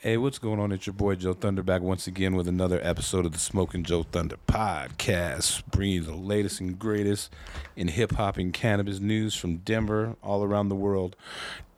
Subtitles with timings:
[0.00, 0.70] Hey, what's going on?
[0.70, 4.04] It's your boy Joe Thunder back once again with another episode of the Smoking Joe
[4.04, 7.34] Thunder podcast, bringing you the latest and greatest
[7.74, 11.16] in hip hop and cannabis news from Denver, all around the world,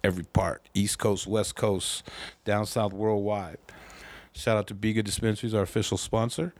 [0.04, 2.06] every part, East Coast, West Coast,
[2.44, 3.56] down south, worldwide.
[4.34, 6.52] Shout out to Biga Dispensaries, our official sponsor.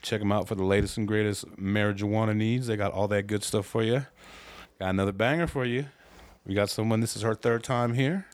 [0.00, 2.66] Check them out for the latest and greatest marijuana needs.
[2.66, 4.06] They got all that good stuff for you.
[4.80, 5.84] Got another banger for you.
[6.46, 7.00] We got someone.
[7.00, 8.24] This is her third time here.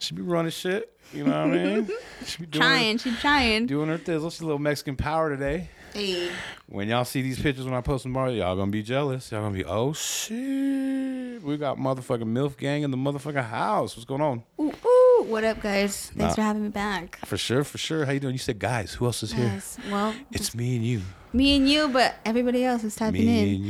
[0.00, 0.95] She be running shit.
[1.12, 1.90] You know what I mean?
[2.24, 3.66] She be doing her- Trying, she's trying.
[3.66, 4.32] doing her thizzle.
[4.32, 5.68] She's a little Mexican power today.
[5.94, 6.28] Hey.
[6.66, 9.30] When y'all see these pictures when I post them tomorrow, y'all gonna be jealous.
[9.30, 11.42] Y'all gonna be, oh shit.
[11.42, 13.94] We got motherfucking MILF gang in the motherfucking house.
[13.96, 14.42] What's going on?
[14.60, 15.24] Ooh, ooh.
[15.28, 16.06] What up, guys?
[16.16, 16.34] Thanks Nah.
[16.34, 17.18] for having me back.
[17.24, 18.04] For sure, for sure.
[18.06, 18.34] How you doing?
[18.34, 18.94] You said guys.
[18.94, 19.44] Who else is here?
[19.46, 19.78] Yes.
[19.90, 21.02] Well, It's me and you.
[21.32, 23.44] me and you, but everybody else is typing Me in.
[23.44, 23.64] Me and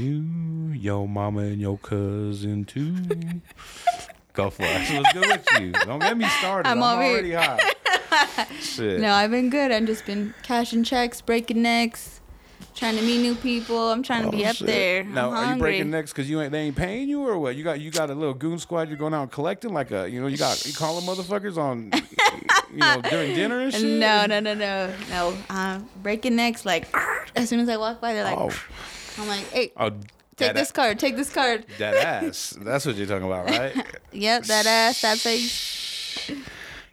[0.74, 2.94] you, your mama and your cousin too.
[4.36, 4.68] Go for it.
[5.02, 5.72] What's good with you?
[5.72, 6.68] Don't get me started.
[6.68, 7.58] I'm, I'm already hot.
[8.60, 9.00] Shit.
[9.00, 9.72] No, I've been good.
[9.72, 12.20] I've just been cashing checks, breaking necks,
[12.74, 13.90] trying to meet new people.
[13.90, 15.04] I'm trying to be Oh, up there.
[15.04, 17.56] Now, I'm are you breaking necks because you ain't they ain't paying you or what?
[17.56, 18.88] You got you got a little goon squad.
[18.88, 21.90] You're going out and collecting like a you know you got you calling motherfuckers on
[22.72, 23.82] you know during dinner and shit.
[23.84, 25.34] No, no, no, no, no.
[25.48, 26.94] Uh, breaking necks, like
[27.34, 28.52] as soon as I walk by, they're like, Oh,
[29.18, 29.90] I'm like, hey, oh,
[30.36, 31.66] take that, this card, take this card.
[31.78, 32.56] that ass.
[32.60, 33.74] That's what you're talking about, right?
[34.12, 36.30] Yep, that ass, that face,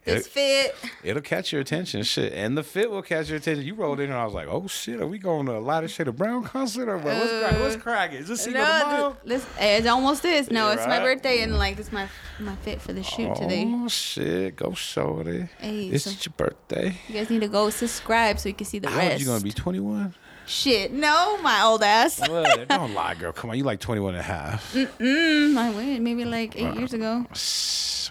[0.05, 0.75] this It- fit.
[1.03, 3.65] It'll catch your attention, shit, and the fit will catch your attention.
[3.65, 5.87] You rolled in and I was like, "Oh shit, are we going to a Lighter
[5.87, 7.15] Shade of Brown concert or what?
[7.17, 8.17] What's, crack, what's uh, cracking?
[8.17, 10.51] Is this single tomorrow?" No, this, it almost is.
[10.51, 11.03] No, Yeah, it's my right?
[11.15, 12.07] birthday, and like this is my
[12.41, 13.63] my fit for the shoot today.
[13.65, 15.47] Oh shit, go shorty.
[15.59, 16.97] Hey, This so- is your birthday.
[17.07, 19.11] You guys need to go subscribe so you can see the How rest.
[19.13, 19.51] old you gonna be?
[19.51, 20.13] 21?
[20.45, 22.17] Shit, no, my old ass.
[22.69, 23.31] Don't lie, girl.
[23.31, 24.73] Come on, you like 21 and a half.
[24.73, 27.25] Mm, I went maybe like eight years ago.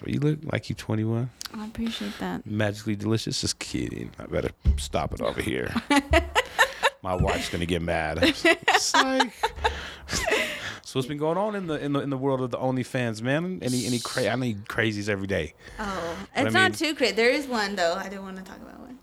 [0.01, 1.29] Well, you look like you 21.
[1.55, 2.45] I appreciate that.
[2.47, 3.39] Magically delicious.
[3.41, 4.09] Just kidding.
[4.19, 5.71] I better stop it over here.
[7.03, 8.19] My wife's gonna get mad.
[8.23, 9.31] It's like-
[10.07, 13.21] so what's been going on in the in the in the world of the OnlyFans,
[13.21, 13.59] man?
[13.61, 15.53] Any any cra- I need crazies every day.
[15.79, 17.13] Oh, I it's mean- not too crazy.
[17.13, 17.93] There is one though.
[17.93, 18.97] I didn't want to talk about one.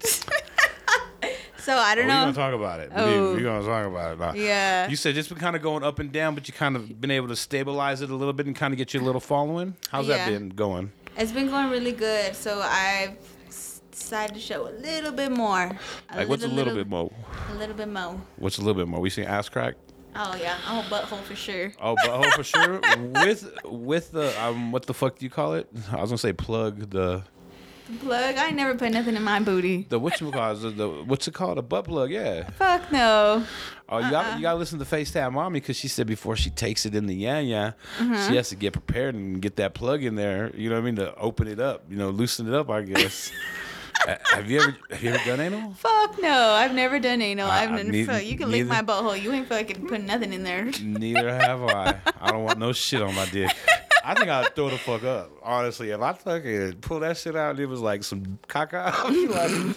[1.62, 2.14] So I Oh, don't know.
[2.26, 2.92] we're gonna talk about it.
[2.94, 3.32] Oh.
[3.34, 4.18] We're gonna talk about it.
[4.18, 4.32] Nah.
[4.32, 4.88] Yeah.
[4.88, 7.10] You said it's been kind of going up and down, but you kind of been
[7.10, 9.74] able to stabilize it a little bit and kind of get you a little following.
[9.90, 10.92] How's that been going?
[11.16, 12.34] It's been going really good.
[12.34, 13.16] So I've
[13.90, 15.70] decided to show a little bit more.
[16.14, 17.10] Like, what's a little bit more?
[17.50, 18.20] A little bit more.
[18.36, 19.00] What's a little bit more?
[19.00, 19.74] We seen ass crack.
[20.16, 21.72] Oh yeah, oh butthole for sure.
[21.80, 22.80] Oh, butthole for sure.
[23.24, 25.68] with with the um, what the fuck do you call it?
[25.92, 27.22] I was gonna say plug the
[27.98, 28.36] Plug.
[28.36, 29.86] I ain't never put nothing in my booty.
[29.88, 31.58] the what you call the, the what's it called?
[31.58, 32.10] A butt plug.
[32.10, 32.48] Yeah.
[32.50, 33.44] Fuck no.
[33.88, 34.36] Oh, you got uh-uh.
[34.36, 37.06] you got to listen to FaceTime mommy because she said before she takes it in
[37.06, 38.34] the yan yan, she mm-hmm.
[38.34, 40.54] has to get prepared and get that plug in there.
[40.54, 41.84] You know what I mean to open it up.
[41.90, 42.70] You know, loosen it up.
[42.70, 43.32] I guess.
[44.06, 45.74] Have you ever have you ever done anal?
[45.74, 46.52] Fuck no.
[46.52, 47.50] I've never done anal.
[47.50, 48.12] I- I've never.
[48.12, 49.20] fuck, you can lick neither- my butthole.
[49.20, 50.70] You ain't fucking putting nothing in there.
[50.82, 52.00] Neither have I.
[52.18, 53.50] I don't want no shit on my dick.
[54.04, 55.30] I think I'd throw the fuck up.
[55.42, 59.10] Honestly, if I fucking pull that shit out and it was like some caca, I'd
[59.12, 59.76] be like,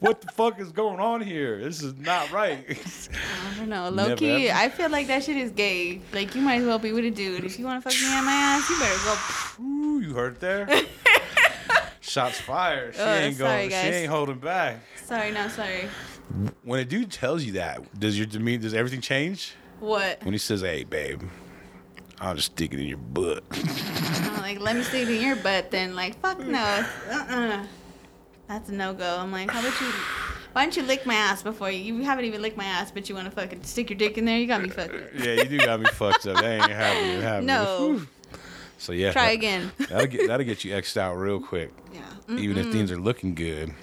[0.00, 1.62] what the fuck is going on here?
[1.62, 2.64] This is not right.
[2.68, 3.90] I don't know.
[3.90, 4.50] Never key.
[4.50, 6.00] I feel like that shit is gay.
[6.12, 7.44] Like you might as well be with a dude.
[7.44, 9.62] If you want to fuck me on my ass, you better go.
[9.64, 10.68] Ooh, you heard it there?
[12.00, 12.94] Shots fired.
[12.94, 13.70] She Oh, ain't sorry, going.
[13.70, 14.76] She ain't holding back.
[15.04, 15.88] Sorry, not sorry.
[16.62, 19.54] When a dude tells you that, does your demeanor, does everything change?
[19.80, 20.22] What?
[20.24, 21.22] When he says, "Hey, babe,
[22.20, 25.36] I'll just stick it in your butt," I'm like, let me stick it in your
[25.36, 25.70] butt.
[25.70, 26.84] Then like, fuck no.
[27.10, 27.64] Uh-uh.
[28.48, 29.18] That's a no go.
[29.18, 29.86] I'm like, how about you?
[30.52, 31.94] Why don't you lick my ass before you?
[31.94, 34.24] You haven't even licked my ass, but you want to fucking stick your dick in
[34.24, 34.38] there?
[34.38, 34.94] You got me fucked.
[34.94, 35.00] up.
[35.16, 36.36] yeah, you do got me fucked up.
[36.40, 37.20] That ain't happening.
[37.20, 37.46] happening.
[37.46, 38.00] No.
[38.78, 39.72] So yeah, Try that- again.
[39.78, 42.00] That'll get that'll get you xed out real quick, Yeah.
[42.38, 43.74] even if things are looking good.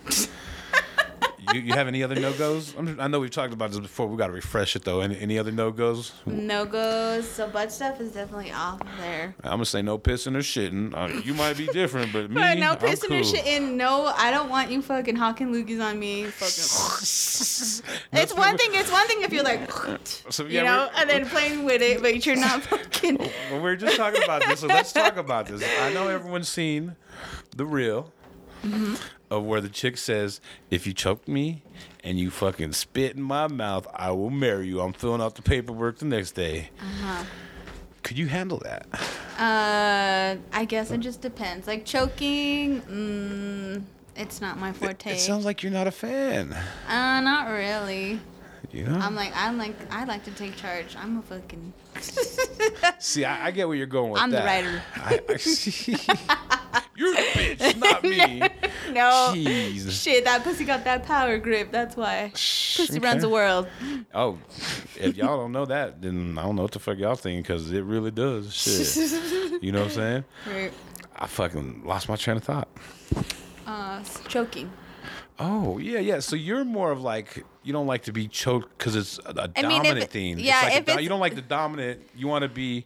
[1.54, 2.74] You, you have any other no goes?
[3.00, 4.08] I know we've talked about this before.
[4.08, 5.02] We got to refresh it though.
[5.02, 6.12] Any, any other no goes?
[6.26, 7.28] No goes.
[7.28, 9.36] So butt stuff is definitely off there.
[9.44, 10.94] I'm gonna say no pissing or shitting.
[10.96, 13.18] Uh, you might be different, but me, But no I'm pissing cool.
[13.20, 13.78] or shit in.
[13.78, 16.26] No, I don't want you fucking hawking loogies on me.
[16.26, 17.82] Fucking.
[18.14, 18.70] It's one thing.
[18.74, 19.70] It's one thing if you're like,
[20.30, 23.18] So, you know, and then playing with it, but you're not fucking.
[23.52, 25.64] Well, we're just talking about this, so let's talk about this.
[25.82, 26.96] I know everyone's seen
[27.56, 28.12] the real.
[28.64, 28.96] Mm-hmm.
[29.38, 30.40] Of where the chick says,
[30.70, 31.62] "If you choke me
[32.04, 35.42] and you fucking spit in my mouth, I will marry you." I'm filling out the
[35.42, 36.70] paperwork the next day.
[36.80, 37.24] Uh-huh.
[38.04, 38.86] Could you handle that?
[39.40, 41.68] Uh, I guess it just depends.
[41.68, 43.82] Like choking, mm,
[44.16, 45.12] it's not my forte.
[45.12, 46.54] It sounds like you're not a fan.
[46.88, 48.20] uh, not really.
[48.76, 49.00] You know?
[49.00, 50.98] I'm like, I'm like, I like to take charge.
[50.98, 51.72] I'm a fucking.
[53.00, 54.82] See, I, I get where you're going with I'm the writer.
[54.96, 55.92] I, I see.
[56.98, 58.40] you're the bitch, not me.
[58.92, 59.32] know.
[59.34, 60.04] Jeez.
[60.04, 61.72] Shit, that pussy got that power grip.
[61.72, 62.32] That's why.
[62.34, 63.70] Pussy runs the world.
[64.14, 64.40] Oh,
[64.98, 67.72] if y'all don't know that, then I don't know what the fuck y'all thinking because
[67.72, 68.54] it really does.
[68.54, 69.62] Shit.
[69.64, 70.24] You know what I'm saying?
[70.54, 70.74] Right.
[71.16, 72.68] I fucking lost my train of thought.
[73.66, 74.70] Uh, choking.
[75.40, 76.20] Oh yeah, yeah.
[76.20, 79.50] So you're more of like you don't like to be choked because it's a, a
[79.56, 80.40] I mean, dominant it- theme.
[80.40, 82.02] yeah, it's like do- it's- you don't like the dominant.
[82.16, 82.86] You want to be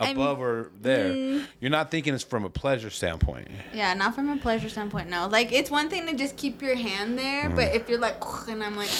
[0.00, 1.10] I'm- above or there.
[1.10, 1.46] Mm.
[1.60, 3.48] You're not thinking it's from a pleasure standpoint.
[3.72, 5.08] Yeah, not from a pleasure standpoint.
[5.08, 8.16] No, like it's one thing to just keep your hand there, but if you're like,
[8.48, 8.90] and I'm like,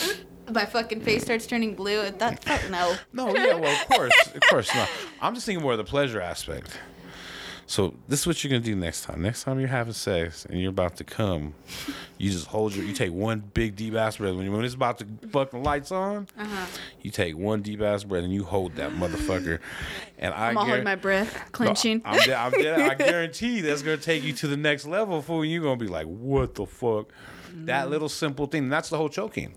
[0.53, 2.09] my fucking face starts turning blue.
[2.11, 2.95] That fuck no.
[3.13, 4.89] No, yeah, well, of course, of course not.
[5.21, 6.79] I'm just thinking more of the pleasure aspect.
[7.69, 9.23] So this is what you're gonna do next time.
[9.23, 11.53] Next time you're having sex and you're about to come,
[12.17, 14.37] you just hold your, you take one big deep ass breath.
[14.37, 16.67] When, you, when it's about to fucking lights on, Uh huh.
[17.03, 19.59] you take one deep ass breath and you hold that motherfucker.
[20.19, 22.03] And I I'm gonna hold my breath, clenching.
[22.05, 25.21] No, I'm, de- I'm de- I guarantee that's gonna take you to the next level.
[25.21, 27.09] Fool, you're gonna be like, "What the fuck?"
[27.53, 27.67] Mm.
[27.67, 28.69] That little simple thing.
[28.69, 29.55] That's the whole choking.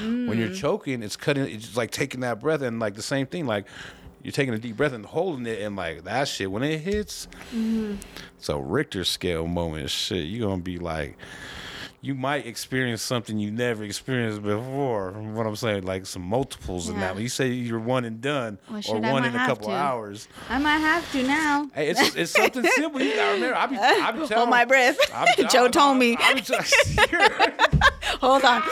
[0.00, 1.44] When you're choking, it's cutting.
[1.44, 3.44] It's like taking that breath and like the same thing.
[3.46, 3.66] Like
[4.22, 7.28] you're taking a deep breath and holding it, and like that shit when it hits,
[7.54, 7.94] Mm-hmm.
[8.38, 9.90] it's a Richter scale moment.
[9.90, 11.16] Shit, you're gonna be like.
[12.04, 15.12] You might experience something you never experienced before.
[15.12, 17.14] What I'm saying, like some multiples in that.
[17.14, 19.72] When you say you're one and done, Well, or shit, one in a couple to.
[19.72, 20.26] hours.
[20.48, 21.70] I might have to now.
[21.72, 23.00] Hey, it's it's something simple.
[23.00, 23.54] You gotta remember.
[23.56, 24.98] I be I be telling Hold my breath.
[25.14, 26.16] I'm- Joe I'm- told me.
[26.18, 26.40] I be
[27.12, 28.62] you're, Hold on.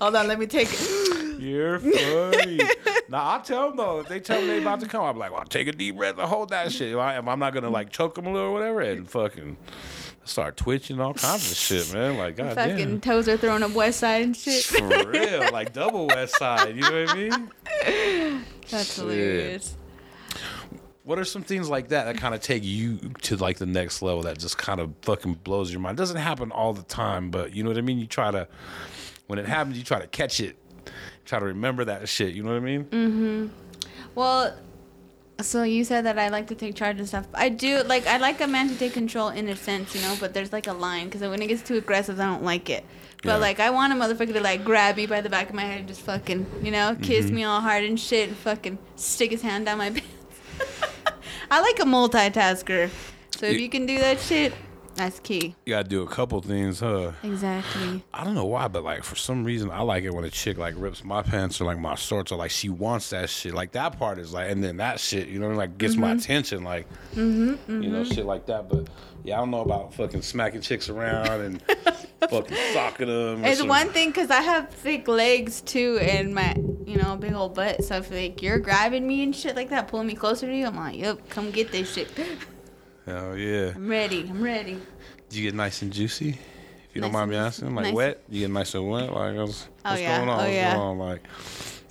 [0.00, 0.26] Hold on.
[0.26, 1.21] Let me take it.
[1.42, 2.60] You're funny.
[3.08, 5.32] Now I tell them though, if they tell me they about to come, I'm like,
[5.32, 6.92] well, take a deep breath and hold that shit.
[6.92, 9.58] If, I, I'm not gonna like choke them a little or whatever, and fucking
[10.24, 12.16] start twitching all kinds of shit, man.
[12.16, 13.00] Like, god Fucking damn.
[13.02, 14.64] toes are thrown up west side and shit.
[14.64, 16.74] For real, like double West Side.
[16.74, 17.50] You know what I mean?
[18.70, 19.04] That's Shit.
[19.04, 19.76] hilarious.
[21.04, 24.00] What are some things like that that kind of take you to like the next
[24.00, 25.98] level that just kind of fucking blows your mind?
[25.98, 27.98] doesn't happen all the time, but you know what I mean?
[27.98, 28.46] You try to,
[29.26, 30.56] when it happens, you try to catch it,
[31.24, 32.34] try to remember that shit.
[32.34, 32.84] You know what I mean?
[32.86, 33.10] Mm.
[33.10, 33.46] Hmm.
[34.14, 34.56] Well,
[35.40, 37.26] so you said that I like to take charge and stuff.
[37.34, 40.14] I do like I like a man to take control in a sense, you know.
[40.20, 42.84] But there's like a line because when it gets too aggressive, I don't like it.
[43.22, 43.36] But Yeah.
[43.36, 45.78] like I want a motherfucker to like grab me by the back of my head
[45.80, 47.34] and just fucking, you know, kiss Mm-hmm.
[47.34, 50.06] me all hard and shit and fucking stick his hand down my pants.
[51.50, 52.90] I like a multitasker.
[53.36, 54.52] So if You- you can do that shit,
[54.94, 55.54] that's key.
[55.66, 57.12] You gotta do a couple things, huh?
[57.22, 58.02] Exactly.
[58.12, 60.58] I don't know why, but like for some reason, I like it when a chick
[60.58, 63.54] like rips my pants or like my shorts or like she wants that shit.
[63.54, 66.18] Like that part is like, and then that shit, you know, like gets my mm-hmm.
[66.18, 68.12] attention, like, mm-hmm, you know, mm-hmm.
[68.12, 68.68] shit like that.
[68.68, 68.88] But
[69.24, 71.62] yeah, I don't know about fucking smacking chicks around and
[72.30, 73.44] fucking socking them.
[73.44, 76.54] It's some- one thing because I have thick legs too, and my,
[76.86, 77.84] you know, big old butt.
[77.84, 80.66] So if like you're grabbing me and shit like that, pulling me closer to you,
[80.66, 82.08] I'm like, yep, come get this shit.
[83.06, 83.72] Hell yeah.
[83.74, 84.26] I'm ready.
[84.28, 84.78] I'm ready.
[85.28, 86.30] Do you get nice and juicy?
[86.88, 87.94] If you don't mind me asking, like nice.
[87.94, 88.22] wet?
[88.28, 89.12] You get nice and wet?
[89.12, 90.18] Like, what's, Oh, what's yeah.
[90.18, 90.38] going on?
[90.40, 90.74] Oh, what's yeah.
[90.74, 90.98] going on?
[90.98, 91.22] Like,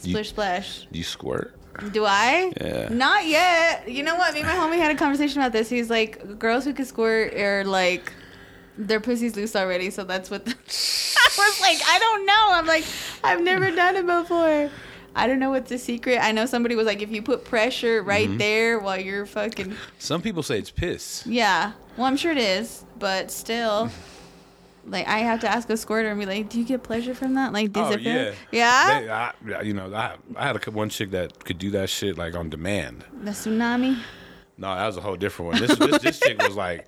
[0.03, 0.87] you, Splish splash.
[0.91, 1.55] do you squirt?
[1.91, 2.51] Do I?
[2.61, 2.89] Yeah.
[2.89, 3.89] Not yet.
[3.89, 4.33] You know what?
[4.33, 5.69] Me and my homie had a conversation about this.
[5.69, 8.13] He's like, girls who can squirt are like,
[8.77, 9.89] their pussy's loose already.
[9.89, 10.45] So that's what.
[10.45, 12.47] The- I was like, I don't know.
[12.51, 12.85] I'm like,
[13.23, 14.69] I've never done it before.
[15.15, 16.19] I don't know what's the secret.
[16.21, 18.37] I know somebody was like, if you put pressure right Mm-hmm.
[18.37, 19.75] there while you're fucking.
[19.99, 21.25] Some people say it's piss.
[21.27, 21.73] Yeah.
[21.97, 23.89] Well, I'm sure it is, but still.
[24.83, 27.35] Like I have to ask a squirter and be like, "Do you get pleasure from
[27.35, 27.53] that?
[27.53, 28.31] Like, does Oh it yeah?
[28.51, 31.87] Yeah, They, I, you know, I, I had a one chick that could do that
[31.87, 33.05] shit like on demand.
[33.21, 33.99] the tsunami.
[34.57, 35.61] No, that was a whole different one.
[35.61, 36.87] This this, this chick was like,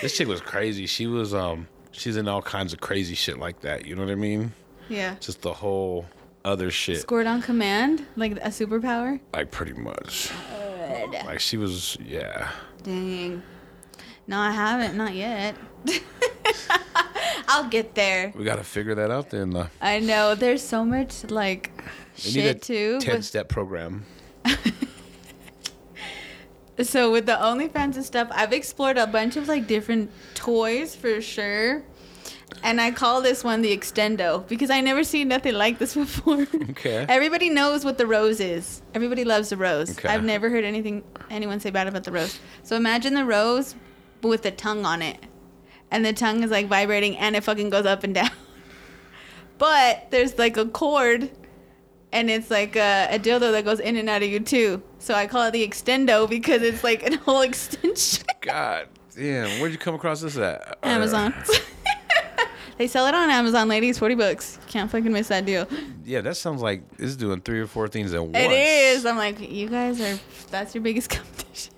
[0.00, 0.86] this chick was crazy.
[0.86, 3.84] She was um, she's in all kinds of crazy shit like that.
[3.84, 4.52] You know what I mean?
[4.88, 5.16] Yeah.
[5.18, 6.06] Just the whole
[6.44, 9.20] other shit, Scored on command, like a superpower.
[9.32, 10.30] like pretty much.
[11.24, 12.50] Like she was, yeah.
[12.82, 13.42] Dang.
[14.26, 14.96] No, I haven't.
[14.96, 15.56] Not yet.
[17.48, 18.32] I'll get there.
[18.36, 19.54] We got to figure that out then.
[19.56, 20.34] Uh, I know.
[20.34, 21.70] There's so much like
[22.24, 22.98] we shit too.
[23.00, 24.04] ten but- step program.
[26.82, 31.20] So with the OnlyFans and stuff, I've explored a bunch of like different toys for
[31.20, 31.84] sure.
[32.62, 36.46] And I call this one the extendo because I never seen nothing like this before.
[36.70, 37.04] Okay.
[37.08, 38.82] Everybody knows what the rose is.
[38.94, 39.98] Everybody loves the rose.
[39.98, 40.08] Okay.
[40.08, 42.38] I've never heard anything anyone say bad about the rose.
[42.62, 43.74] So imagine the rose
[44.20, 45.18] but with the tongue on it.
[45.90, 48.30] And the tongue is like vibrating and it fucking goes up and down.
[49.58, 51.30] But there's like a cord
[52.12, 54.82] and it's like a, a dildo that goes in and out of you too.
[54.98, 58.24] So I call it the extendo because it's like a whole extension.
[58.40, 60.78] God damn, where'd you come across this at?
[60.82, 61.34] Amazon.
[62.78, 64.58] They sell it on Amazon, ladies, 40 bucks.
[64.68, 65.66] Can't fucking miss that deal.
[66.04, 68.36] Yeah, that sounds like it's doing three or four things at once.
[68.36, 69.06] It is.
[69.06, 70.18] I'm like, you guys are,
[70.50, 71.74] that's your biggest competition.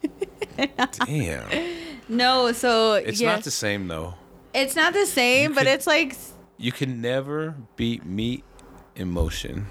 [1.07, 1.73] Damn.
[2.09, 3.37] No, so It's yes.
[3.39, 4.15] not the same though.
[4.55, 6.17] It's not the same, You but could- it's like
[6.57, 8.45] You can never beat meat
[8.95, 9.67] in motion.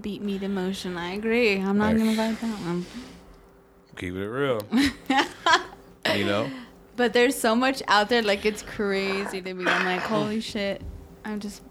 [0.00, 0.96] beat meat emotion.
[0.96, 1.56] I agree.
[1.58, 2.86] I'm not Like- gonna fight that one.
[3.96, 4.60] Keep it real.
[6.14, 6.48] you know?
[6.96, 9.64] But there's so much out there, like it's crazy to me.
[9.66, 10.80] I'm like, holy shit.
[11.24, 11.62] I'm just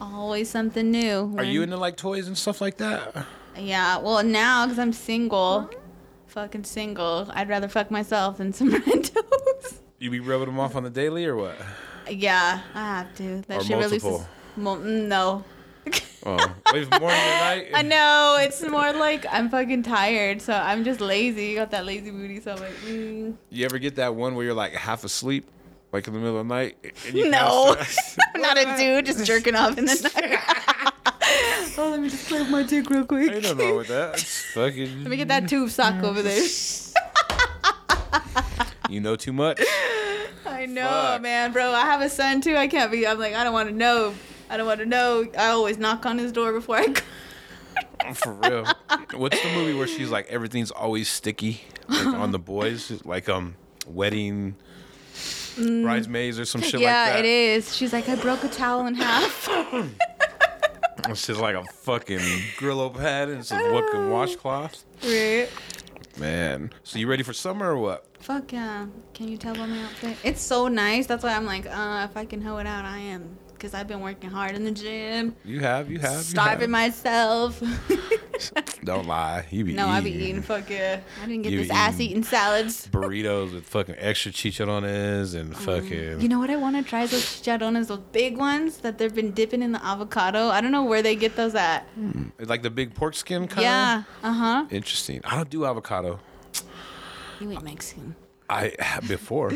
[0.00, 1.34] always something new.
[1.38, 3.26] Are you into like toys and stuff like that?
[3.56, 3.98] Yeah.
[3.98, 5.70] Well, now because I'm single,
[6.26, 9.78] fucking single, I'd rather fuck myself than some randos.
[9.98, 11.56] You be rubbing them off on the daily or what?
[12.10, 13.42] yeah, I have to.
[13.48, 14.04] That Or shit releases.
[14.04, 14.28] multiple?
[14.56, 15.44] Mo- mm, no.
[16.26, 16.36] Oh,
[16.72, 17.70] wait, morning and night.
[17.74, 21.46] I know it's more like I'm fucking tired, so I'm just lazy.
[21.46, 23.34] You got that lazy booty, so I'm like, mm.
[23.50, 25.46] You ever get that one where you're like half asleep,
[25.92, 26.76] like in the middle of the night?
[27.06, 27.76] and you No.
[28.34, 31.74] I'm not a dude just jerking off in the night.
[31.78, 33.30] oh, let me just play with my dick real quick.
[33.30, 34.14] Ain't nothing wrong with that.
[34.14, 35.02] It's fucking.
[35.04, 36.42] Let me get that tube sock over there.
[38.88, 39.60] You know too much.
[40.46, 41.20] I know, Fuck.
[41.20, 41.72] man, bro.
[41.72, 42.56] I have a son too.
[42.56, 43.06] I can't be.
[43.06, 44.14] I'm like, I don't want to know.
[44.50, 45.26] I don't want to know.
[45.38, 47.00] I always knock on his door before I go.
[48.14, 48.64] For real.
[49.14, 53.56] What's the movie where she's like everything's always sticky like, on the boys, like um
[53.86, 54.54] wedding
[55.56, 56.84] bridesmaids or some shit Mm.
[56.84, 57.18] yeah, like that?
[57.20, 57.76] it is.
[57.76, 59.48] She's like, I broke a towel in half.
[61.08, 62.18] It's just like a fucking
[62.58, 64.84] Brillo pad and some fucking washcloth.
[65.04, 65.48] right.
[66.18, 68.04] Man, so you ready for summer or what?
[68.18, 68.86] Fuck yeah.
[69.14, 70.18] Can you tell by my outfit?
[70.24, 71.06] It's so nice.
[71.06, 73.38] That's why I'm like, uh, if I can hoe it out, I am.
[73.58, 76.70] Because I've been working hard in the gym, You have, you have, you starving have.
[76.70, 77.60] myself.
[78.84, 80.42] Don't lie, you be no, I be eating eating.
[80.42, 81.00] Fuck yeah.
[81.20, 82.86] I didn't get You this ass eating- eating salads.
[82.86, 85.90] burritos with fucking extra chicharrones and fucking.
[85.90, 86.22] Mm.
[86.22, 87.06] You know what I want to try?
[87.06, 90.50] Those chicharrones, those big ones that they've been dipping in the avocado.
[90.50, 91.84] I don't know where they get those at.
[92.38, 94.02] like the big pork skin kind Yeah.
[94.22, 94.66] Uh huh.
[94.70, 95.20] Interesting.
[95.24, 96.20] I don't do avocado.
[97.40, 98.14] You ain't Mexican.
[98.48, 99.52] I have before.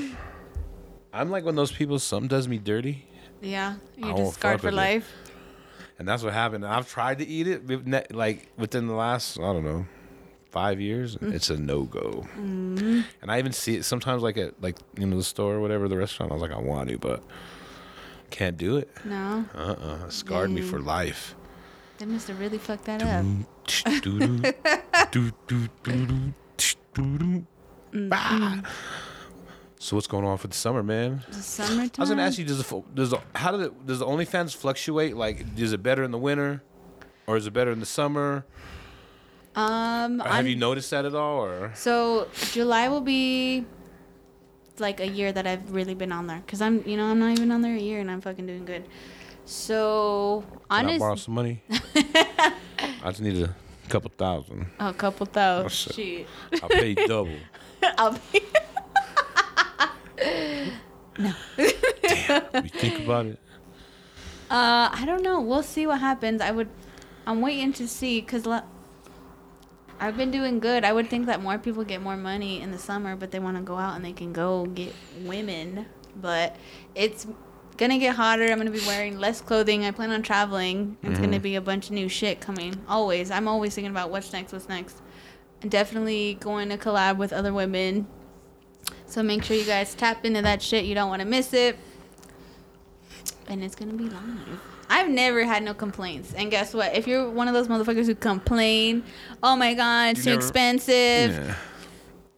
[1.12, 2.00] I'm like one of those people.
[2.00, 3.06] Something does me dirty,
[3.42, 3.74] Yeah.
[3.96, 4.76] You're just scarred for with it.
[4.76, 5.12] life.
[5.98, 6.64] and that's what happened.
[6.64, 9.86] I've tried to eat it, like within the last I don't know
[10.50, 11.16] five years.
[11.16, 11.32] Mm.
[11.34, 12.26] It's a no go.
[12.36, 13.00] Mm-hmm.
[13.22, 15.88] And I even see it sometimes, like at like you know the store or whatever,
[15.88, 16.30] the restaurant.
[16.30, 17.22] I was like, I want to, but
[18.30, 18.88] can't do it.
[19.04, 19.44] No.
[19.54, 21.34] Uh uh It scarred me for life.
[21.98, 23.24] They must have really fucked that up.
[29.82, 31.24] So what's going on for the summer, man?
[31.28, 31.90] The summertime.
[31.98, 34.54] I was gonna ask you, does the does the, how does it does the OnlyFans
[34.54, 35.16] fluctuate?
[35.16, 36.62] Like, is it better in the winter,
[37.26, 38.44] or is it better in the summer?
[39.56, 41.40] Um, Or have I'm- you noticed that at all?
[41.44, 43.66] Or So July will be
[44.78, 47.32] like a year that I've really been on there, cause I'm, you know, I'm not
[47.32, 48.84] even on there a year and I'm fucking doing good.
[49.46, 51.60] So can I borrow some money?
[51.96, 52.52] I
[53.06, 53.52] just need a
[53.88, 54.64] couple thousand.
[54.78, 55.70] a couple thousand.
[55.70, 56.26] shit.
[56.52, 56.62] Shit.
[56.62, 57.34] I'll pay double.
[57.98, 58.16] I'll
[60.22, 60.72] be.
[61.58, 63.38] You think about it.
[64.50, 65.40] Uh, I don't know.
[65.40, 66.40] We'll see what happens.
[66.40, 66.68] I would.
[67.26, 68.64] I'm waiting to see because le-
[70.00, 70.84] I've been doing good.
[70.84, 73.56] I would think that more people get more money in the summer, but they want
[73.56, 75.86] to go out and they can go get women.
[76.16, 76.56] But
[76.94, 77.26] it's
[77.76, 78.44] gonna get hotter.
[78.44, 79.84] I'm gonna be wearing less clothing.
[79.84, 80.96] I plan on traveling.
[81.02, 82.74] It's gonna be a bunch of new shit coming.
[82.88, 83.30] Always.
[83.30, 84.52] I'm always thinking about what's next.
[84.52, 85.00] What's next.
[85.62, 88.06] And definitely going to collab with other women.
[89.12, 90.86] So make sure you guys tap into that shit.
[90.86, 91.76] You don't want to miss it
[93.46, 94.60] and it's gonna be live.
[94.88, 96.32] I've never had no complaints.
[96.34, 96.94] And guess what?
[96.94, 99.04] If you're one of those motherfuckers who complain,
[99.42, 100.94] oh my god, it's You too never- expensive.
[101.34, 101.54] Yeah.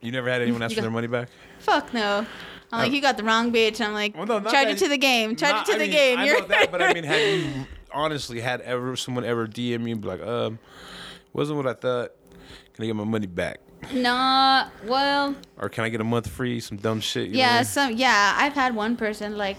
[0.01, 1.29] You never had anyone ask for their money back?
[1.61, 2.27] Fuck no.
[2.73, 2.95] I'm like, Oh.
[2.95, 3.81] you got the wrong bitch.
[3.81, 5.37] I'm like, Well, no, charge it to the game.
[5.37, 6.19] Charge Not- it to I the mean, game.
[6.19, 9.87] I You're know that, but I mean, have you honestly had ever someone ever DM
[9.87, 10.59] you and be like, um,
[11.33, 12.11] wasn't what I thought.
[12.75, 13.61] Can I get my money back?
[13.93, 14.69] Nah.
[14.87, 16.61] Well, Or can I get a month free?
[16.61, 17.27] Some dumb shit.
[17.29, 17.65] You know yeah, mean?
[17.65, 18.35] some yeah.
[18.37, 19.59] I've had one person like,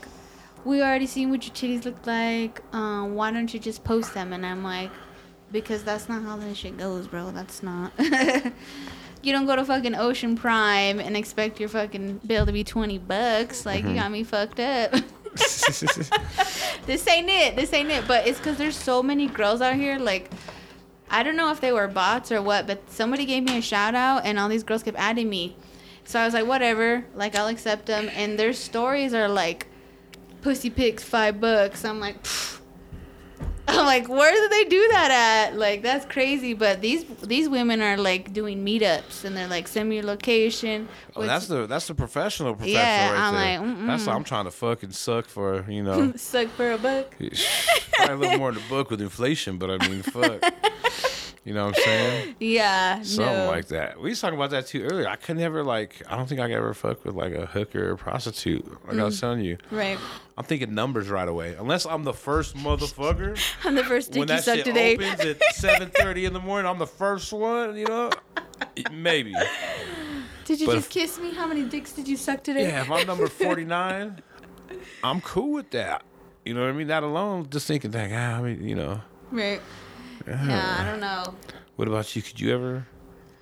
[0.64, 2.62] we already seen what your titties look like.
[2.74, 4.34] Um, why don't you just post them?
[4.34, 4.90] And I'm like,
[5.52, 7.32] because that's not how that shit goes, bro.
[7.32, 7.92] That's not.
[8.00, 12.98] you don't go to fucking Ocean Prime and expect your fucking bill to be twenty
[12.98, 13.66] bucks.
[13.66, 13.90] Like Mm-hmm.
[13.90, 14.92] you got me fucked up.
[15.36, 17.56] this ain't it.
[17.56, 18.08] This ain't it.
[18.08, 19.98] But it's because there's so many girls out here.
[20.00, 20.32] Like,
[21.16, 23.96] I don't know if they were bots or what, but somebody gave me a shout
[23.96, 25.56] out, and all these girls kept adding me.
[26.04, 27.06] So I was like, whatever.
[27.16, 28.10] Like, I'll accept them.
[28.14, 29.68] And their stories are like,
[30.42, 31.86] pussy pics five bucks.
[31.86, 32.60] I'm like, pfft.
[33.68, 35.58] I'm like, where do they do that at?
[35.58, 36.54] Like, that's crazy.
[36.54, 40.88] But these these women are like doing meetups, and they're like, send me your location.
[41.16, 43.60] Oh, which- that's the that's the professional professional Yeah, right I'm there.
[43.60, 43.88] like, mm-mm.
[43.88, 46.14] that's what I'm trying to fucking suck for, you know.
[46.16, 47.16] suck for a buck.
[48.08, 50.42] A little more in the book with inflation, but I mean, fuck.
[51.46, 52.36] You know what I'm saying?
[52.40, 53.02] Yeah.
[53.04, 53.48] Something no.
[53.48, 54.02] like that.
[54.02, 55.08] We was talking about that too earlier.
[55.08, 56.02] I could never like.
[56.10, 58.66] I don't think I could ever fuck with like a hooker or prostitute.
[58.88, 59.06] Like I Mm.
[59.06, 59.98] was telling you, Right.
[60.38, 61.54] I'm thinking numbers right away.
[61.58, 63.40] Unless I'm the first motherfucker.
[63.64, 64.96] I'm the first dick when you that shit today.
[64.96, 67.78] opens at 7:30 in the morning, I'm the first one.
[67.78, 68.10] You know,
[68.92, 69.34] maybe.
[70.46, 71.32] Did you but just if- kiss me?
[71.34, 72.64] How many dicks did you suck today?
[72.70, 74.22] Yeah, if I'm number 49,
[75.04, 76.04] I'm cool with that.
[76.44, 76.88] You know what I mean?
[76.88, 78.12] That alone, just thinking that.
[78.12, 79.02] Ah, I mean, you know.
[79.32, 79.60] Right.
[80.28, 81.34] Yeah, I don't know.
[81.76, 82.22] What about you?
[82.22, 82.86] Could you ever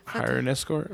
[0.06, 0.92] hire an escort?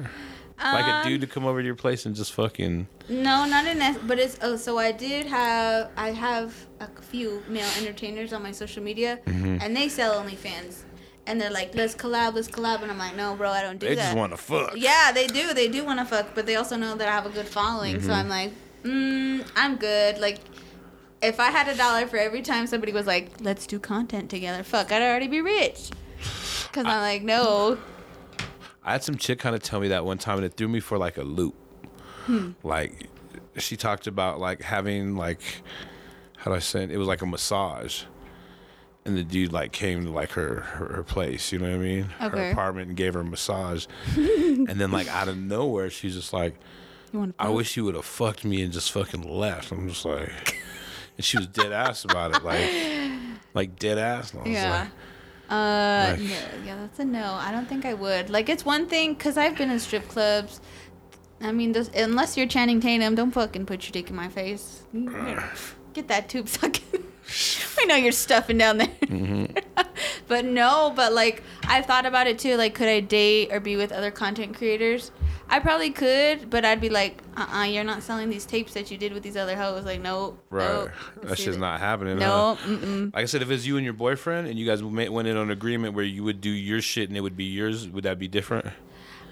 [0.61, 2.87] Like a Um, dude to come over to your place and just fucking.
[3.07, 4.05] No, not in that.
[4.05, 8.51] But it's oh, so I did have I have a few male entertainers on my
[8.51, 9.57] social media, Mm-hmm.
[9.61, 10.81] and they sell OnlyFans,
[11.25, 13.85] and they're like, let's collab, let's collab, and I'm like, no, bro, I don't do
[13.87, 13.89] that.
[13.89, 14.03] They that.
[14.07, 14.73] just want to fuck.
[14.75, 15.53] Yeah, they do.
[15.53, 17.95] They do want to fuck, but they also know that I have a good following.
[17.95, 18.07] Mm-hmm.
[18.07, 18.51] So I'm like,
[18.83, 20.17] mm, I'm good.
[20.19, 20.39] Like,
[21.21, 24.63] if I had a dollar for every time somebody was like, let's do content together,
[24.63, 25.89] fuck, I'd already be rich.
[26.71, 27.77] Cause I'm like, no.
[28.83, 30.79] I had some chick kind of tell me that one time, and it threw me
[30.79, 31.55] for like a loop.
[32.25, 32.51] Hmm.
[32.63, 33.07] Like,
[33.57, 35.41] she talked about like having like,
[36.37, 36.91] how do I say it?
[36.91, 38.03] It was like a massage,
[39.05, 41.51] and the dude like came to like her her, her place.
[41.51, 42.03] You know what I mean?
[42.03, 42.51] Her Okay.
[42.51, 43.85] apartment and gave her a massage,
[44.15, 46.55] and then like out of nowhere, she's just like,
[47.37, 50.57] "I wish you would have fucked me and just fucking left." I'm just like,
[51.19, 52.71] and she was dead ass about it, like,
[53.53, 54.33] like dead ass.
[54.45, 54.71] Yeah.
[54.83, 54.87] like,
[55.49, 56.25] Uh, Like- no,
[56.65, 57.33] yeah, that's a no.
[57.33, 58.29] I don't think I would.
[58.29, 60.61] Like, it's one thing because I've been in strip clubs.
[61.41, 64.83] I mean, those, unless you're Channing Tatum, don't fucking put your dick in my face.
[65.93, 67.03] Get that tube sucking.
[67.79, 68.87] I know you're stuffing down there.
[69.01, 69.57] Mm-hmm.
[70.29, 72.55] but no, but like I've thought about it too.
[72.55, 75.11] Like, could I date or be with other content creators?
[75.51, 78.45] I probably could, but I'd be like, uh, uh-uh, uh, you are not selling these
[78.45, 79.83] tapes that you did with these other hoes.
[79.83, 80.91] Like, no, right, nope,
[81.23, 82.19] that's see just not happening.
[82.19, 82.77] No, huh?
[83.13, 85.43] Like I said, if it's you and your boyfriend and you guys went in on
[85.43, 88.19] an agreement where you would do your shit and it would be yours, would that
[88.19, 88.67] be different?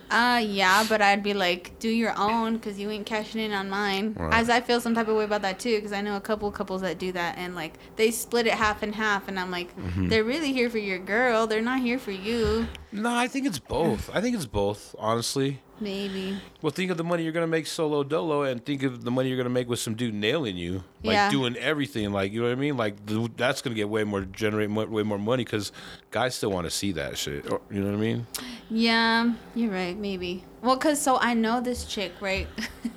[0.09, 3.69] Uh, yeah, but I'd be like, do your own, because you ain't cashing in on
[3.69, 4.15] mine.
[4.17, 4.33] Right.
[4.33, 6.49] As I feel some type of way about that too, because I know a couple
[6.49, 9.75] couples that do that, and like they split it half and half, and I'm like,
[9.77, 10.07] Mm-hmm.
[10.07, 11.45] they're really here for your girl.
[11.45, 12.67] They're not here for you.
[12.97, 14.09] No, I think it's both.
[14.13, 15.61] I think it's both, honestly.
[15.79, 16.35] Maybe.
[16.61, 19.29] Well, think of the money you're gonna make solo dolo, and think of the money
[19.29, 21.29] you're gonna make with some dude nailing you, like Yeah.
[21.29, 22.11] doing everything.
[22.11, 22.77] Like you know what I mean?
[22.77, 25.71] Like th- that's gonna get way more generate mo- way more money because
[26.09, 27.51] guys still want to see that shit.
[27.51, 28.25] Or, you know what I mean?
[28.71, 29.95] Yeah, you're right.
[29.95, 30.43] Maybe.
[30.63, 32.47] Well, cause so I know this chick, right?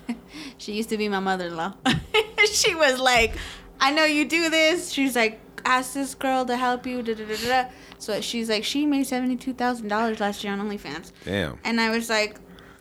[0.58, 1.74] she used to be my mother-in-law.
[2.52, 3.34] she was like,
[3.78, 4.90] I know you do this.
[4.90, 7.02] She's like, ask this girl to help you.
[7.02, 7.68] Da, da, da, da.
[7.98, 11.12] So she's like, she made seventy-two thousand dollars last year on OnlyFans.
[11.24, 11.58] Damn.
[11.64, 12.36] And I was like,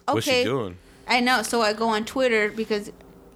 [0.07, 0.13] okay.
[0.13, 0.77] What's she doing?
[1.07, 1.41] I know.
[1.43, 2.91] So I go on Twitter because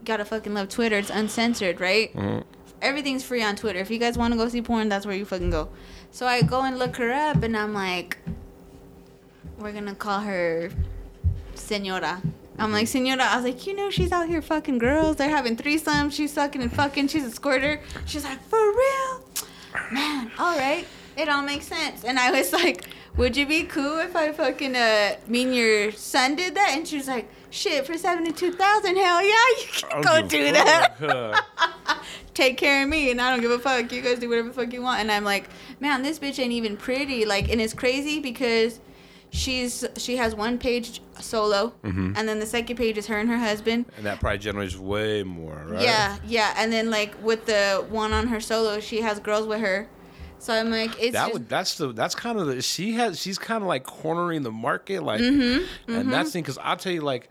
[0.06, 0.98] gotta fucking love Twitter.
[0.98, 2.14] It's uncensored, right?
[2.16, 2.44] Mhm.
[2.82, 3.80] Everything's free on Twitter.
[3.80, 5.70] If you guys want to go see porn, that's where you fucking go.
[6.12, 8.18] So I go and look her up, and I'm like,
[9.58, 10.70] we're gonna call her
[11.56, 12.22] Senora.
[12.58, 13.24] I'm like, Senora.
[13.24, 15.16] I was like, you know, she's out here fucking girls.
[15.16, 16.14] They're having threesomes.
[16.14, 17.08] She's sucking and fucking.
[17.08, 17.82] She's a squirter.
[18.06, 19.26] She's like, for real?
[19.92, 20.86] Man, all right.
[21.18, 22.04] It all makes sense.
[22.04, 22.86] And I was like,
[23.18, 26.72] would you be cool if I fucking, uh, mean your son did that?
[26.74, 31.44] And she was like, shit, for 72000 hell yeah, you can go do that.
[32.34, 33.92] Take care of me, and I don't give a fuck.
[33.92, 35.02] You guys do whatever the fuck you want.
[35.02, 37.26] And I'm like, man, this bitch ain't even pretty.
[37.26, 38.80] Like, and it's crazy because
[39.34, 42.14] she's she has one page solo, Mm-hmm.
[42.16, 43.86] and then the second page is her and her husband.
[43.98, 45.82] and that probably generates way more, right?
[45.82, 49.60] Yeah, yeah, and then like with the one on her solo, she has girls with
[49.60, 49.90] her.
[50.40, 53.40] So I'm like, it's that would that's the that's kind of the she has she's
[53.40, 57.00] kind of like cornering the market like Mm-hmm, and that's thing because i'll tell you
[57.02, 57.30] like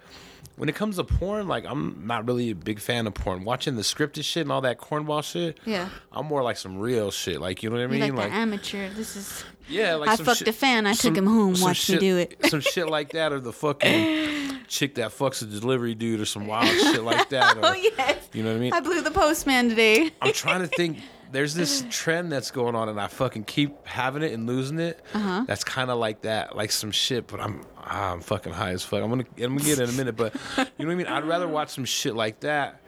[0.56, 3.76] when it comes to porn like i'm not really a big fan of porn watching
[3.76, 5.88] the scripted shit and all that cornball shit yeah.
[6.12, 8.88] i'm more like some real shit like you know what i mean like, the amateur.
[8.90, 10.86] This is yeah like I fucked shit- a fan.
[10.86, 11.54] I some- took him home.
[11.60, 12.36] Watched me do it.
[12.46, 16.46] some shit like that or the fucking chick that fucks a delivery dude or some
[16.46, 18.28] wild shit like that oh, or, oh yes.
[18.32, 20.10] you know what i mean I blew the postman today.
[20.20, 20.98] I'm trying to think.
[21.32, 25.00] There's this trend that's going on, and I fucking keep having it and losing it.
[25.14, 25.44] Uh-huh.
[25.46, 27.26] That's kind of like that, like some shit.
[27.26, 29.02] But I'm, I'm fucking high as fuck.
[29.02, 30.16] I'm gonna, I'm gonna get it in a minute.
[30.16, 31.06] But you know what I mean?
[31.06, 32.80] I'd rather watch some shit like that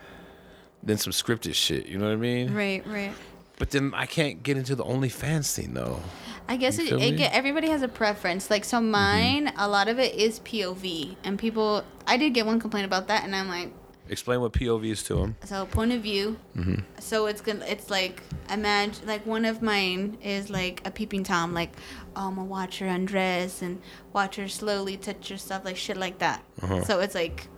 [0.82, 1.86] than some scripted shit.
[1.86, 2.54] You know what I mean?
[2.54, 3.12] Right, right.
[3.56, 6.00] But then I can't get into the OnlyFans thing though.
[6.48, 6.92] I guess it, it?
[6.92, 7.16] Mm-hmm.
[7.16, 8.50] get, everybody has a preference.
[8.50, 11.84] Like so, mine a lot of it is POV, and people.
[12.06, 13.72] I did get one complaint about that, and I'm like,
[14.08, 15.36] Explain what POV is to him.
[15.44, 16.36] so point of view.
[16.56, 16.82] Mm-hmm.
[17.00, 17.64] So it's gonna.
[17.64, 21.72] It's like imagine like one of mine is like a peeping tom, like
[22.14, 23.80] oh, I'm gonna watch her undress and
[24.12, 26.44] watch her slowly touch herself, like shit like that.
[26.62, 26.84] Uh-huh.
[26.84, 27.48] So it's like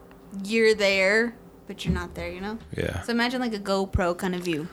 [0.45, 1.35] you're there,
[1.67, 2.59] but you're not there, you know.
[2.77, 4.69] Yeah, So imagine like a GoPro kind of view.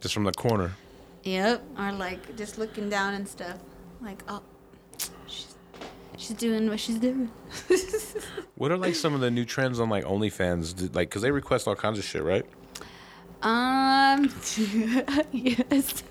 [0.00, 0.72] just from the corner.
[1.24, 1.62] Yep.
[1.78, 3.58] Or like just looking down and stuff.
[4.00, 4.40] Like, oh,
[6.20, 7.30] she's doing what she's doing.
[8.56, 10.76] What are like some of the new trends on like OnlyFans?
[10.76, 12.44] Did- Like, cause they request all kinds of shit, right?
[13.42, 14.30] Um,
[15.32, 16.02] yes.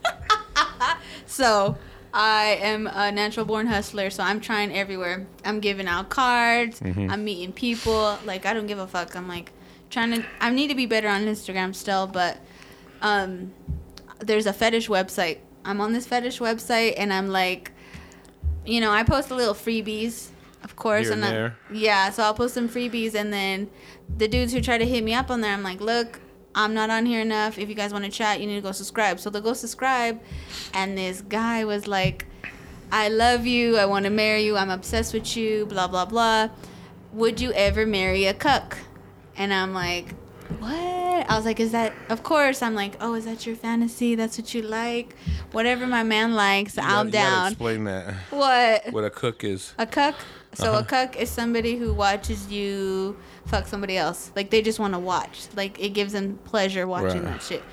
[1.27, 1.77] so,
[2.11, 5.27] I am a natural born hustler, so I'm trying everywhere.
[5.45, 6.81] I'm giving out cards.
[6.81, 8.17] I'm meeting people.
[8.25, 9.15] Like, I don't give a fuck.
[9.15, 9.51] I'm like
[9.91, 10.25] trying to.
[10.41, 12.39] I need to be better on Instagram still, but
[13.03, 13.53] um,
[14.19, 15.37] there's a fetish website.
[15.63, 17.73] I'm on this fetish website, and I'm like,
[18.69, 20.29] you know, I post a little freebies,
[20.63, 21.57] of course, Here and I- there.
[21.71, 22.09] yeah.
[22.11, 23.69] So I'll post some freebies, and then
[24.17, 26.19] the dudes who try to hit me up on there, I'm like, look,
[26.55, 27.57] I'm not on here enough.
[27.57, 29.19] If you guys want to chat, you need to go subscribe.
[29.19, 30.19] So they'll go subscribe,
[30.73, 32.25] and this guy was like,
[32.91, 33.77] I love you.
[33.77, 34.57] I want to marry you.
[34.57, 35.65] I'm obsessed with you.
[35.67, 36.49] Blah blah blah.
[37.13, 38.77] Would you ever marry a cuck?
[39.37, 40.15] And I'm like,
[40.59, 41.29] what?
[41.29, 41.93] I was like, is that?
[42.09, 42.61] Of course.
[42.61, 44.15] I'm like, oh, is that your fantasy?
[44.15, 45.15] That's what you like?
[45.51, 47.47] Whatever my man likes, You I'm gotta down.
[47.51, 48.13] Explain that.
[48.31, 48.91] What?
[48.91, 49.73] What a cook is.
[49.77, 50.15] A cook?
[50.55, 50.79] So Uh-huh.
[50.79, 54.31] a cook is somebody who watches you fuck somebody else.
[54.35, 55.47] Like they just want to watch.
[55.55, 57.33] Like it gives them pleasure watching Right.
[57.33, 57.63] that shit.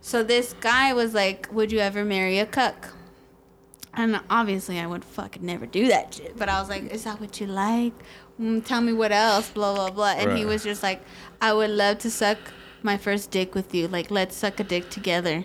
[0.00, 2.94] So this guy was like, "Would you ever marry a cook?"
[3.94, 6.36] And obviously, I would fucking never do that shit.
[6.38, 7.92] But I was like, "Is that what you like?
[8.42, 10.14] Mm, tell me what else." Blah blah blah.
[10.18, 11.00] And he was just like,
[11.40, 12.38] "I would love to suck
[12.82, 13.88] my first dick with you.
[13.88, 15.44] Like let's suck a dick together."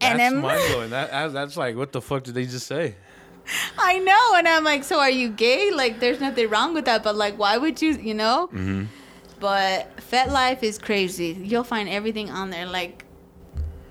[0.00, 0.90] That's I'm- mind blowing.
[0.90, 2.96] That that's- that's like, what the fuck did they just say?
[3.78, 5.70] I know, and I'm like, so are you gay?
[5.70, 8.48] Like, there's nothing wrong with that, but like, why would you, you know?
[8.48, 8.86] Mm-hmm.
[9.38, 11.38] But FetLife is crazy.
[11.40, 12.66] You'll find everything on there.
[12.66, 13.04] Like,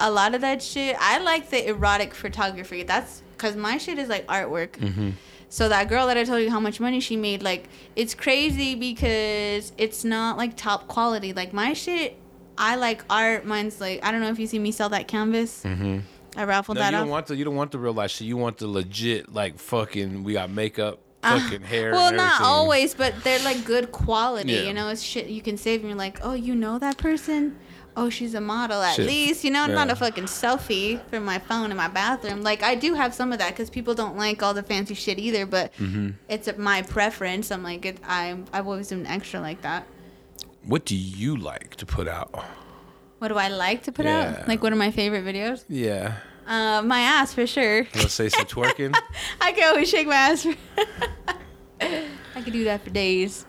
[0.02, 0.98] a lot of that shit.
[1.00, 2.84] I like the erotic photography.
[2.84, 4.72] That's because my shit is like artwork.
[4.72, 5.12] Mm-hmm.
[5.50, 8.76] So that girl that I told you how much money she made, like, it's crazy
[8.76, 11.34] because it's not like top quality.
[11.34, 12.18] Like my shit,
[12.58, 13.46] I like art.
[13.46, 15.64] Mine's like, I don't know if you see me sell that canvas.
[15.64, 16.00] Mm-hmm.
[16.38, 17.10] I raffled No, you that don't off.
[17.12, 18.28] want the you don't want the real life shit.
[18.28, 20.24] You want the legit like fucking.
[20.26, 21.92] We got makeup, Uh, fucking hair.
[21.94, 24.52] Well, and not always, but they're like good quality.
[24.52, 24.62] Yeah.
[24.64, 25.80] You know, it's shit you can save.
[25.80, 27.58] And you're like, oh, you know that person?
[27.98, 29.08] Oh, she's a model at Shit.
[29.08, 29.44] least.
[29.44, 32.42] You know, not a fucking selfie from my phone in my bathroom.
[32.42, 35.18] Like I do have some of that because people don't like all the fancy shit
[35.20, 35.46] either.
[35.46, 36.10] But Mm-hmm.
[36.28, 37.52] it's my preference.
[37.52, 39.88] I'm like, it, I'm I've always been extra like that.
[40.64, 42.34] What do you like to put out?
[43.20, 44.40] What do I like to put Yeah.
[44.42, 44.48] out?
[44.48, 45.64] Like, what are my favorite videos?
[45.70, 46.18] Yeah.
[46.48, 47.88] Uh, my ass for sure.
[47.96, 48.94] Let's say some twerking.
[49.42, 50.44] I can always shake my ass.
[50.44, 50.54] For
[51.82, 53.46] I could do that for days.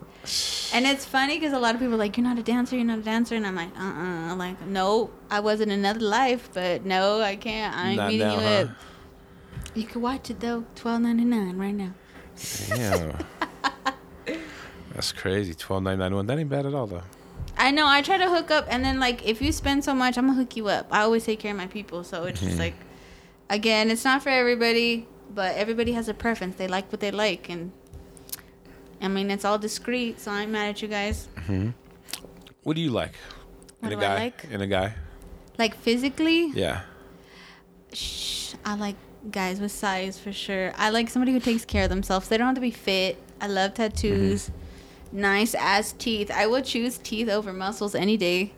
[0.73, 2.75] And it's funny because a lot of people are like, "You're not a dancer.
[2.77, 5.71] You're not a dancer," and I'm like, "Uh, uh I'm like, no, I was in
[5.71, 7.77] another life, but no, I can't.
[7.77, 8.49] I ain't Not meeting now, you huh?
[8.49, 8.71] up.
[9.75, 11.93] You can watch it though, twelve ninety nine right now.
[12.69, 13.17] Damn.
[14.95, 15.55] That's crazy.
[15.55, 16.27] Twelve nine nine one.
[16.27, 17.03] That ain't bad at all though.
[17.59, 17.87] I know.
[17.87, 20.39] I try to hook up, and then like if you spend so much, I'm gonna
[20.39, 20.89] hook you up.
[20.91, 22.75] I always take care of my people, so it's just like,
[23.49, 26.57] again, it's not for everybody, but everybody has a preference.
[26.57, 27.73] They like what they like, and
[29.01, 31.29] I mean it's all discreet, so I'm mad at you guys.
[32.63, 33.15] What do you like?
[33.81, 34.15] What in a do I guy?
[34.25, 34.45] like?
[34.51, 34.95] In a guy?
[35.59, 36.83] Like physically, Yeah.
[37.93, 38.97] Shh, I like
[39.31, 40.73] guys with size for sure.
[40.77, 42.29] I like somebody who takes care of themselves.
[42.29, 43.19] They don't have to be fit.
[43.41, 44.51] I love tattoos.
[45.13, 46.31] Nice ass teeth.
[46.31, 48.53] I would choose teeth over muscles any day.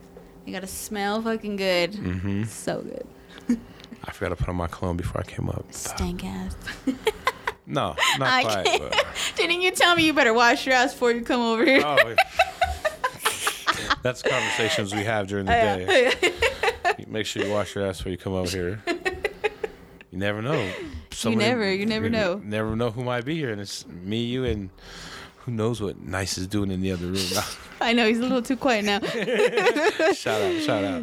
[0.44, 1.92] They gotta smell fucking good.
[1.92, 2.44] Mm-hmm.
[2.44, 3.58] So good.
[4.04, 5.66] I forgot to put on my cologne before I came up.
[5.70, 6.56] Stank ass.
[7.68, 8.64] No, not I quite.
[8.66, 8.90] can't.
[8.90, 11.82] But, Didn't you tell me you better wash your ass before you come over here?
[11.84, 11.96] oh,
[14.02, 16.12] that's conversations we have during the day.
[17.06, 18.82] Make sure you wash your ass before you come over here.
[20.10, 20.72] You never know.
[21.22, 22.40] You never- you never know.
[22.42, 24.70] Never know who might be here, and it's me, you, and
[25.40, 27.26] who knows what Nice is doing in the other room.
[27.82, 29.00] I know he's a little too quiet now.
[30.14, 31.02] shout out, shout out.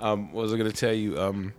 [0.00, 1.20] Um, what was I gonna tell you?
[1.20, 1.52] Um,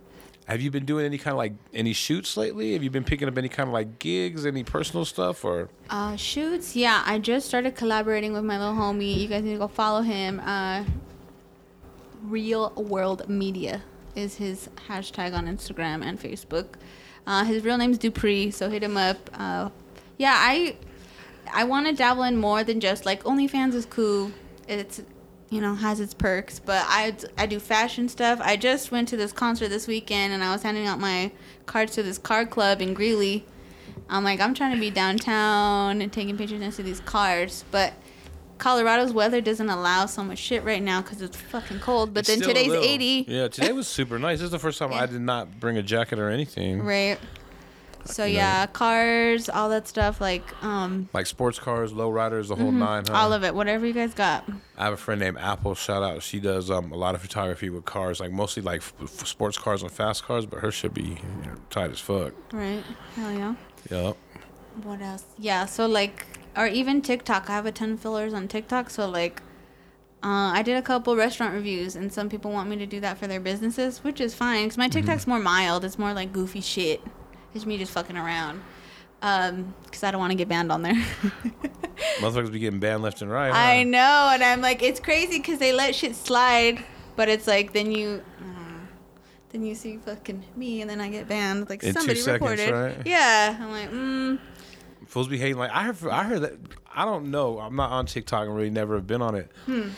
[0.46, 2.72] have you been doing any kind of like any shoots lately?
[2.72, 6.16] Have you been picking up any kind of like gigs, any personal stuff, or Uh,
[6.16, 6.74] shoots.
[6.76, 9.16] Yeah, I just started collaborating with my little homie.
[9.16, 10.40] You guys need to go follow him.
[10.40, 10.84] Uh,
[12.22, 13.82] Real World Media
[14.14, 16.66] is his hashtag on Instagram and Facebook.
[17.26, 19.18] Uh, his real name's Dupree, so hit him up.
[19.34, 19.68] Uh,
[20.16, 20.76] yeah, I
[21.52, 24.32] I want to dabble in more than just like OnlyFans is cool.
[24.68, 25.02] It's
[25.50, 28.40] you know has its perks, but I I do fashion stuff.
[28.42, 31.30] I just went to this concert this weekend and I was handing out my
[31.66, 33.44] cards to this card club in Greeley.
[34.08, 37.92] I'm like I'm trying to be downtown and taking pictures next to these cars, but
[38.58, 42.14] Colorado's weather doesn't allow so much shit right now because it's fucking cold.
[42.14, 44.38] But It's then today's 80, Yeah, today was super nice.
[44.38, 45.02] This is the first time Yeah.
[45.02, 46.82] I did not bring a jacket or anything.
[46.82, 47.18] right?
[48.06, 48.38] So You know?
[48.38, 53.04] yeah, cars, all that stuff, like um, Like sports cars, low riders, the whole nine.
[53.06, 53.12] Huh?
[53.12, 53.14] Mm-hmm.
[53.16, 54.48] all of it, whatever you guys got.
[54.76, 55.74] I have a friend named Apple.
[55.74, 56.22] Shout out.
[56.22, 59.58] She does um, a lot of photography with cars, like mostly like f- f- sports
[59.58, 60.46] cars and fast cars.
[60.46, 61.16] But her should be you
[61.46, 62.32] know, tight as fuck.
[62.52, 62.82] Right?
[63.14, 63.54] Hell yeah.
[63.90, 64.16] Yup.
[64.82, 65.24] What else?
[65.38, 67.48] Yeah, so like, or even TikTok.
[67.48, 68.90] I have a ton of fillers on TikTok.
[68.90, 69.40] So like,
[70.22, 73.16] uh, I did a couple restaurant reviews, and some people want me to do that
[73.16, 74.68] for their businesses, which is fine.
[74.68, 75.84] Cause my TikTok's more mild.
[75.84, 77.00] It's more like goofy shit.
[77.56, 78.60] It's me just fucking around.
[79.22, 80.94] Um, cause I don't want to get banned on there.
[82.20, 83.50] Motherfuckers be getting banned left and right.
[83.50, 83.58] Huh?
[83.58, 86.84] I know, and I'm like, it's crazy because they let shit slide,
[87.16, 88.86] but it's like then you, uh,
[89.50, 91.70] then you see fucking me, and then I get banned.
[91.70, 92.70] Like In somebody seconds, reported.
[92.72, 93.06] right?
[93.06, 94.38] Yeah, I'm like, mm,
[95.06, 96.10] Fools be hating like I heard.
[96.10, 96.52] I heard that.
[96.94, 97.58] I don't know.
[97.58, 99.50] I'm not on TikTok and really never have been on it.
[99.64, 99.88] Hmm.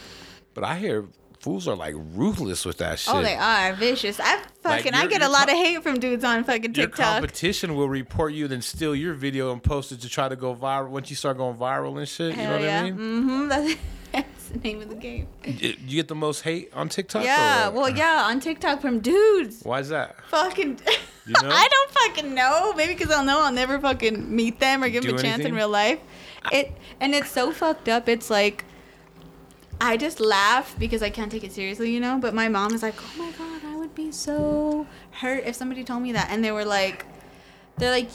[0.54, 1.06] But I hear
[1.48, 3.14] fools are like ruthless with that shit.
[3.14, 4.20] oh, they are vicious.
[4.20, 6.98] I Like, fucking, I get a lot of hate from dudes on fucking TikTok.
[6.98, 10.36] Your competition will report you, then steal your video and post it to try to
[10.36, 10.90] go viral.
[10.90, 12.80] Once you start going viral and shit, you know what yeah.
[12.82, 12.98] I mean?
[12.98, 13.48] Mm-hmm.
[13.48, 13.74] That's,
[14.12, 15.26] that's the name of the game.
[15.46, 17.24] You you get the most hate on TikTok.
[17.24, 17.68] Yeah.
[17.68, 19.62] Well, yeah, on TikTok from dudes.
[19.62, 20.16] Why is that?
[20.28, 20.80] Fucking.
[21.24, 21.48] You know?
[21.50, 22.74] I don't fucking know.
[22.74, 25.46] Maybe because I'll know I'll never fucking meet them or give them Do a chance
[25.46, 25.98] in real life.
[26.52, 28.06] It and it's so fucked up.
[28.06, 28.64] It's like
[29.80, 32.18] I just laugh because I can't take it seriously, you know.
[32.20, 35.84] But my mom is like, "Oh my god, I would be so hurt if somebody
[35.84, 37.06] told me that." And they were like,
[37.76, 38.10] "They're like."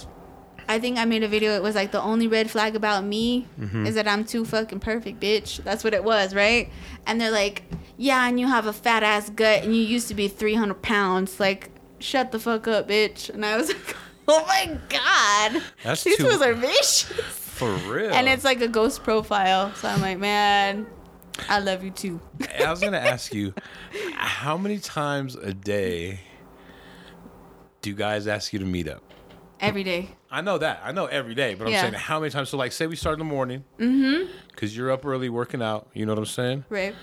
[0.66, 1.52] I think I made a video.
[1.58, 3.86] It was like the only red flag about me Mm-hmm.
[3.86, 5.62] is that I'm too fucking perfect, bitch.
[5.62, 6.70] That's what it was, right?
[7.06, 7.64] And they're like,
[7.98, 11.38] yeah, and you have a fat ass gut, and you used to be 300 pounds.
[11.38, 13.30] Like, shut the fuck up, bitch.
[13.30, 13.96] And I was like,
[14.26, 17.10] oh my god, That's these too- fools are vicious.
[17.10, 18.14] For real.
[18.14, 19.76] And it's like a ghost profile.
[19.76, 20.88] So I'm like, man,
[21.50, 22.20] I love you too.
[22.60, 23.54] I was gonna ask you,
[24.16, 26.20] how many times a day
[27.82, 29.04] do guys ask you to meet up?
[29.60, 30.10] Every day.
[30.30, 30.82] I know that.
[30.84, 31.82] I know every day, but I'm Yeah.
[31.82, 32.50] saying how many times.
[32.50, 35.88] So, like, say we start in the morning, mm-hmm, because you're up early working out.
[35.94, 36.66] You know what I'm saying?
[36.70, 36.96] Right.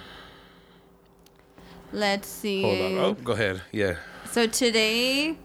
[1.92, 2.62] Let's see.
[2.62, 2.98] Hold on.
[2.98, 3.62] Oh, go ahead.
[3.72, 3.96] Yeah.
[4.30, 5.36] So today,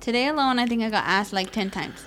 [0.00, 2.04] today alone, I think I got asked like ten times.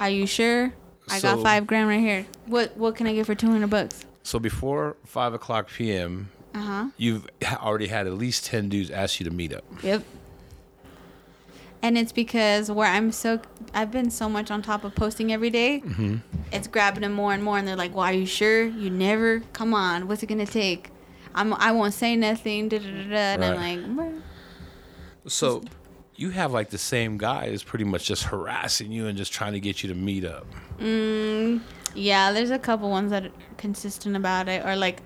[0.00, 0.72] Are you sure?
[1.08, 2.26] I got five grand right here.
[2.46, 4.04] What What can I get for two hundred bucks?
[4.24, 6.84] So before five o'clock p.m., Uh huh.
[6.96, 9.62] you've already had at least ten dudes ask you to meet up.
[9.84, 10.02] Yep.
[11.82, 13.40] And it's because where I'm so
[13.74, 16.16] I've been so much on top of posting every day, Mm-hmm.
[16.52, 18.64] It's grabbing them more and more, and they're like, "Well, are you sure?
[18.64, 19.40] You never?
[19.52, 20.90] Come on, what's it gonna take?"
[21.34, 22.68] I'm I won't say nothing.
[22.68, 23.16] Da, da, da, da.
[23.16, 24.12] And I'm like.
[25.26, 25.62] So
[26.16, 29.52] you have like the same guy is pretty much just harassing you and just trying
[29.54, 30.46] to get you to meet up.
[30.78, 31.60] Mm,
[31.94, 35.02] yeah, there's a couple ones that are consistent about it, or like,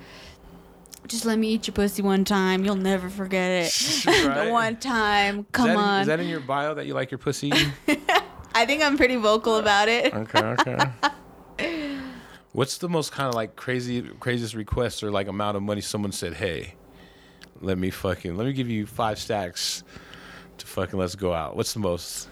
[1.06, 2.64] just let me eat your pussy one time.
[2.64, 4.04] You'll never forget it.
[4.06, 4.44] Right.
[4.46, 5.40] the one time.
[5.40, 6.00] Is Come that in- on.
[6.02, 7.52] is that in your bio that you like your pussy?
[8.54, 10.12] I think I'm pretty vocal about it.
[10.14, 11.98] okay, okay.
[12.52, 16.12] What's the most kind of like crazy, craziest request or like amount of money someone
[16.12, 16.74] said, "Hey,
[17.60, 19.84] let me fucking let me give you five stacks
[20.58, 22.28] to fucking let's go out." What's the most?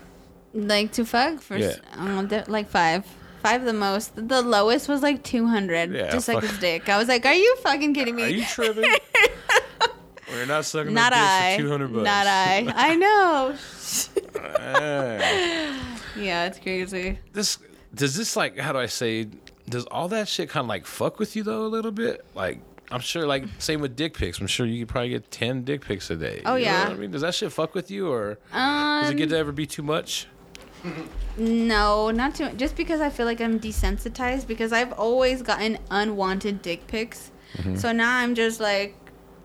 [0.55, 1.77] Like to fuck for Yeah.
[1.93, 3.05] um, th- like five.
[3.47, 4.13] Five the most.
[4.17, 5.93] The lowest was like 200.
[5.93, 6.51] Yeah, just like fuck.
[6.51, 6.89] his dick.
[6.89, 8.25] I was like, are you fucking kidding me?
[8.25, 8.85] Are you tripping?
[10.33, 11.55] We're not sucking Not I.
[11.57, 12.05] for two hundred bucks.
[12.05, 12.73] Not I.
[12.75, 13.55] I know.
[16.17, 17.19] Yeah, it's crazy.
[17.33, 17.59] this
[17.95, 19.29] does this like how do I say?
[19.69, 22.25] Does all that shit kind of like fuck with you though a little bit?
[22.35, 24.41] Like I'm sure, like same with dick pics.
[24.41, 26.43] I'm sure you could probably get ten dick pics a day.
[26.45, 26.89] Oh, You know yeah.
[26.89, 29.53] I mean, does that shit fuck with you, or Um, does it get to ever
[29.53, 30.27] be too much?
[31.37, 32.49] No, not too.
[32.57, 37.31] Just because I feel like I'm desensitized because I've always gotten unwanted dick pics.
[37.59, 37.77] Mm-hmm.
[37.77, 38.95] So now I'm just like,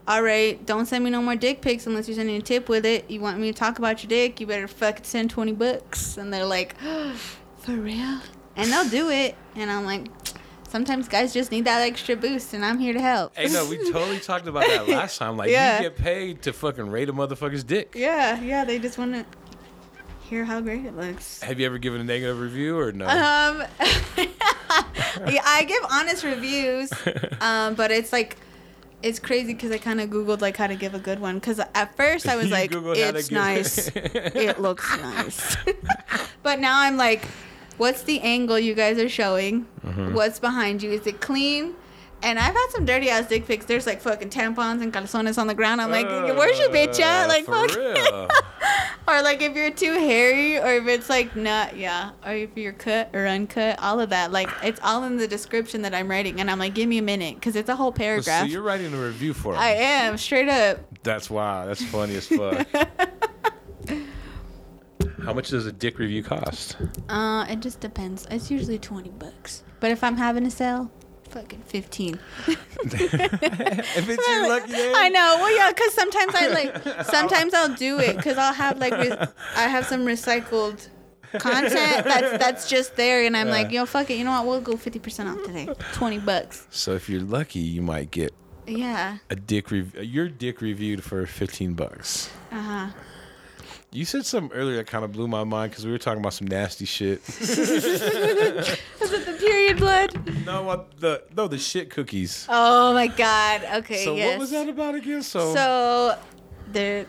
[0.08, 2.86] all right, don't send me no more dick pics unless you're sending a tip with
[2.86, 3.10] it.
[3.10, 4.40] You want me to talk about your dick?
[4.40, 6.18] You better fucking send twenty bucks.
[6.18, 6.76] And they're like,
[7.58, 8.20] for real?
[8.56, 9.36] And they'll do it.
[9.56, 10.08] And I'm like,
[10.68, 13.36] sometimes guys just need that extra boost, and I'm here to help.
[13.36, 15.36] Hey, no, we totally talked about that last time.
[15.38, 15.78] Like Yeah.
[15.78, 17.94] you get paid to fucking rate a motherfucker's dick.
[17.96, 18.64] yeah, yeah.
[18.66, 19.26] They just want to
[20.32, 21.42] hear how great it looks.
[21.42, 23.06] Have you ever given a negative review or no?
[23.06, 23.68] Um,
[25.20, 26.90] I give honest reviews,
[27.42, 28.38] um, but it's like
[29.04, 31.36] it's crazy because I kind of googled like how to give a good one.
[31.36, 35.58] Because at first I was You like, Googled it's nice, it looks nice,
[36.44, 37.26] but now I'm like,
[37.76, 39.68] what's the angle you guys are showing?
[39.86, 40.14] Mm-hmm.
[40.14, 40.92] What's behind you?
[40.92, 41.76] Is it clean?
[42.24, 43.66] And I've had some dirty ass dick pics.
[43.66, 45.82] There's like fucking tampons and calzones on the ground.
[45.82, 47.26] I'm like, where's your bitch at?
[47.26, 47.72] Uh, Like, fuck.
[49.08, 52.72] or like if you're too hairy or if it's like not yeah or if you're
[52.72, 56.40] cut or uncut all of that like it's all in the description that i'm writing
[56.40, 58.42] and i'm like give me a minute because it's a whole paragraph.
[58.42, 59.60] so you're writing a review for him.
[59.60, 61.66] i am straight up That's wow.
[61.66, 62.68] That's funny as fuck.
[65.26, 66.78] How much does a dick review cost?
[67.10, 68.26] Uh, it just depends.
[68.32, 69.64] It's usually twenty bucks.
[69.80, 70.92] But if I'm having a sale,
[71.32, 72.20] fucking fifteen.
[72.48, 74.94] if it's your lucky day.
[74.96, 75.38] I know.
[75.40, 77.06] Well, yeah, because sometimes I like.
[77.06, 78.94] Sometimes I'll do it because I'll have like.
[78.94, 80.88] Re- I have some recycled
[81.40, 83.54] content that's that's just there, and I'm Yeah.
[83.54, 84.16] like, yo, fuck it.
[84.18, 84.46] You know what?
[84.46, 85.68] We'll go fifty percent off today.
[85.94, 86.68] Twenty bucks.
[86.70, 88.34] So if you're lucky, you might get
[88.68, 89.18] Yeah.
[89.30, 92.30] a dick rev- your dick reviewed for 15 bucks.
[92.52, 92.88] Uh huh.
[93.94, 96.34] You said something earlier that kind of blew my mind because we were talking about
[96.34, 97.22] some nasty shit.
[97.28, 100.46] Was it the period blood?
[100.46, 102.46] no, what the no the shit cookies.
[102.48, 103.66] Oh my god.
[103.76, 104.06] Okay.
[104.06, 104.30] so yes.
[104.30, 105.22] what was that about again?
[105.22, 106.18] So, So,
[106.70, 107.06] there.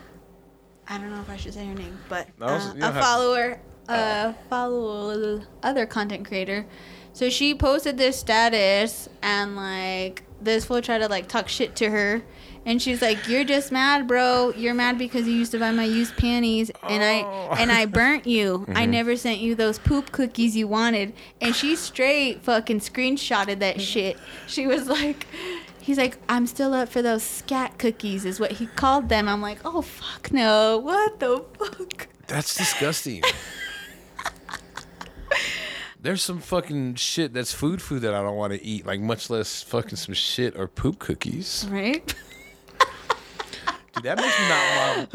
[0.89, 3.01] I don't know if I should say her name, but uh, don't a have to.
[3.01, 6.65] follower, a follow other content creator.
[7.13, 11.89] So she posted this status, and like this fool tried to like talk shit to
[11.89, 12.23] her,
[12.65, 14.53] and she's like, "You're just mad, bro.
[14.55, 17.49] You're mad because you used to buy my used panties, and Oh.
[17.51, 18.65] I and I burnt you.
[18.69, 18.91] I mm-hmm.
[18.91, 23.79] never sent you those poop cookies you wanted." And she straight fucking screenshotted that mm-hmm.
[23.79, 24.17] shit.
[24.47, 25.27] She was like.
[25.81, 29.27] He's like, I'm still up for those scat cookies, is what he called them.
[29.27, 32.07] I'm like, oh fuck no, what the fuck?
[32.27, 33.21] that's disgusting.
[36.01, 39.29] There's some fucking shit that's food food that I don't want to eat, like much
[39.29, 41.65] less fucking some shit or poop cookies.
[41.69, 42.13] Right?
[43.95, 44.47] Dude, that makes me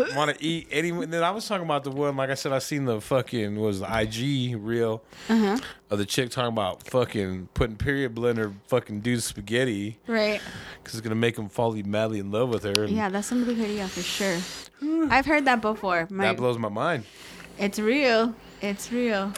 [0.08, 0.90] not want to eat any.
[0.92, 3.80] Then I was talking about the one, like I said, I seen the fucking was
[3.80, 5.58] the IG reel Uh-huh.
[5.90, 10.40] of the chick talking about fucking putting period blender fucking dude's spaghetti Right.
[10.82, 12.84] because it's gonna make him fall madly in love with her.
[12.84, 14.38] And Yeah, that's somebody heard yeah for sure.
[15.10, 16.06] I've heard that before.
[16.10, 17.04] My, that blows my mind.
[17.58, 18.34] it's real.
[18.62, 19.32] It's real.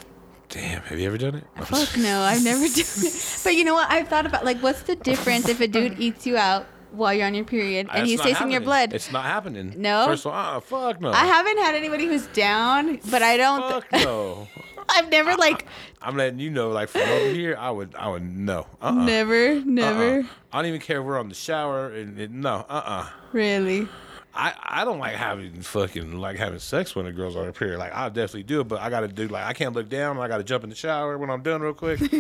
[0.51, 1.45] Damn, have you ever done it?
[1.65, 2.75] Fuck no, I've never done
[3.07, 3.41] it.
[3.45, 3.89] But you know what?
[3.91, 7.27] I've thought about like, what's the difference if a dude eats you out while you're
[7.27, 8.93] on your period and he's tasting your blood?
[8.93, 9.75] It's not happening.
[9.77, 10.07] No?
[10.07, 11.11] First of all, uh, fuck no.
[11.11, 13.61] I haven't had anybody who's down, but I don't.
[13.61, 14.49] Fuck no.
[14.89, 15.67] I've never like,
[16.03, 18.67] I'm letting you know, like from over here, I would, I would no.
[18.83, 18.93] Uh-uh.
[18.93, 20.27] never, never, Uh-uh.
[20.53, 22.67] I don't even care if we're on the shower and, and no.
[22.69, 23.09] Uh-uh.
[23.33, 23.89] really.
[24.33, 27.77] I, I don't like having fucking like having sex when the girl's on her here.
[27.77, 30.19] Like I definitely do it, but I gotta do like I can't look down.
[30.19, 32.01] I gotta jump in the shower when I'm done real quick.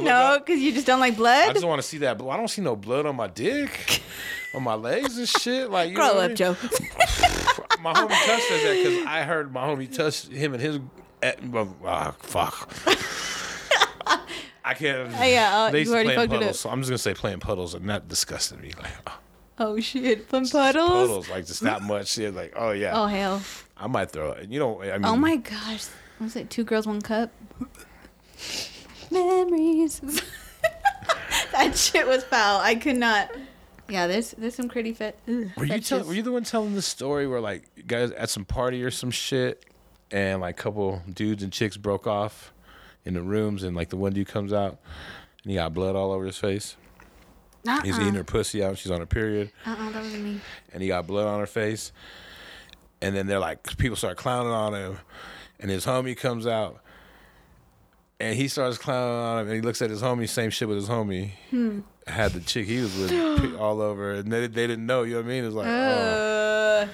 [0.00, 1.48] No, because you just don't like blood.
[1.48, 2.18] I just want to see that.
[2.18, 4.02] But I don't see no blood on my dick,
[4.54, 5.70] on my legs and shit.
[5.70, 6.36] Like you Grow what I up, mean?
[6.36, 6.56] Joe.
[7.80, 10.80] My homie touched us that because I heard my homie touch him and his.
[11.22, 11.38] At,
[11.84, 12.68] ah, fuck.
[14.64, 15.12] I can't.
[15.16, 16.40] Oh, yeah, uh, they used you already play in fucked it up.
[16.40, 18.72] puddles, so I'm just gonna say playing puddles, and that disgusted me.
[18.76, 19.18] Like oh,
[19.60, 20.88] Oh shit, from puddles.
[20.88, 22.16] puddles, like just that much.
[22.16, 22.92] Yeah, like oh yeah.
[22.94, 23.42] Oh hell.
[23.76, 24.50] I might throw it.
[24.50, 25.86] You know, I oh, mean, Oh my gosh.
[26.18, 26.50] What was it?
[26.50, 27.30] Two girls, one cup.
[29.10, 30.00] Memories.
[31.52, 32.60] that shit was foul.
[32.60, 33.30] I could not.
[33.88, 35.18] Yeah, there's there's some pretty fit.
[35.28, 38.10] ugh, Were you tell, Were you the one telling the story where like you guys
[38.12, 39.64] at some party or some shit,
[40.10, 42.52] and like couple dudes and chicks broke off
[43.04, 44.78] in the rooms, and like the one dude comes out
[45.42, 46.76] and he got blood all over his face.
[47.66, 47.82] Uh-uh.
[47.82, 48.78] He's eating her pussy out.
[48.78, 50.40] She's on her period, Uh-uh, that wasn't me.
[50.72, 51.92] and he got blood on her face.
[53.00, 54.98] And then they're like, people start clowning on him,
[55.60, 56.80] and his homie comes out,
[58.20, 60.78] and he starts clowning on him, and he looks at his homie, same shit with
[60.78, 61.30] his homie.
[61.50, 61.80] Hmm.
[62.06, 65.02] Had the chick he was with all over, and they, they didn't know.
[65.02, 65.44] You know what I mean?
[65.44, 65.70] It's like, oh.
[65.70, 66.88] Uh,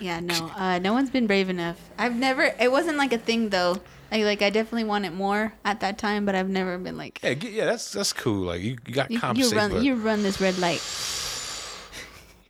[0.00, 0.50] yeah, no.
[0.56, 1.78] Uh, no one's been brave enough.
[1.98, 2.54] I've never.
[2.58, 3.80] It wasn't like a thing though.
[4.10, 7.20] Like, like I definitely wanted more at that time, but I've never been like.
[7.22, 8.46] Yeah, get, yeah, that's that's cool.
[8.46, 10.82] Like you, you got You, you run, but, you run this red light.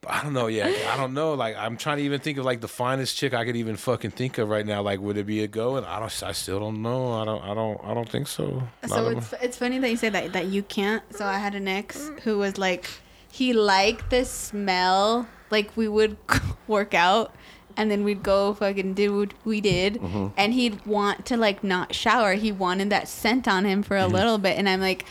[0.03, 0.49] but I don't know.
[0.49, 1.35] Yeah, I don't know.
[1.35, 4.11] Like I'm trying to even think of like the finest chick I could even fucking
[4.11, 4.83] think of right now.
[4.83, 5.77] Like, would it be a go?
[5.77, 6.23] And I don't.
[6.23, 7.13] I still don't know.
[7.13, 7.43] I don't.
[7.43, 7.81] I don't.
[7.85, 8.63] I don't think so.
[8.87, 11.03] So of- it's it's funny that you say that that you can't.
[11.15, 12.21] So I had an ex mm.
[12.21, 12.89] who was like,
[13.31, 15.27] he liked the smell.
[15.51, 16.17] Like we would
[16.67, 17.35] work out,
[17.77, 20.27] and then we'd go fucking do what we did, Mm-hmm.
[20.37, 22.35] and he'd want to like not shower.
[22.35, 24.15] He wanted that scent on him for a Mm-hmm.
[24.15, 25.05] little bit, and I'm like,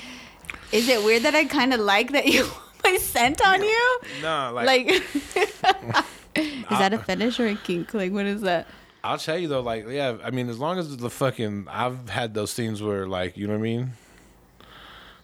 [0.71, 3.99] is it weird that I kind of like that you want my scent on you?
[4.21, 4.88] No, like, Like,
[6.36, 7.93] is that a fetish or a kink?
[7.93, 8.67] Like, what is that?
[9.04, 9.62] I'll tell you though.
[9.62, 10.17] Like, yeah.
[10.23, 13.54] I mean, as long as the fucking, I've had those things where like, you know
[13.54, 13.91] what I mean?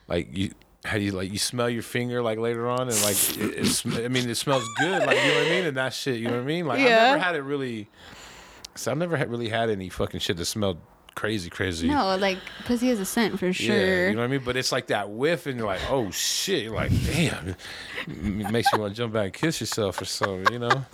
[0.08, 0.52] Like you.
[0.84, 3.66] How do you like you smell your finger like later on and like it, it
[3.68, 6.18] sm- I mean it smells good like you know what I mean and that shit
[6.20, 7.88] you know what I mean like I've never had it really
[8.74, 10.80] so I've never had, really had any fucking shit that smelled
[11.14, 13.76] crazy crazy No, like pussy has a scent for sure.
[13.76, 14.42] Yeah, you know what I mean?
[14.44, 17.50] But it's like that whiff, and you're like, oh shit, you're like, damn.
[18.08, 20.86] It makes you want to jump back and kiss yourself or something, you know?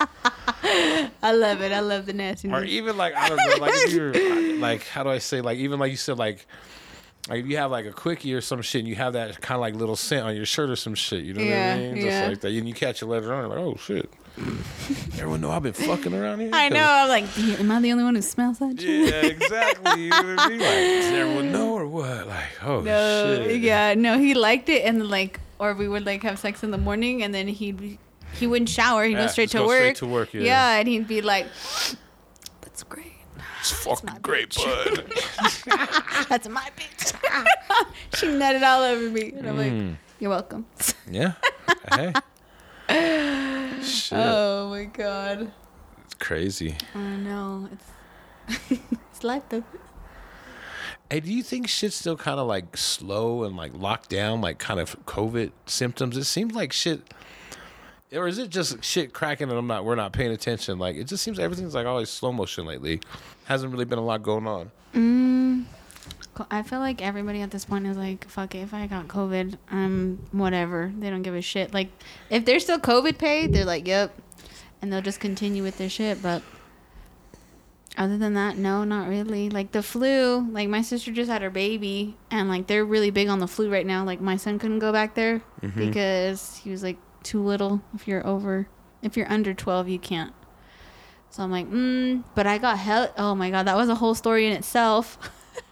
[1.22, 1.72] I love it.
[1.72, 2.50] I love the nasty.
[2.50, 5.58] Or even like, I don't know, like if you're, like, how do I say, like,
[5.58, 6.46] even like you said, like,
[7.28, 9.56] Like if you have like a quickie or some shit, and you have that kind
[9.56, 11.24] of like little scent on your shirt or some shit.
[11.24, 11.94] You know Yeah, what I mean?
[11.96, 12.28] Just yeah.
[12.28, 12.52] like that.
[12.52, 14.10] And you catch it later on, like, oh shit.
[15.14, 16.50] Everyone know I've been fucking around here.
[16.52, 16.86] I know.
[16.88, 19.12] I'm like, am I the only one who smells that shit?
[19.12, 20.04] Yeah, exactly.
[20.04, 20.58] You know what I mean?
[20.60, 22.28] Like, does everyone know or what?
[22.28, 23.60] Like, oh No, shit.
[23.62, 26.78] yeah, no, he liked it, and like, or we would like have sex in the
[26.78, 27.98] morning, and then he'd be-
[28.34, 29.78] he wouldn't shower, he'd Yeah, go straight to go work.
[29.78, 30.76] straight to work, yeah.
[30.78, 31.46] and he'd be like,
[32.60, 33.07] "That's great,
[33.70, 35.12] It's fucking my great, bud.
[36.28, 37.14] that's my bitch."
[38.18, 39.88] she nutted all over me, and I'm Mm.
[39.90, 40.66] like, "You're welcome."
[41.10, 41.32] yeah.
[41.92, 42.12] Hey.
[43.82, 44.18] Shit.
[44.18, 45.52] Oh my god,
[46.04, 46.76] It's crazy.
[46.94, 49.64] I know it's it's life though.
[51.10, 54.58] Hey, do you think shit's still kind of like slow and like locked down, like
[54.58, 56.16] kind of COVID symptoms?
[56.16, 57.02] It seems like shit,
[58.12, 60.78] or is it just shit cracking and I'm not, we're not paying attention?
[60.78, 63.00] Like, it just seems everything's like always slow motion lately.
[63.44, 64.70] Hasn't really been a lot going on.
[66.34, 69.08] Co- I feel like everybody at this point is like, fuck it, if I got
[69.08, 70.92] COVID, um, whatever.
[70.96, 71.74] They don't give a shit.
[71.74, 71.90] Like,
[72.30, 74.16] if they're still COVID paid, they're like, yep.
[74.80, 76.22] And they'll just continue with their shit.
[76.22, 76.42] But
[77.96, 79.50] other than that, no, not really.
[79.50, 83.28] Like, the flu, like, my sister just had her baby, and, like, they're really big
[83.28, 84.04] on the flu right now.
[84.04, 85.42] Like, my son couldn't go back there
[85.76, 87.82] because he was, like, too little.
[87.94, 88.68] If you're over,
[89.02, 90.32] if you're under 12, you can't.
[91.30, 93.12] So I'm like, mm, but I got hell.
[93.18, 95.18] Oh my God, that was a whole story in itself.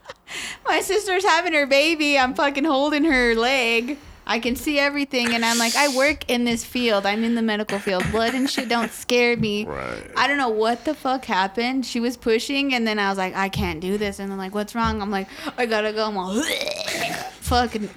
[0.67, 2.19] my sister's having her baby.
[2.19, 3.99] I'm fucking holding her leg.
[4.29, 7.07] I can see everything, and I'm like, I work in this field.
[7.07, 8.05] I'm in the medical field.
[8.11, 9.67] Blood and shit don't scare me.
[9.67, 10.11] Right.
[10.17, 11.87] I don't know what the fuck happened.
[11.87, 14.19] She was pushing, and then I was like, I can't do this.
[14.19, 15.01] And they're like, What's wrong?
[15.01, 16.09] I'm like, I gotta go.
[16.09, 16.35] I'm all
[17.49, 17.89] fucking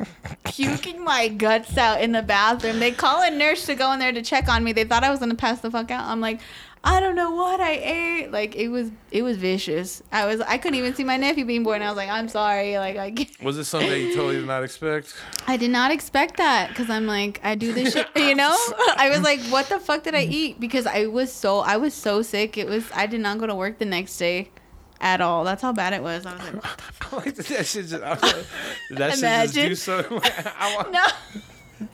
[0.46, 2.80] puking my guts out in the bathroom.
[2.80, 4.74] They call a nurse to go in there to check on me.
[4.74, 6.06] They thought I was gonna pass the fuck out.
[6.06, 6.40] I'm like,
[6.82, 8.32] I don't know what I ate.
[8.32, 10.02] Like it was, it was vicious.
[10.14, 11.82] I was, I couldn't even see my nephew being born.
[11.82, 12.78] I was like, I'm sorry.
[12.78, 15.14] Like I, can't- Was it something you totally did not expect?
[15.46, 18.56] I did not expect that because I'm like, I do this shit, you know.
[18.96, 20.60] I was like, what the fuck did I eat?
[20.60, 22.58] Because I was so, I was so sick.
[22.58, 24.50] It was, I did not go to work the next day.
[25.02, 25.44] At all.
[25.46, 26.26] That's how bad it was.
[26.26, 28.16] I was like, Like, that shit just, I,
[28.92, 29.70] that shit just Imagine.
[29.70, 30.00] do so.
[30.60, 31.06] I want, no.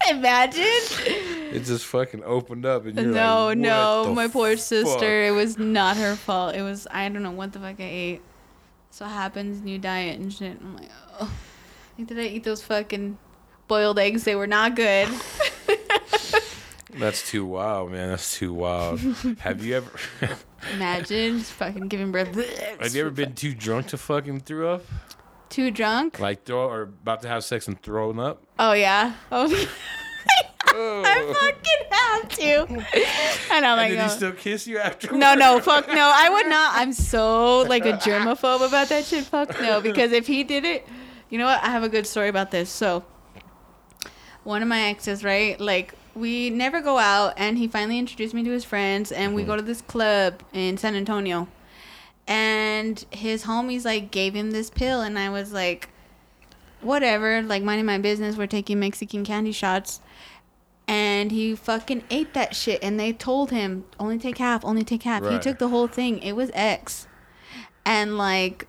[0.09, 0.63] Imagine.
[0.63, 4.89] It just fucking opened up, and you're no, like, no, "What the my poor sister.
[4.93, 6.55] fuck?" It was not her fault.
[6.55, 8.21] It was I don't know what the fuck I ate.
[8.89, 10.57] So it happens, new diet and shit.
[10.59, 10.89] I'm like,
[11.19, 11.31] oh,
[12.03, 13.17] did I eat those fucking
[13.67, 14.23] boiled eggs?
[14.23, 15.07] They were not good.
[16.97, 18.09] That's too wild, man.
[18.09, 18.99] That's too wild.
[19.39, 19.91] have you ever?
[20.73, 22.35] Imagine just fucking giving birth.
[22.79, 24.83] have you ever been too drunk to fucking throw up?
[25.55, 26.19] too drunk?
[26.19, 28.43] Like throw or about to have sex and throwing up?
[28.59, 29.13] Oh yeah.
[29.31, 29.47] Oh.
[30.67, 31.33] I oh.
[31.33, 33.53] fucking have to.
[33.53, 34.07] And I'm like, did he oh.
[34.09, 35.13] still kiss you after?
[35.13, 36.11] No, no, fuck no.
[36.13, 36.73] I would not.
[36.75, 39.23] I'm so like a germaphobe about that shit.
[39.23, 39.79] Fuck no.
[39.79, 40.85] Because if he did it,
[41.29, 41.63] you know what?
[41.63, 42.69] I have a good story about this.
[42.69, 43.05] So,
[44.43, 45.57] one of my exes, right?
[45.57, 49.41] Like, we never go out, and he finally introduced me to his friends, and we
[49.41, 49.51] mm-hmm.
[49.51, 51.47] go to this club in San Antonio.
[52.27, 55.89] And his homies, like, gave him this pill, and I was like,
[56.81, 58.37] whatever, like, minding my business.
[58.37, 59.99] We're taking Mexican candy shots.
[60.87, 65.03] And he fucking ate that shit and they told him only take half only take
[65.03, 65.27] half.
[65.27, 66.19] He took the whole thing.
[66.19, 67.07] It was x.
[67.85, 68.67] And like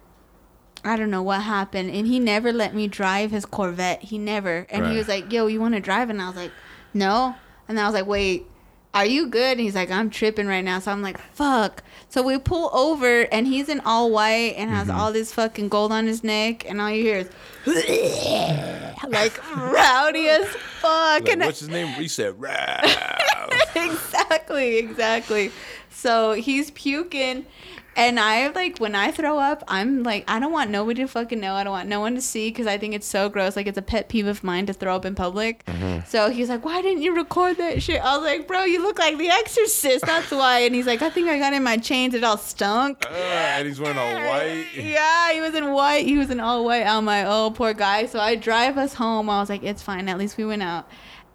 [0.83, 1.91] i don't know what happened.
[1.91, 4.05] And he never let me drive his corvette.
[4.05, 4.67] He never.
[4.71, 4.93] And Right.
[4.93, 6.09] he was like yo you want to drive?
[6.09, 6.53] And i was like
[6.97, 7.37] no?
[7.69, 8.47] And i was like wait
[8.95, 9.53] are you good?
[9.53, 10.79] And he's like i'm tripping right now.
[10.79, 11.83] So i'm like fuck.
[12.09, 14.99] So we pull over and he's in all white and has mm-hmm.
[14.99, 17.31] all this fucking gold on his neck and all you hear is
[19.09, 20.47] like rowdy as
[20.81, 21.23] fuck.
[21.23, 21.89] Like, and what's his name?
[21.89, 22.37] He said,
[23.75, 25.51] exactly, exactly.
[25.91, 27.47] So he's puking,
[27.97, 31.41] and I like when I throw up, I'm like, I don't want nobody to fucking
[31.41, 31.55] know.
[31.55, 33.57] I don't want no one to see because I think it's so gross.
[33.57, 35.65] Like it's a pet peeve of mine to throw up in public.
[36.07, 38.01] So he's like, Why didn't you record that shit?
[38.05, 40.05] I was like, Bro, you look like The Exorcist.
[40.05, 40.61] That's why.
[40.61, 42.15] And he's like, I think I got in my chains.
[42.15, 43.05] It all stunk.
[43.07, 44.67] Uh, and he's wearing all white.
[44.77, 46.05] Yeah, he was in white.
[46.05, 46.85] He was in all white.
[46.87, 48.07] I'm like, oh, poor guy.
[48.07, 49.31] So I drive us home.
[49.31, 50.09] I was like, it's fine.
[50.09, 50.89] At least we went out.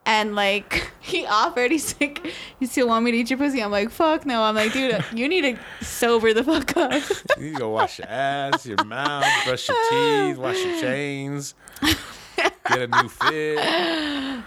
[0.05, 1.71] And like, he offered.
[1.71, 3.61] He's like, you still want me to eat your pussy?
[3.61, 4.41] I'm like, fuck no.
[4.41, 7.03] I'm like, dude, you need to sober the fuck up.
[7.39, 12.87] You go wash your ass, your mouth, brush your teeth, wash your chains, get a
[12.87, 13.55] new fit.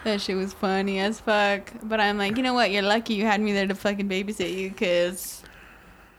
[0.04, 1.72] that shit was funny as fuck.
[1.82, 2.70] But I'm like, you know what?
[2.70, 5.42] You're lucky you had me there to fucking babysit you, cause,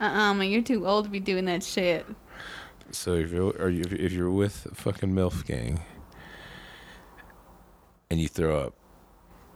[0.00, 2.06] uh, uh man, you're too old to be doing that shit.
[2.90, 5.80] So if you're or you, if you're with fucking MILF gang
[8.10, 8.74] and you throw up,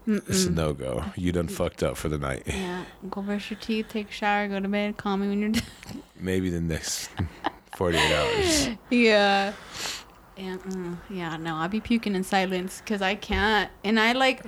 [0.06, 1.04] it's a no go.
[1.16, 2.42] You done fucked up for the night.
[2.46, 5.50] Yeah, go brush your teeth, take a shower, go to bed, call me when you're
[5.50, 5.62] done.
[6.20, 7.10] Maybe the next
[7.76, 8.68] 48 hours.
[8.90, 9.52] yeah.
[10.36, 13.70] Yeah, uh, yeah, no, I'll be puking in silence because I can't.
[13.84, 14.42] And I like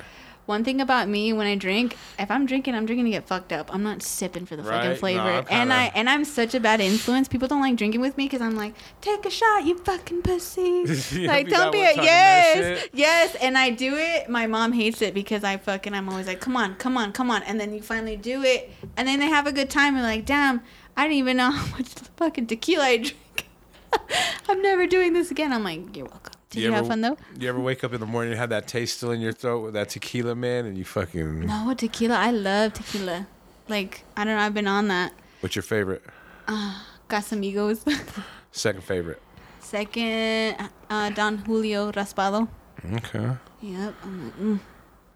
[0.46, 1.96] one thing about me when I drink.
[2.18, 3.72] If I'm drinking, I'm drinking to get fucked up.
[3.72, 5.20] I'm not sipping for the Right, fucking no, flavor.
[5.20, 7.28] I'm and I and I'm such a bad influence.
[7.28, 10.84] People don't like drinking with me because I'm like, take a shot, you fucking pussy.
[11.26, 13.34] Like, don't be a yes, yes.
[13.36, 14.28] And I do it.
[14.28, 15.94] My mom hates it because I fucking.
[15.94, 17.42] I'm always like, come on, come on, come on.
[17.44, 19.94] And then you finally do it, and then they have a good time.
[19.94, 20.60] And like, damn,
[20.96, 23.46] I didn't even know how much fucking tequila I drink.
[24.48, 25.52] I'm never doing this again.
[25.52, 26.31] I'm like, you're welcome.
[26.52, 27.16] Did you, ever, have fun though?
[27.38, 29.64] You ever wake up in the morning and have that taste still in your throat
[29.64, 31.46] with that tequila, man, and you fucking.
[31.46, 32.14] No, tequila.
[32.14, 33.26] I love tequila.
[33.68, 34.42] Like, I don't know.
[34.42, 35.14] I've been on that.
[35.40, 36.02] What's your favorite?
[37.08, 37.80] Casamigos.
[38.52, 39.22] Second favorite.
[39.60, 40.56] Second,
[40.90, 42.46] uh, Don Julio Reposado.
[42.94, 43.30] Okay.
[43.62, 43.94] Yep.
[44.04, 44.60] Like, mm,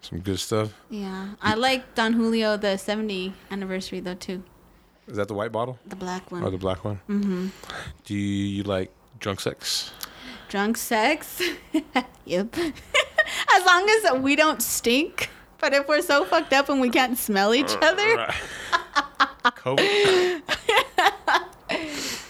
[0.01, 0.73] Some good stuff.
[0.89, 1.35] yeah.
[1.41, 4.41] I like Don Julio, the 70 anniversary, though, too.
[5.07, 5.77] Is that the white bottle?
[5.85, 6.43] The black one.
[6.43, 6.99] Or the black one?
[7.07, 7.47] mm-hmm.
[8.05, 8.19] Do you,
[8.57, 9.91] you like drunk sex?
[10.49, 11.41] Drunk sex.
[12.25, 12.55] yep.
[13.55, 15.29] as long as we don't stink.
[15.59, 18.27] But if we're so fucked up and we can't smell each other,
[19.43, 20.41] COVID.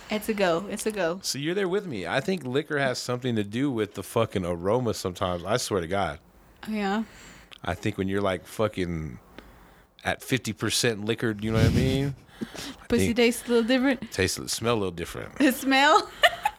[0.10, 0.66] it's a go.
[0.70, 1.20] It's a go.
[1.22, 2.08] So you're there with me.
[2.08, 5.44] I think liquor has something to do with the fucking aroma sometimes.
[5.44, 6.20] I swear to God.
[6.68, 7.04] Oh, yeah.
[7.66, 9.20] I think when you're like fucking
[10.06, 12.16] at 50% liquored, you know what I mean?
[12.88, 14.10] Pussy think- tastes a little different.
[14.12, 15.38] Tastes, smell a little different.
[15.38, 16.10] The smell.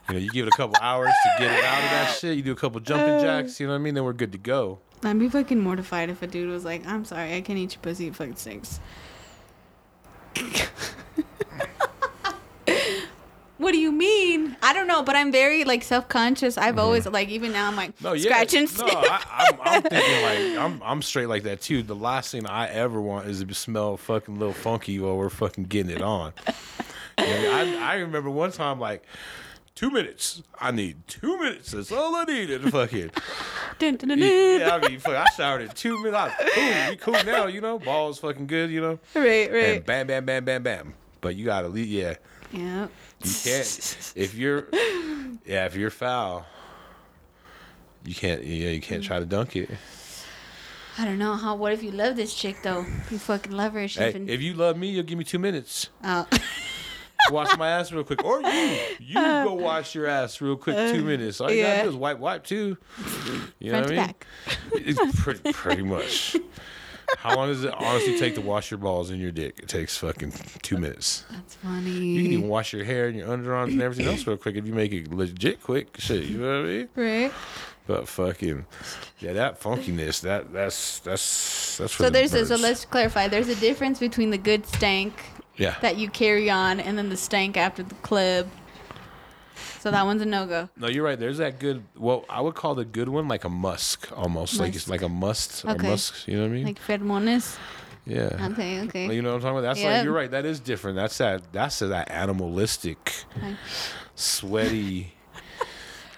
[0.08, 2.36] You know, you give it a couple hours to get it out of that shit.
[2.36, 3.94] You do a couple jumping jacks, you know what I mean?
[3.94, 4.78] Then we're good to go.
[5.04, 7.82] I'd be fucking mortified if a dude was like, I'm sorry, I can't eat your
[7.82, 8.80] pussy, it fucking stinks.
[13.58, 14.56] what do you mean?
[14.62, 16.56] I don't know, but I'm very like self conscious.
[16.56, 18.04] I've always like even now I'm like Mm-hmm.
[18.04, 18.22] No, yeah.
[18.22, 18.94] scratch and no, sniff.
[18.96, 21.82] I, I'm, I'm thinking like I'm I'm straight like that too.
[21.82, 25.28] The last thing I ever want is to smell fucking a little funky while we're
[25.30, 26.32] fucking getting it on.
[27.18, 29.04] You know, I I remember one time like
[29.78, 30.42] two minutes.
[30.60, 31.70] I need two minutes.
[31.70, 32.62] That's all I needed.
[32.72, 33.10] Fucking
[33.78, 34.70] Dun, dun, dun, yeah.
[34.82, 36.16] I mean, fuck, I showered in two minutes.
[36.16, 37.12] I was cool.
[37.12, 37.46] We cool now.
[37.46, 38.70] You know, balls fucking good.
[38.70, 39.64] You know, Right, right.
[39.76, 40.94] and bam, bam, bam, bam, bam.
[41.20, 41.86] But you gotta leave.
[41.86, 42.14] Yeah,
[42.50, 42.88] Yeah.
[43.22, 44.66] you can't if you're
[45.46, 46.44] yeah if you're foul.
[48.04, 49.70] You can't yeah you can't try to dunk it.
[50.98, 51.54] I don't know how.
[51.54, 52.84] What if you love this chick though?
[53.12, 53.86] You fucking love her.
[53.86, 55.90] She Hey, if you love me, you'll give me two minutes.
[56.02, 56.26] oh.
[57.30, 60.76] Wash my ass real quick, or you you uh, go wash your ass real quick.
[60.76, 61.40] Uh, two minutes.
[61.40, 61.76] All you yeah.
[61.76, 62.76] gotta do is wipe, wipe too.
[63.58, 63.96] You know front what to I mean?
[63.96, 64.26] back.
[64.72, 66.36] It's pretty pretty much.
[67.16, 69.60] How long does it honestly take to wash your balls and your dick?
[69.62, 71.24] It takes fucking two minutes.
[71.30, 71.90] That's funny.
[71.90, 74.66] You can even wash your hair and your underarms and everything else real quick if
[74.66, 75.96] you make it legit quick.
[75.98, 76.88] Shit, you know what I mean?
[76.94, 77.32] right.
[77.86, 78.66] But fucking,
[79.18, 83.28] yeah, that funkiness, that that's that's that's for So the there's a, so let's clarify.
[83.28, 85.14] There's a difference between the good stank
[85.58, 85.76] yeah.
[85.82, 88.48] that you carry on and then the stank after the club.
[89.80, 90.68] So that one's a no go.
[90.76, 91.18] No, you're right.
[91.18, 91.84] There's that good.
[91.96, 95.08] Well, I would call the good one like a musk, almost like it's like a
[95.08, 95.88] must or Okay.
[95.88, 96.26] musk.
[96.26, 96.64] You know what I mean?
[96.66, 97.56] Like pheromones.
[98.04, 98.48] yeah.
[98.52, 99.14] Okay, okay.
[99.14, 99.68] You know what I'm talking about?
[99.68, 99.92] That's Yeah.
[99.96, 100.30] like you're right.
[100.30, 100.96] That is different.
[100.96, 101.52] That's that.
[101.52, 103.12] That's that animalistic,
[104.16, 105.12] sweaty.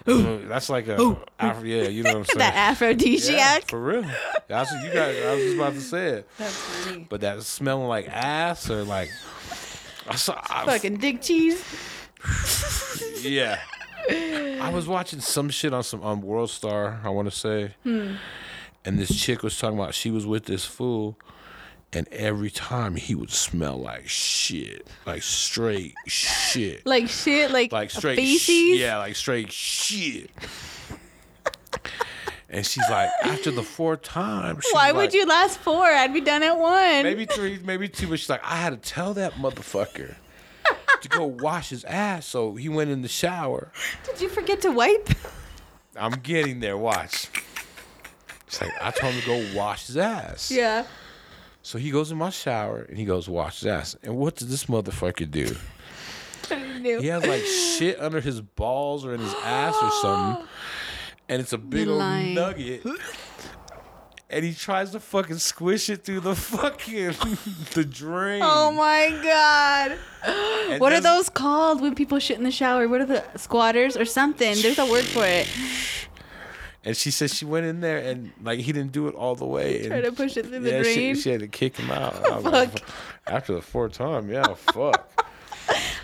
[0.06, 1.84] You know, that's like a Afro, yeah.
[1.88, 2.38] You know what I'm saying?
[2.38, 3.68] that yeah, aphrodisiac.
[3.68, 4.04] for real.
[4.48, 5.16] That's what you guys.
[5.24, 6.28] I was just about to say it.
[6.38, 7.06] That's funny.
[7.08, 9.10] But that smelling like ass or like.
[10.08, 10.40] I saw.
[10.48, 11.62] I, Fucking dick cheese.
[13.22, 13.58] Yeah.
[14.08, 18.14] I was watching some shit on some on World Star, I want to say, Hmm.
[18.84, 21.16] and this chick was talking about she was with this fool,
[21.92, 27.90] and every time he would smell like shit, like straight shit, Like shit, like, like
[27.90, 28.76] straight feces.
[28.76, 30.30] sh- yeah, like straight shit.
[32.52, 35.84] And she's like, after the fourth time, Why like- would you last four?
[35.86, 37.04] I'd be done at one.
[37.04, 40.16] Maybe three, maybe two, but she's like, I had to tell that motherfucker
[41.00, 43.70] to go wash his ass, so he went in the shower.
[44.04, 45.10] Did you forget to wipe?
[45.96, 46.76] I'm getting there.
[46.76, 47.28] Watch.
[48.48, 50.50] It's like I told him to go wash his ass.
[50.50, 50.86] yeah.
[51.62, 53.96] So he goes in my shower and he goes wash his ass.
[54.02, 55.54] And what does this motherfucker do?
[56.82, 60.46] He has like shit under his balls or in his ass or something,
[61.28, 62.34] and it's a big old lying.
[62.34, 62.82] nugget.
[64.28, 67.14] And he tries to fucking squish it through the fucking
[67.74, 68.40] the drain.
[68.44, 69.98] Oh my god.
[70.68, 72.88] And What are those called when people shit in the shower?
[72.88, 74.56] What are the squatters or something?
[74.60, 75.46] There's a word for it.
[76.84, 79.44] And she said she went in there and like he didn't do it all the
[79.44, 79.86] way.
[79.86, 81.14] Try to push it through the yeah, drain.
[81.14, 82.20] She, she had to kick him out.
[82.42, 82.88] Was like, Fuck.
[83.26, 85.26] After the fourth time, yeah, fuck.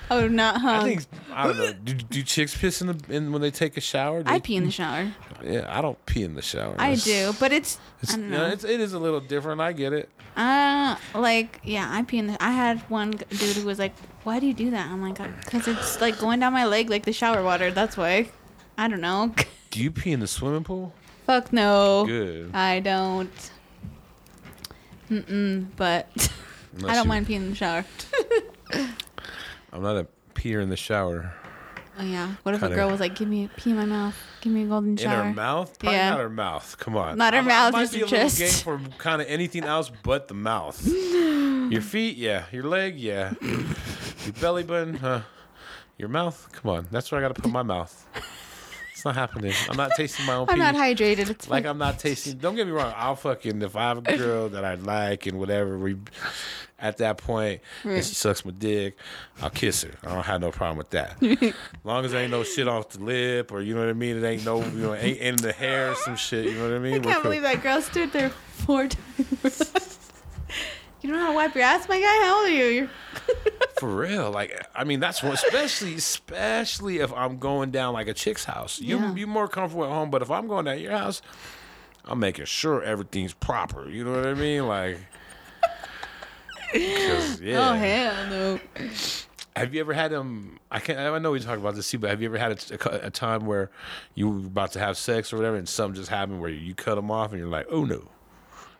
[0.08, 0.82] Oh, not huh?
[0.82, 1.72] I think I don't know.
[1.72, 4.22] Do, do chicks piss in the in when they take a shower?
[4.22, 5.12] Do I pee in the shower.
[5.42, 6.76] Yeah, I don't pee in the shower.
[6.78, 8.46] I do, but it's, It's, I don't yeah, know.
[8.46, 9.60] it's it is a little different.
[9.60, 10.08] I get it.
[10.36, 12.40] Uh, like yeah, I pee in the.
[12.40, 15.16] I had one dude who was like, "Why do you do that?" I'm like,
[15.46, 17.72] "Cause it's like going down my leg like the shower water.
[17.72, 18.28] That's why."
[18.78, 19.34] I don't know.
[19.70, 20.92] Do you pee in the swimming pool?
[21.26, 22.04] Fuck no.
[22.06, 22.54] Good.
[22.54, 23.50] I don't.
[25.10, 26.08] Mm-mm, but
[26.86, 27.84] I don't you- mind peeing in the shower.
[29.72, 31.32] I'm not a peer in the shower.
[31.98, 32.34] Oh yeah.
[32.42, 34.16] What if Kinda- a girl was like, "Give me pee in my mouth.
[34.40, 35.12] Give me a golden shower.
[35.14, 35.78] In shower." her mouth?
[35.78, 36.10] Probably Yeah.
[36.10, 36.76] not her mouth.
[36.78, 37.16] Come on.
[37.18, 38.38] Not her I- mouth, I might just be her a little chest.
[38.38, 40.84] game for kind of anything else but the mouth.
[40.86, 42.44] Your feet, yeah.
[42.52, 43.32] Your leg, yeah.
[43.42, 45.22] Your belly button, huh?
[45.98, 46.86] Your mouth, come on.
[46.90, 48.06] That's where I got to put my mouth.
[49.06, 49.52] Not happening.
[49.70, 50.60] I'm not tasting my own I'm pee.
[50.60, 51.30] not hydrated.
[51.30, 51.70] It's like fine.
[51.70, 52.38] I'm not tasting.
[52.38, 52.92] Don't get me wrong.
[52.96, 55.78] I'll fucking if I have a girl that I like and whatever.
[55.78, 55.96] We
[56.78, 58.04] at that point and Right.
[58.04, 58.98] she sucks my dick,
[59.40, 59.92] I'll kiss her.
[60.04, 61.16] I don't have no problem with that.
[61.22, 61.54] as
[61.84, 64.16] long as there ain't no shit off the lip or you know what I mean.
[64.22, 66.44] It ain't no you know ain't in the hair or some shit.
[66.46, 66.94] You know what I mean?
[66.94, 67.22] I We're can't cool.
[67.30, 69.95] believe that girl stood there four times.
[71.02, 72.24] You don't know how to wipe your ass, my guy?
[72.24, 72.88] How old are you?
[73.80, 78.14] For real, like I mean, that's what, especially, especially if I'm going down like a
[78.14, 78.80] chick's house.
[78.80, 79.14] You Yeah.
[79.14, 81.20] you more comfortable at home, but if I'm going down your house,
[82.06, 83.88] I'm making sure everything's proper.
[83.88, 84.66] You know what I mean?
[84.66, 84.98] Like,
[86.74, 87.70] yeah.
[87.70, 88.60] Oh hell no.
[89.54, 90.58] Have you ever had um?
[90.70, 90.98] I can't.
[90.98, 93.10] I know we talk about this too, but have you ever had a, a, a
[93.10, 93.70] time where
[94.14, 96.94] you were about to have sex or whatever, and something just happened where you cut
[96.96, 98.08] them off, and you're like, oh no.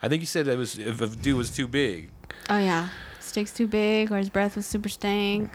[0.07, 2.11] I think you said it was if a dude was too big.
[2.49, 2.91] Oh yeah.
[3.19, 5.51] Stick's too big or his breath was super stank.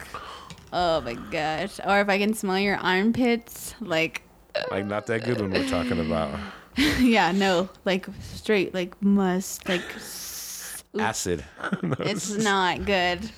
[0.73, 1.79] Oh my gosh.
[1.85, 4.23] Or if I can smell your armpits, like
[4.69, 6.37] Like not that good one we're talking about.
[6.99, 7.69] yeah, no.
[7.85, 11.45] Like straight like must like s- oop, Acid.
[12.01, 13.31] it's not good.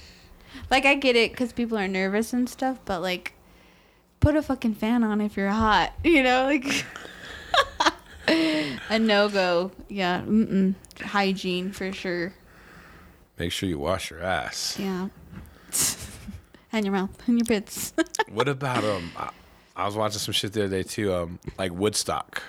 [0.71, 3.33] Like I get it cuz people are nervous and stuff, but like
[4.19, 6.85] put a fucking fan on if you're hot, you know, like
[8.27, 9.71] a no-go.
[9.89, 10.75] Yeah, mm-mm.
[11.01, 12.33] Hygiene for sure.
[13.37, 14.77] Make sure you wash your ass.
[14.79, 15.09] Yeah.
[16.71, 17.93] and your mouth and your pits.
[18.31, 19.11] What about um?
[19.15, 19.29] I,
[19.75, 21.13] I was watching some shit the other day too.
[21.13, 22.41] Um, like Woodstock.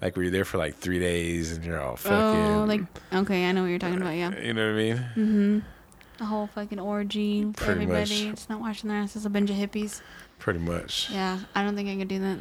[0.00, 2.16] Like where you're there for like three days and you're all fucking.
[2.18, 2.80] oh, like
[3.12, 4.16] okay, I know what you're talking about.
[4.16, 4.96] Yeah, You know what I mean?
[4.96, 5.58] Mm-hmm.
[6.22, 8.24] A whole fucking orgy for Pretty everybody.
[8.26, 8.32] much.
[8.32, 9.24] It's not washing their asses.
[9.26, 10.00] A bunch of hippies.
[10.40, 11.08] Pretty much.
[11.10, 12.38] Yeah, I don't think I could do that.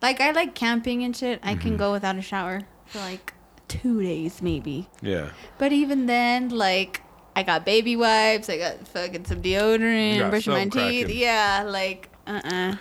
[0.00, 1.40] Like I like camping and shit.
[1.42, 1.60] I Mm-hmm.
[1.60, 3.34] can go without a shower for like
[3.66, 4.88] two days maybe.
[5.02, 5.30] Yeah.
[5.58, 7.02] But even then, like
[7.36, 8.48] I got baby wipes.
[8.48, 10.18] I got fucking some You deodorant.
[10.18, 10.72] got Brushing my teeth.
[11.06, 11.18] cracking.
[11.18, 12.76] Yeah, like uh uh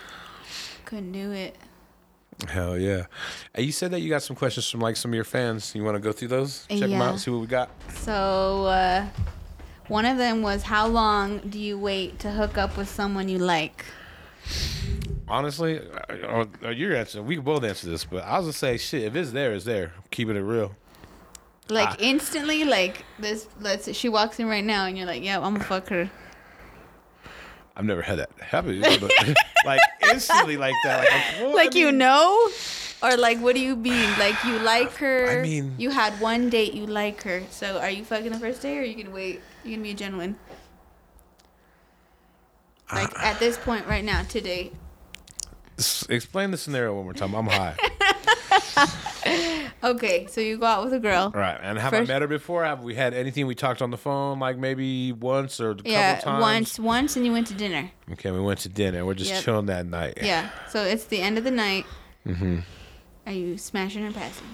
[0.86, 1.56] couldn't do it.
[2.48, 3.06] Hell yeah.
[3.56, 5.74] And you said that you got some questions from like some of your fans.
[5.76, 6.66] You want to go through those?
[6.70, 7.04] Check them Yeah.
[7.10, 7.20] out.
[7.20, 7.70] See what we got.
[7.96, 9.08] So, uh,
[9.88, 13.40] one of them was how long do you wait to hook up with someone you
[13.40, 13.86] like?
[15.30, 17.26] Honestly, uh, uh, you're answering.
[17.26, 19.04] We can both answer this, but I was gonna say shit.
[19.04, 19.92] If it's there, it's there.
[20.10, 20.76] Keeping it real.
[21.70, 21.96] Like Ah.
[22.00, 23.48] instantly, like this.
[23.60, 23.94] Let's.
[23.96, 26.10] She walks in right now, and you're like, "Yeah, I'm gonna fuck her."
[27.76, 28.80] I've never had that happen.
[28.82, 29.12] but,
[29.66, 31.00] like instantly, like that.
[31.04, 32.50] Like, I Like you mean- know,
[33.04, 34.10] or like what do you mean?
[34.18, 35.40] Like you like her?
[35.40, 37.44] I mean- you had one date, you like her.
[37.52, 39.42] So are you fucking the first day, or are you gonna wait?
[39.66, 40.38] You gonna be a gentleman?
[42.94, 43.32] Like Ah.
[43.34, 44.72] at this point right now, today.
[46.10, 47.34] Explain the scenario one more time.
[47.36, 47.76] I'm high.
[49.84, 51.32] Okay, so you go out with a girl.
[51.36, 51.58] right.
[51.62, 52.64] And have First- I met her before?
[52.66, 55.92] Have we had anything we talked on the phone like maybe once or a couple
[55.92, 56.42] Yeah, times?
[56.42, 57.92] once, once, and you went to dinner.
[58.14, 59.06] Okay, we went to dinner.
[59.06, 59.44] We're just Yep.
[59.44, 60.18] chilling that night.
[60.22, 60.50] Yeah.
[60.70, 61.86] So it's the end of the night.
[62.26, 62.60] Mm-hmm.
[63.28, 64.48] Are you smashing or passing?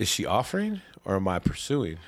[0.00, 1.98] Is she offering or am I pursuing?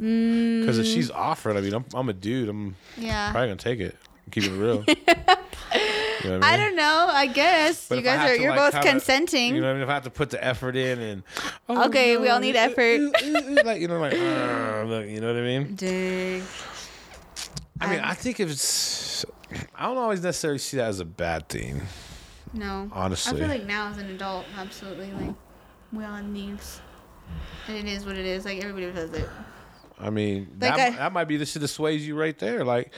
[0.00, 2.48] Mm, Because if she's offering, I mean, I'm, I'm a dude.
[2.48, 3.30] I'm yeah.
[3.30, 3.96] probably gonna take it.
[4.32, 4.84] Keep it real.
[6.26, 6.60] You know I mean?
[6.60, 7.08] don't know.
[7.10, 8.36] I guess But you guys are.
[8.36, 9.54] You're like, both consenting.
[9.54, 9.82] You know what I mean?
[9.82, 11.22] If I have to put the effort in and
[11.68, 13.00] oh, Okay, we all need effort.
[13.64, 15.74] like you know, like uh, look, you know what I mean?
[15.74, 16.42] Dig.
[17.80, 19.24] I mean, I- I think if it's,
[19.74, 21.82] I don't always necessarily see that as a bad thing.
[22.52, 22.88] No.
[22.92, 23.36] Honestly.
[23.36, 25.34] I feel like now as an adult, absolutely, like
[25.92, 26.80] we all needs,
[27.68, 28.44] and it is what it is.
[28.46, 29.28] Like everybody does it.
[29.98, 32.64] I mean, Like that, I- that might be the shit that sways you right there.
[32.64, 32.92] Like,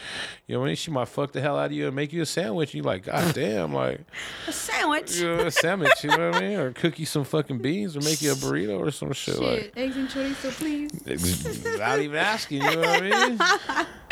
[0.49, 2.27] you know, when she might fuck the hell out of you and make you a
[2.27, 4.01] sandwich, and you like, God damn, like,
[4.49, 5.17] A sandwich.
[5.21, 6.59] you know, a sandwich, you know what I mean?
[6.59, 9.39] Or cook you some fucking beans or make you a burrito or some shit.
[9.39, 10.91] Like, Shit, eggs and chorizo, please.
[11.65, 13.39] without even asking, you know what I mean?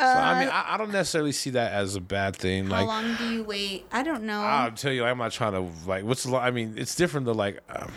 [0.00, 2.68] so, I mean, I, I don't necessarily see that as a bad thing.
[2.68, 3.84] Like how Like, long do you wait?
[3.92, 4.40] I don't know.
[4.40, 7.36] I'll tell you, I'm not trying to, like, what's the, I mean, it's different than,
[7.36, 7.92] like, um,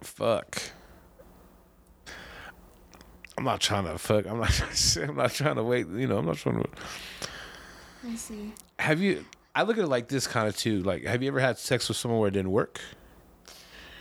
[0.00, 0.62] fuck.
[3.38, 4.26] I'm not trying to fuck.
[4.26, 4.96] I'm not.
[5.00, 5.86] I'm not trying to wait.
[5.86, 6.18] You know.
[6.18, 6.68] I'm not trying to.
[8.04, 8.52] I see.
[8.80, 9.24] Have you?
[9.54, 10.82] I look at it like this kind of too.
[10.82, 12.80] Like, have you ever had sex with someone where it didn't work?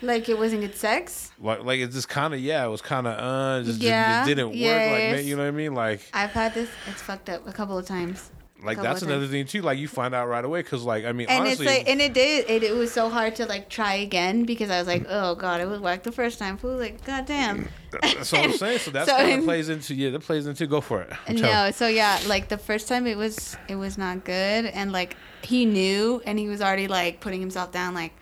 [0.02, 1.32] Like it wasn't good sex.
[1.40, 2.66] Like, like it's just kind of yeah.
[2.66, 4.56] It was kind of uh, just, Yeah, it didn't work.
[4.58, 5.76] Like, man, you know what I mean?
[5.76, 6.70] Like, I've had this.
[6.88, 8.32] It's fucked up a couple of times.
[8.64, 9.32] Like that's another times.
[9.32, 9.62] thing too.
[9.62, 12.02] Like you find out right away because like I mean And honestly, it's like, and
[12.02, 12.50] it did.
[12.50, 15.62] It, it was so hard to like try again because I was like, oh god,
[15.62, 16.58] it was whack the first time.
[16.58, 17.66] Fool, like, goddamn.
[17.92, 18.80] Mm, that's what I'm saying.
[18.80, 21.14] So that's So kind of plays into yeah, that plays into go for it.
[21.28, 24.66] I'm telling- No, so yeah, like the first time it was it was not good
[24.66, 28.14] and like he knew and he was already like putting himself down like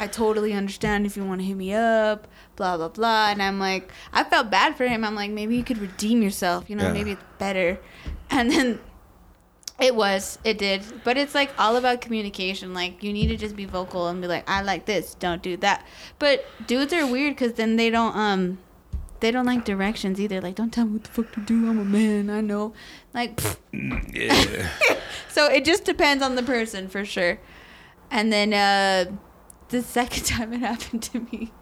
[0.00, 3.58] I totally understand if you want to hit me up, blah blah blah and I'm
[3.58, 5.02] like I felt bad for him.
[5.02, 6.92] I'm like maybe you could redeem yourself, you know, Yeah.
[6.92, 7.80] maybe it's better.
[8.30, 8.78] And then
[9.78, 10.82] it was, it did.
[11.04, 12.74] But it's like all about communication.
[12.74, 15.56] Like you need to just be vocal and be like I like this, don't do
[15.58, 15.86] that.
[16.18, 18.58] But dudes are weird cuz then they don't um
[19.20, 20.40] they don't like directions either.
[20.40, 21.68] Like, don't tell me what the fuck to do.
[21.68, 22.30] I'm a man.
[22.30, 22.72] I know.
[23.12, 24.14] Like, pfft.
[24.14, 24.68] yeah.
[25.28, 27.40] so it just depends on the person for sure.
[28.12, 29.10] And then uh,
[29.70, 31.52] the second time it happened to me,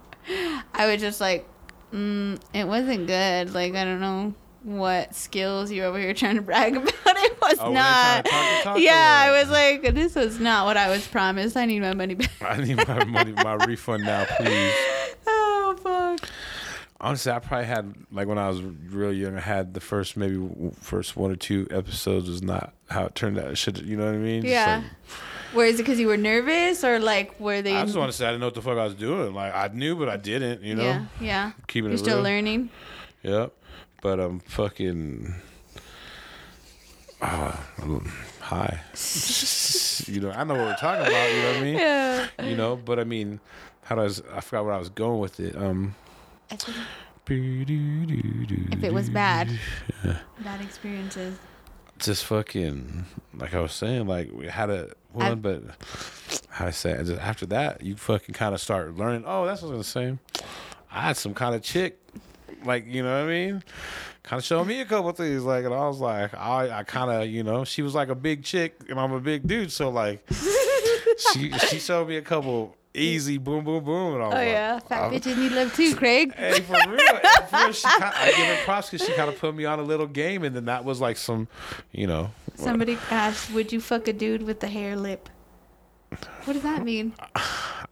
[0.75, 1.49] I was just like,
[1.95, 3.55] mm, it wasn't good.
[3.55, 4.35] Like, I don't know
[4.67, 6.93] what skills you're over here trying to brag about.
[7.07, 8.25] It was Oh, not.
[8.27, 11.57] talk talk yeah, I was like, this was not what I was promised.
[11.57, 12.31] I need my money back.
[12.43, 14.73] I need my money, my refund now, please.
[15.27, 15.77] oh
[16.19, 16.29] fuck.
[17.01, 19.37] Honestly, I probably had like when I was real young.
[19.37, 20.43] I had the first maybe
[20.81, 23.57] first one or two episodes was not how it turned out.
[23.59, 24.45] Should you know what I mean?
[24.45, 24.83] Yeah.
[25.53, 27.77] Where is it because you were nervous or like were they?
[27.77, 29.33] I just want to say I didn't know what the fuck I was doing.
[29.35, 30.63] Like I knew, but I didn't.
[30.63, 31.53] You know, Yeah, yeah.
[31.69, 32.25] keeping You're it still real.
[32.25, 32.71] learning.
[33.23, 33.53] Yep.
[34.03, 35.35] But I'm fucking.
[37.21, 37.57] Uh,
[38.41, 38.81] hi.
[40.07, 41.33] you know, I know what we're talking about.
[41.33, 41.75] You know what I mean?
[41.79, 42.29] Yeah.
[42.43, 43.41] You know, but I mean,
[43.83, 44.37] how do I?
[44.37, 45.57] I forgot where I was going with it.
[45.57, 45.95] Um.
[47.29, 49.51] If it was bad,
[50.45, 51.37] bad experiences.
[51.99, 55.63] just fucking like I was saying, like we had a one, I've- but
[56.51, 59.25] how I say it, just after that, you fucking kind of start learning.
[59.27, 60.45] Oh, that's what I was gonna say.
[60.93, 61.99] I had some kind of chick,
[62.67, 63.63] like you know what I mean,
[64.23, 67.11] kind of showed me a couple things, like, and I was like, I, I kind
[67.11, 69.89] of, you know, she was like a big chick, and I'm a big dude, so
[69.91, 70.27] like,
[71.33, 74.33] she she showed me a couple easy boom boom boom, and all.
[74.33, 76.35] Oh like, yeah, fat I'm- bitches need love too, Craig.
[76.35, 76.99] Hey, for real,
[77.49, 79.79] for real she kinda, I give her props because she kind of put me on
[79.79, 81.49] a little game, and then that was like some,
[81.93, 85.29] you know, Somebody asked, "Would you fuck a dude with the hair lip?"
[86.45, 87.13] What does that mean?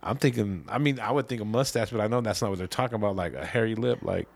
[0.02, 0.64] I'm thinking.
[0.68, 2.96] I mean, I would think a mustache, but I know that's not what they're talking
[2.96, 3.16] about.
[3.16, 4.00] Like a hairy lip.
[4.02, 4.28] Like,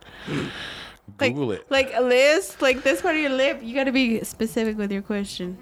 [1.21, 1.71] Like, Google it.
[1.71, 3.61] Like a list, like this part of your lip.
[3.63, 5.59] You got to be specific with your question.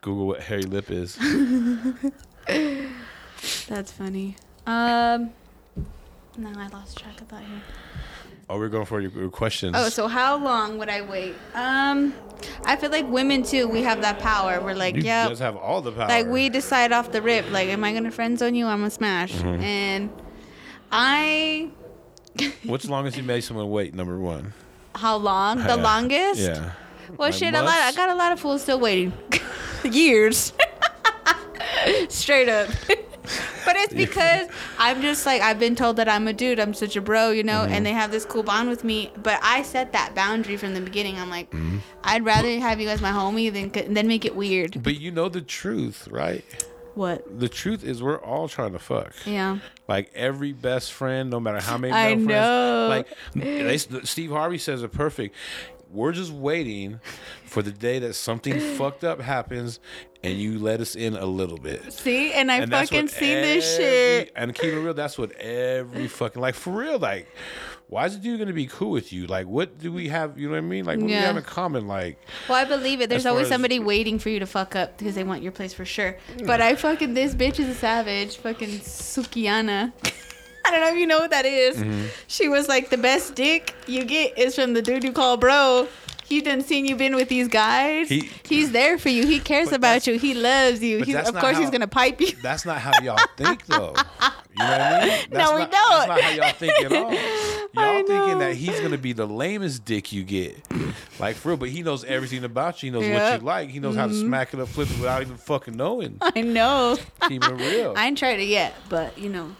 [0.00, 1.16] Google what hairy lip is.
[3.68, 4.36] That's funny.
[4.66, 5.32] Um,
[6.36, 7.62] no, I lost track of that here.
[8.52, 9.76] Oh, we're going for your, your questions.
[9.78, 11.36] Oh, so how long would I wait?
[11.54, 12.12] Um,
[12.64, 13.68] I feel like women too.
[13.68, 14.60] We have that power.
[14.60, 16.08] We're like, you yeah, just have all the power.
[16.08, 17.48] like we decide off the rip.
[17.52, 18.66] Like, am I gonna friend zone you?
[18.66, 19.32] I'm gonna smash.
[19.34, 19.62] Mm-hmm.
[19.62, 20.10] And
[20.90, 21.70] I,
[22.64, 23.94] What's the longest you made someone wait?
[23.94, 24.52] Number one.
[24.96, 25.58] how long?
[25.58, 25.74] The Yeah.
[25.76, 26.40] longest?
[26.40, 26.72] Yeah.
[27.16, 27.68] Well, Like shit, a lot.
[27.76, 27.96] I months?
[27.96, 29.12] got a lot of fools still waiting.
[29.84, 30.52] Years.
[32.08, 32.68] Straight up.
[33.64, 34.48] But it's because
[34.78, 36.58] I'm just like I've been told that I'm a dude.
[36.60, 37.72] I'm such a bro, you know, Mm-hmm.
[37.72, 39.12] and they have this cool bond with me.
[39.22, 41.18] But I set that boundary from the beginning.
[41.18, 41.78] I'm like, Mm-hmm.
[42.04, 44.82] I'd rather have you as my homie than than make it weird.
[44.82, 46.44] But you know the truth, right?
[46.94, 47.38] What?
[47.38, 49.12] The truth is we're all trying to fuck.
[49.24, 49.58] Yeah.
[49.86, 52.88] Like every best friend, no matter how many I male know.
[52.88, 53.08] friends.
[53.36, 55.34] Like they, Steve Harvey says it perfect.
[55.92, 57.00] We're just waiting
[57.44, 59.80] for the day that something fucked up happens
[60.22, 61.92] and you let us in a little bit.
[61.92, 64.32] See, and I And fucking seen this shit.
[64.36, 66.98] And keep it real, that's what every fucking like for real.
[66.98, 67.26] Like,
[67.88, 69.26] why is the dude gonna be cool with you?
[69.26, 70.38] Like, what do we have?
[70.38, 70.84] You know what I mean?
[70.84, 71.88] Like, what do we have in common?
[71.88, 72.18] Like,
[72.48, 73.08] Well, I believe it.
[73.08, 75.72] There's always as- somebody waiting for you to fuck up because they want your place
[75.72, 76.16] for sure.
[76.44, 78.36] But I fucking this bitch is a savage.
[78.36, 79.92] Fucking Sukihana.
[80.70, 81.76] I don't know if you know what that is.
[81.76, 82.06] Mm-hmm.
[82.28, 85.88] She was like the best dick you get is from the dude you call bro.
[86.24, 88.08] He done seen you been with these guys.
[88.08, 89.26] He- he's there for you.
[89.26, 90.16] He cares about you.
[90.16, 91.02] He loves you.
[91.02, 92.30] He, of course, how- he's gonna pipe you.
[92.40, 93.96] that's not how y'all think, though.
[94.52, 95.08] You know what I mean?
[95.30, 95.90] That's No, we not, don't.
[95.90, 97.12] That's not how y'all think at all.
[97.12, 100.56] Y'all thinking that he's gonna be the lamest dick you get,
[101.18, 101.56] like for real.
[101.56, 102.92] But he knows everything about you.
[102.92, 103.70] He knows what you like.
[103.70, 106.18] He knows how to smack it up, flip it without even fucking knowing.
[106.20, 106.96] I know.
[107.28, 107.94] Keep it real.
[107.96, 109.54] I ain't tried it yet, but you know,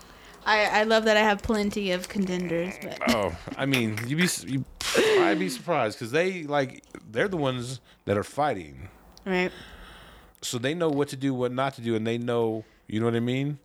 [0.47, 2.75] I I love that I have plenty of contenders.
[2.83, 7.37] But Oh, I mean, you be you probably be surprised because they like they're the
[7.37, 8.89] ones that are fighting,
[9.25, 9.53] right.
[10.43, 13.07] so they know what to do, what not to do, and they know you know
[13.07, 13.59] what I mean.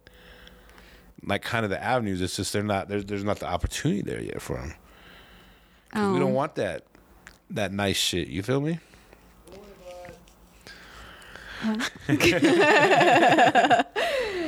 [1.23, 2.21] Like kind of the avenues.
[2.21, 4.73] It's just they're not there's there's not the opportunity there yet for them.
[5.93, 6.13] Oh.
[6.13, 6.35] We don't oh.
[6.35, 6.83] want that
[7.51, 8.27] that nice shit.
[8.27, 8.79] You feel me?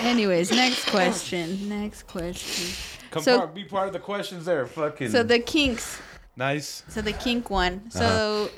[0.00, 1.68] Anyways, next question.
[1.68, 2.74] Next question.
[3.10, 4.66] Come So- part, be part of the questions there.
[4.66, 5.98] Fucking So the kinks.
[6.36, 6.82] nice.
[6.88, 7.90] So the kink one.
[7.90, 8.48] So Uh-huh.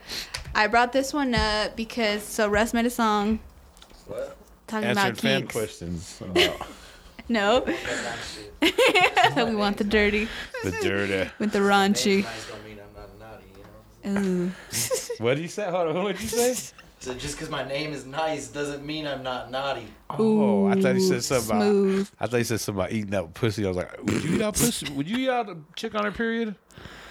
[0.55, 3.41] I brought this one up because so Russ made a song
[4.07, 4.37] What?
[4.67, 5.53] talking Answering about fan kinks.
[5.55, 6.67] questions about
[7.29, 8.75] No, That kind
[9.31, 9.49] of shit.
[9.49, 10.29] we want the dirty
[10.65, 11.31] the dirty.
[11.39, 12.23] with the Name's raunchy.
[12.51, 14.47] don't mean I'm not naughty, you?
[14.47, 14.53] Ooh.
[15.25, 15.71] What did you say?
[15.71, 16.03] Hold on.
[16.05, 16.75] What did you say?
[17.03, 19.89] So just because my name is nice doesn't mean I'm not naughty.
[20.09, 22.11] Oh, I thought he said something about.
[22.21, 23.65] I thought you said something about eating out pussy.
[23.65, 24.89] I was like, would you eat out pussy?
[24.93, 26.55] Would you eat out a chick on her period?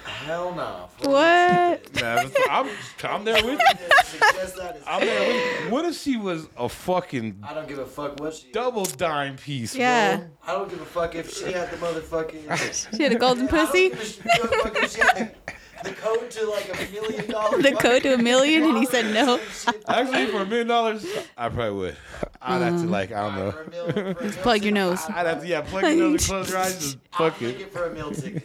[0.06, 0.88] Hell no.
[1.10, 1.88] What?
[2.00, 2.70] Nah, I'm,
[3.04, 3.76] I'm there with you.
[4.04, 5.70] Suggest that is- I'm there with you.
[5.70, 8.52] What if she was a fucking I don't give a fuck what she is.
[8.54, 10.16] double dime piece, Yeah.
[10.16, 10.26] bro?
[10.46, 12.96] I don't give a fuck if she had the motherfucking.
[12.96, 13.88] She had a golden I don't pussy.
[13.90, 15.16] give a sh- give a fuck if she had
[15.46, 15.52] the,
[15.82, 17.62] the code to like a million dollars.
[17.62, 19.40] The code to a million, and he said no.
[19.88, 21.06] Actually, for a million dollars,
[21.36, 21.96] I probably would.
[22.40, 22.86] I'd have to uh-huh.
[22.88, 24.14] like, I don't know.
[24.42, 25.00] Plug your nose.
[25.08, 27.60] I'd have to yeah, plug your nose and close your eyes and I'll fuck it.
[27.60, 28.42] it for a meal ticket.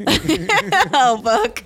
[0.93, 1.63] oh fuck.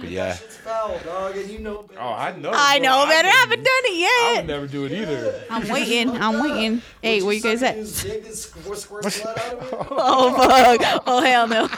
[0.00, 0.26] But yeah.
[0.28, 2.00] That shit's foul, dog, and you know better.
[2.00, 2.50] Oh, I know.
[2.52, 2.88] I bro.
[2.88, 3.28] know better.
[3.28, 4.08] I haven't done it yet.
[4.08, 5.42] I would never do it either.
[5.50, 6.10] I'm waiting.
[6.10, 6.82] I'm waiting.
[7.02, 7.76] Hey, where you guys at?
[7.76, 9.72] Use dick that squirt, squirt blood out of it?
[9.90, 11.02] Oh fuck.
[11.06, 11.68] Oh hell no.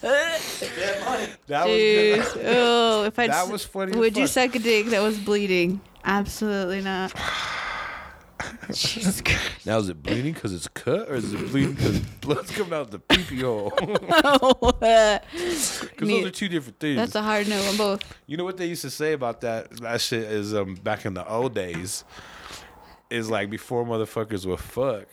[0.00, 0.40] Dead.
[1.46, 2.18] That Dude.
[2.18, 2.44] was good.
[2.46, 4.52] Oh, if I That was funny Would you fuck.
[4.52, 5.80] suck a dick that was bleeding?
[6.04, 7.12] Absolutely not.
[8.72, 9.66] Jesus Christ.
[9.66, 12.90] Now is it bleeding because it's cut, or is it bleeding because blood's coming out
[12.90, 13.70] the pee pee hole?
[13.70, 15.20] Because
[16.00, 16.96] those are two different things.
[16.96, 18.02] That's a hard no on both.
[18.26, 19.70] You know what they used to say about that?
[19.80, 22.04] That shit is um back in the old days.
[23.10, 25.06] Is like before motherfuckers would fuck,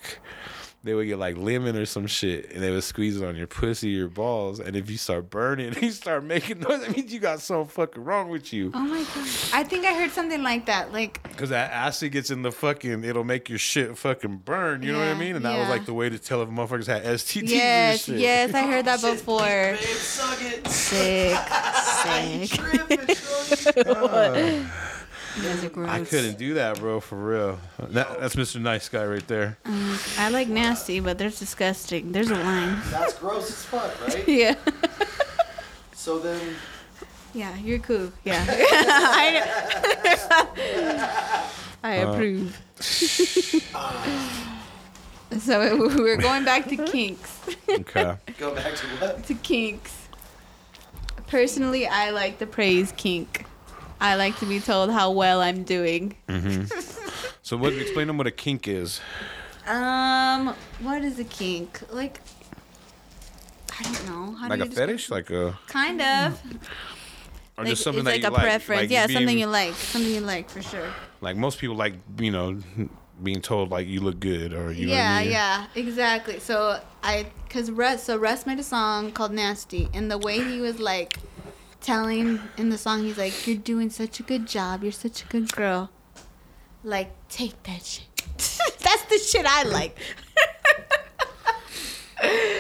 [0.84, 3.46] they would get like lemon or some shit, and they would squeeze it on your
[3.48, 6.82] pussy, your balls, and if you start burning, you start making noise.
[6.82, 8.72] That means you got something fucking wrong with you.
[8.74, 9.28] Oh my god.
[9.54, 10.92] I think I heard something like that.
[10.92, 14.82] Like Cause that acid gets in the fucking, it'll make your shit fucking burn.
[14.84, 15.36] You know what I Yeah, mean?
[15.36, 18.22] And that was like the way to tell if motherfuckers had STDs yes, and shit.
[18.22, 19.40] yes, I heard that Shit, before.
[19.40, 20.68] Babe, suck it.
[20.68, 21.38] Sick,
[22.50, 22.60] sick.
[22.60, 24.66] tripping, shorty.
[25.38, 25.90] You guys are gross.
[25.90, 27.60] I couldn't do that, bro, for real.
[27.80, 28.60] That, that's Mr.
[28.62, 29.58] Nice Guy right there.
[30.18, 32.12] I like nasty, but there's disgusting.
[32.12, 32.80] There's a line.
[32.90, 34.28] That's gross as fuck, right?
[34.28, 34.56] Yeah.
[35.94, 36.56] So then,
[37.34, 38.12] Yeah, you're cool.
[38.26, 38.44] Yeah.
[38.50, 39.42] I,
[41.84, 42.60] I Uh, approve.
[45.40, 47.40] so we're going back to kinks.
[47.70, 48.16] Okay.
[48.38, 49.24] go back to what?
[49.28, 49.96] to kinks.
[51.28, 53.46] Personally, I like the praise kink.
[54.02, 56.16] I like to be told how well I'm doing.
[57.44, 57.74] So, what?
[57.74, 59.02] Explain them what a kink is.
[59.68, 61.82] Um, what is a kink?
[61.92, 62.22] Like,
[63.80, 64.36] I don't know.
[64.36, 66.40] How Like do a fetish, like a, Kind of.
[67.58, 68.42] or Like, just something it's that like you a like.
[68.44, 68.82] preference.
[68.84, 69.74] Like yeah, being- something you like.
[69.74, 70.88] Something you like for sure.
[71.20, 72.60] Like most people like, you know,
[73.24, 75.32] being told like you look good or you yeah, I mean?
[75.32, 76.40] yeah, exactly.
[76.40, 80.62] So I, cause Russ, so Russ made a song called "Nasty," and the way he
[80.62, 81.18] was like
[81.82, 84.84] telling in the song, he's like, "You're doing such a good job.
[84.84, 85.90] You're such a good girl.
[86.84, 88.06] Like, take that shit."
[88.80, 89.98] That's the shit I like.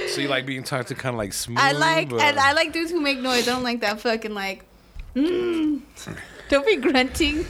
[0.07, 1.59] So you like being talked to kind of like smooth.
[1.59, 3.47] I like, or- and I like dudes who make noise.
[3.47, 4.65] I don't like that fucking like.
[5.15, 5.81] Mm.
[6.49, 7.43] Don't be grunting.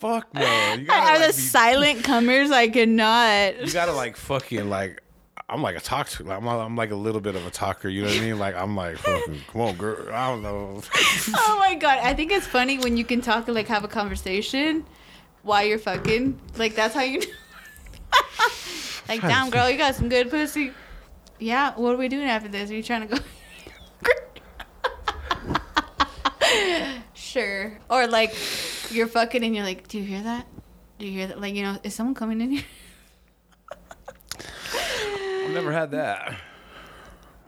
[0.00, 0.40] Fuck no.
[0.74, 2.50] You Are gotta the like, be, silent comers?
[2.50, 3.60] I cannot.
[3.66, 5.02] you gotta like fucking like.
[5.50, 6.30] I'm like a talker.
[6.30, 7.88] I'm, I'm like a little bit of a talker.
[7.88, 8.38] You know what I mean?
[8.38, 8.98] Like I'm like.
[9.02, 10.12] Come on, girl.
[10.12, 10.82] I don't know.
[11.34, 13.88] Oh my god, I think it's funny when you can talk and like have a
[13.88, 14.86] conversation
[15.42, 16.38] while you're fucking.
[16.56, 17.20] Like that's how you.
[19.08, 20.72] like, damn girl, you got some good pussy.
[21.38, 22.70] Yeah, what are we doing after this?
[22.70, 23.22] Are you trying to go?
[27.14, 27.78] sure.
[27.90, 28.34] Or like,
[28.90, 30.46] you're fucking and you're like, do you hear that?
[30.98, 31.40] Do you hear that?
[31.40, 32.64] Like, you know, is someone coming in here?
[35.48, 36.34] I've never had that.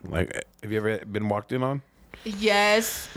[0.04, 1.82] Like, have you ever been walked in on?
[2.24, 3.08] Yes.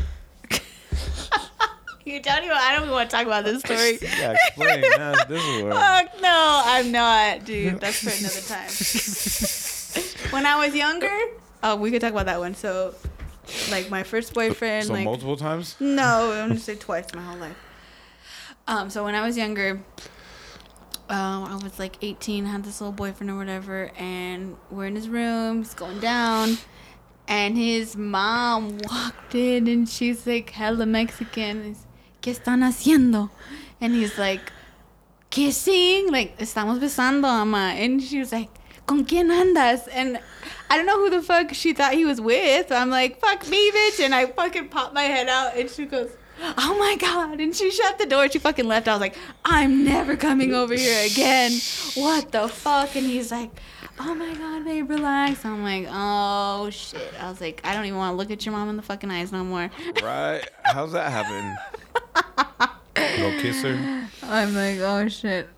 [2.05, 2.51] you don't even.
[2.57, 3.97] I don't even want to talk about this story.
[4.19, 4.81] Yeah, explain.
[4.97, 5.73] Nah, this is what.
[5.73, 7.79] Fuck no, I'm not, dude.
[7.79, 10.33] That's for another time.
[10.33, 11.17] when I was younger,
[11.63, 12.53] oh, we could talk about that one.
[12.55, 12.93] So,
[13.71, 15.75] like my first boyfriend, So like multiple times.
[15.79, 17.57] no, I'm gonna say twice my whole life.
[18.67, 19.81] Um, so when I was younger,
[21.13, 25.07] um, I was like 18, had this little boyfriend or whatever, and we're in his
[25.07, 26.57] room, he's going down,
[27.27, 31.75] and his mom walked in, and she's like hella Mexican.
[32.19, 33.29] ¿Qué están haciendo?
[33.79, 34.51] And he's like,
[35.29, 37.73] kissing, like, estamos besando, ama.
[37.75, 38.49] And she was like,
[38.87, 39.87] ¿con quién andas?
[39.91, 40.19] And
[40.71, 42.71] I don't know who the fuck she thought he was with.
[42.71, 44.03] I'm like, fuck me, bitch.
[44.03, 46.09] And I fucking popped my head out, and she goes,
[46.41, 47.39] oh my God.
[47.39, 48.29] And she shut the door.
[48.29, 48.87] She fucking left.
[48.87, 49.15] I was like,
[49.45, 51.51] I'm never coming over here again.
[51.95, 52.95] What the fuck?
[52.95, 53.51] And he's like,
[53.99, 57.97] "Oh my god, babe, relax." I'm like, "Oh shit." I was like, "I don't even
[57.97, 59.69] want to look at your mom in the fucking eyes no more."
[60.01, 60.47] Right?
[60.63, 61.57] How's that happen?
[62.95, 64.07] Go kiss her.
[64.23, 65.49] I'm like, "Oh shit."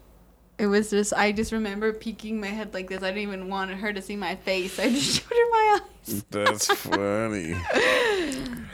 [0.57, 3.03] It was just I just remember peeking my head like this.
[3.03, 4.79] I didn't even want her to see my face.
[4.79, 6.25] I just showed her my eyes.
[6.29, 7.55] That's funny.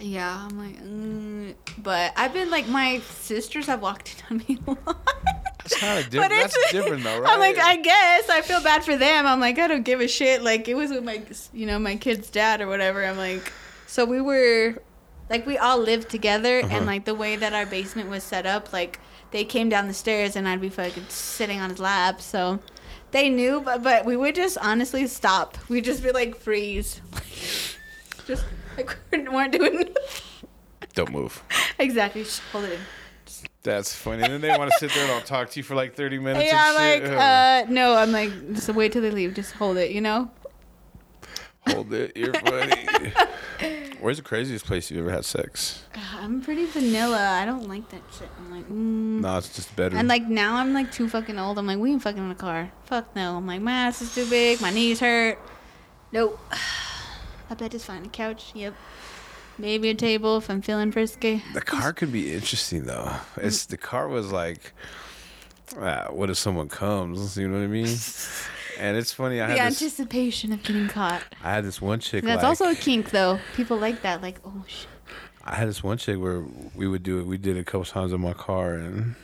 [0.00, 1.54] Yeah, I'm like, mm.
[1.78, 4.96] but I've been like my sisters have walked in on me a lot.
[5.64, 6.30] It's kind of different.
[6.30, 7.32] That's different though, right?
[7.32, 9.24] I'm like, I guess I feel bad for them.
[9.26, 10.42] I'm like, I don't give a shit.
[10.42, 11.22] Like it was with my,
[11.54, 13.02] you know, my kid's dad or whatever.
[13.02, 13.50] I'm like,
[13.86, 14.74] so we were,
[15.30, 16.68] like, we all lived together, Uh-huh.
[16.76, 19.94] and like the way that our basement was set up, like they came down the
[19.94, 22.20] stairs and I'd be fucking sitting on his lap.
[22.20, 22.60] So
[23.12, 25.56] they knew, but but we would just honestly stop.
[25.70, 27.00] We'd just be like freeze,
[28.26, 28.44] just
[28.76, 29.94] like we weren't doing nothing.
[30.94, 31.42] Don't move.
[31.78, 32.24] exactly.
[32.24, 32.80] Shh, hold it in.
[33.62, 34.22] That's funny.
[34.22, 36.18] And then they want to sit there and I'll talk to you for like 30
[36.18, 36.46] minutes.
[36.46, 39.34] Yeah, I'm and like, uh, no, I'm like, just wait till they leave.
[39.34, 40.30] Just hold it, you know?
[41.68, 42.14] Hold it.
[42.14, 42.86] You're funny.
[44.00, 45.84] Where's the craziest place you've ever had sex?
[46.20, 47.26] I'm pretty vanilla.
[47.40, 48.28] I don't like that shit.
[48.38, 49.20] I'm like, mm.
[49.22, 49.96] No, it's just better.
[49.96, 51.58] And like now I'm like too fucking old.
[51.58, 52.70] I'm like, we ain't fucking in a car.
[52.84, 53.38] Fuck no.
[53.38, 54.60] I'm like, my ass is too big.
[54.60, 55.38] My knees hurt.
[56.12, 56.38] Nope.
[57.50, 58.04] I bed is fine.
[58.06, 58.52] A couch.
[58.54, 58.74] Yep.
[59.58, 61.42] Maybe a table if I'm feeling frisky.
[61.52, 63.12] the car could be interesting though.
[63.36, 64.72] It's the car was like,
[65.78, 67.36] ah, what if someone comes?
[67.38, 67.96] You know what I mean?
[68.76, 69.40] And it's funny.
[69.40, 69.82] I The had this.
[69.82, 71.22] anticipation of getting caught.
[71.44, 72.24] I had this one chick.
[72.24, 73.38] That's like, also a kink though.
[73.54, 74.20] People like that.
[74.20, 74.88] Like, oh shit.
[75.44, 76.42] I had this one chick where
[76.74, 77.26] we would do it.
[77.26, 79.14] We did it a couple times in my car and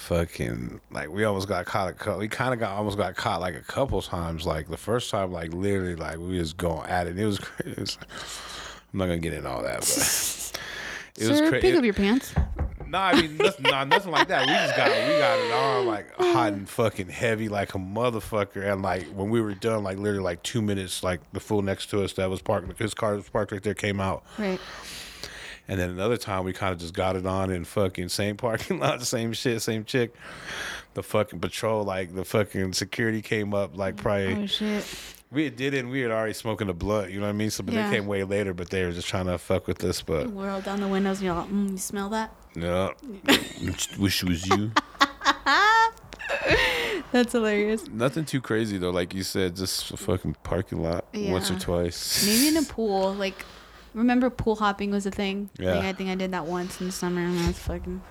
[0.00, 1.88] fucking like we almost got caught.
[1.88, 4.46] A couple, we kind of got almost got caught like a couple times.
[4.46, 7.18] Like the first time, like literally, like we was going at it.
[7.18, 7.72] It was crazy.
[7.72, 7.98] It was,
[8.92, 10.52] I'm not gonna get into all that, but
[11.16, 11.60] it was Sir, crazy.
[11.60, 12.34] pick up your pants.
[12.86, 14.46] No, I mean nothing, nah, nothing like that.
[14.46, 16.32] We just got we got it on like oh.
[16.32, 18.72] hot and fucking heavy like a motherfucker.
[18.72, 21.90] And like when we were done, like literally like two minutes, like the fool next
[21.90, 24.24] to us that was parked, his car was parked right there, came out.
[24.38, 24.58] Right.
[25.70, 28.78] And then another time we kind of just got it on in fucking same parking
[28.80, 30.12] lot, same shit, same chick.
[30.94, 34.84] The fucking patrol, like the fucking security came up, like probably Oh shit.
[35.30, 35.78] we did it.
[35.78, 37.50] and We had already smoking the blunt, you know what I mean.
[37.50, 37.88] So, but Yeah.
[37.88, 40.02] they came way later, but they were just trying to fuck with us.
[40.02, 41.18] But World down the windows.
[41.18, 42.34] And you're like, mm, you smell that?
[42.56, 42.92] no,
[43.98, 44.72] wish it was you.
[47.12, 47.88] That's hilarious.
[47.88, 52.24] Nothing too crazy though, like you said, just a fucking parking lot once or twice.
[52.26, 53.14] Maybe in a pool.
[53.14, 53.44] Like,
[53.94, 55.50] remember pool hopping was a thing?
[55.58, 55.74] Yeah.
[55.74, 58.02] Like, I think I did that once in the summer when I was fucking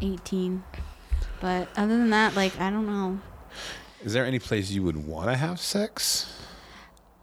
[0.00, 0.62] 18.
[1.40, 3.20] But other than that, like, I don't know.
[4.02, 6.32] Is there any place you would want to have sex?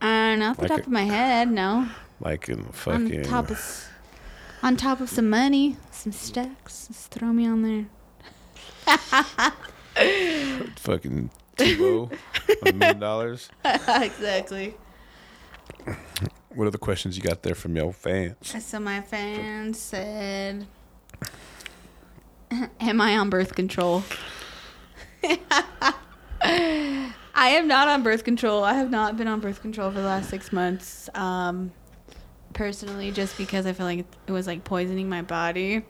[0.02, 1.88] Uh, not off the Like top a- of my head, no.
[2.20, 3.18] Like in fucking.
[3.20, 3.88] On top of,
[4.64, 6.88] on top of some money, some stacks.
[6.88, 7.86] Just throw me on there.
[10.78, 12.12] fucking Tebow,
[12.66, 13.50] a million dollars.
[13.66, 14.76] exactly.
[16.58, 18.36] What are the questions you got there from your fans?
[18.66, 20.66] So my fans said,
[22.80, 24.03] "Am I on birth control?"
[26.41, 28.64] I am not on birth control.
[28.64, 31.12] I have not been on birth control for the last six months.
[31.14, 31.74] Um,
[32.53, 35.84] personally, just because I feel like it was like poisoning my body.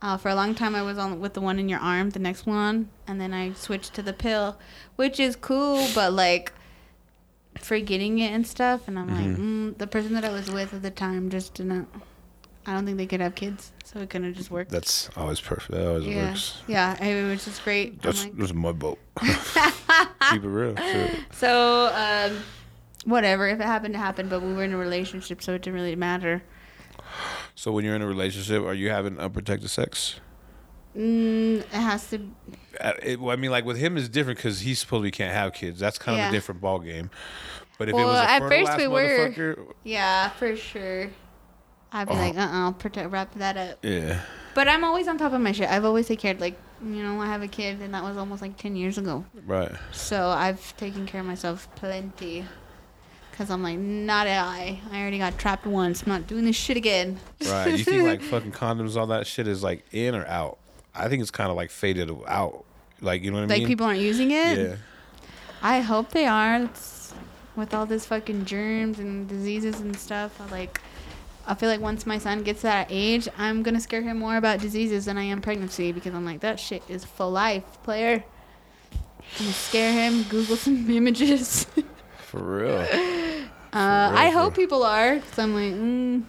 [0.00, 2.20] Uh, for a long time, I was on with the one in your arm, the
[2.20, 4.56] next one, and then I switched to the pill,
[4.94, 6.52] which is cool, but like
[7.58, 8.86] forgetting it and stuff.
[8.86, 11.88] And I'm like, mm, the person that I was with at the time just didn't.
[12.68, 14.68] I don't think they could have kids, so it couldn't just work.
[14.68, 15.70] That's always perfect.
[15.70, 16.62] That always yeah, works.
[16.66, 18.02] yeah, it was just great.
[18.02, 18.98] That's like- that's my boat.
[19.22, 20.74] Keep it real.
[21.30, 22.38] So, um,
[23.04, 23.46] whatever.
[23.46, 25.94] If it happened to happen, but we were in a relationship, so it didn't really
[25.96, 26.42] matter.
[27.54, 30.18] So when you're in a relationship, are you having unprotected sex?
[30.96, 32.20] Mm, it has to.
[32.80, 35.52] Uh, it, well, I mean, like with him is different because he's supposedly can't have
[35.52, 35.78] kids.
[35.78, 36.28] That's kind of Yeah.
[36.30, 37.10] a different ball game.
[37.78, 41.10] But if it Well, was a at first we were- Yeah, for sure.
[41.92, 42.16] I'd be Oh.
[42.16, 43.78] like, uh, uh protect, wrap that up.
[43.82, 44.20] yeah,
[44.54, 45.68] But I'm always on top of my shit.
[45.68, 46.40] I've always taken care.
[46.40, 49.24] Like, you know, I have a kid, and that was almost like ten years ago.
[49.46, 49.72] right.
[49.92, 52.44] So I've taken care of myself plenty.
[53.36, 54.80] Cause I'm like, not I.
[54.90, 56.02] I already got trapped once.
[56.02, 57.18] I'm not doing this shit again.
[57.46, 57.76] Right.
[57.76, 60.56] You think like fucking condoms, all that shit is like in or out?
[60.94, 62.64] I think it's kind of like faded out.
[63.02, 63.60] Like you know what I mean?
[63.60, 64.58] like people aren't using it.
[64.58, 64.76] Yeah.
[65.62, 66.62] I hope they are.
[66.62, 66.95] It's,
[67.56, 70.80] with all this fucking germs and diseases and stuff, I like.
[71.48, 74.60] I feel like once my son gets that age, I'm gonna scare him more about
[74.60, 78.24] diseases than I am pregnancy because I'm like that shit is for life, player.
[79.38, 80.24] I'm scare him.
[80.24, 81.66] Google some images.
[82.18, 82.86] For real.
[83.72, 86.22] Uh, real, I for hope people are, cause I'm like, mm,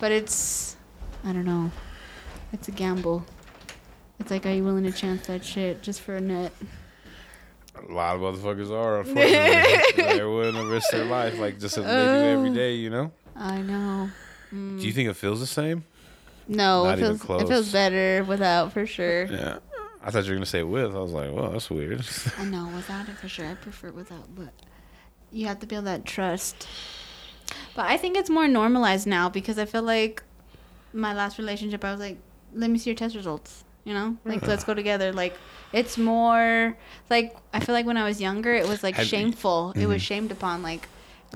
[0.00, 0.76] but it's,
[1.22, 1.70] I don't know,
[2.52, 3.24] it's a gamble.
[4.18, 6.52] It's like, are you willing to chance that shit just for a nut?
[7.88, 10.02] A lot of motherfuckers are, unfortunately.
[10.18, 12.68] they wouldn't risk their life like just as they do every Oh.
[12.68, 13.12] you know?
[13.36, 14.10] I know.
[14.50, 14.94] Do you mm.
[14.94, 15.84] think it feels the same?
[16.48, 19.26] No, Not it feels it feels better without for sure.
[19.26, 19.58] Yeah.
[20.02, 20.94] I thought you were gonna say with.
[20.94, 22.04] I was like, well, that's weird.
[22.38, 23.46] I know without it for sure.
[23.46, 24.52] I prefer it without, but
[25.30, 26.66] you have to build that trust.
[27.74, 30.22] But I think it's more normalized now because I feel like
[30.92, 32.18] my last relationship, I was like,
[32.52, 33.64] let me see your test results.
[33.84, 35.12] You know, like let's go together.
[35.12, 35.36] Like
[35.72, 36.76] it's more
[37.08, 39.72] like I feel like when I was younger, it was like Have you- shameful.
[39.76, 40.06] It was Mhm.
[40.06, 40.62] shamed upon.
[40.62, 40.88] Like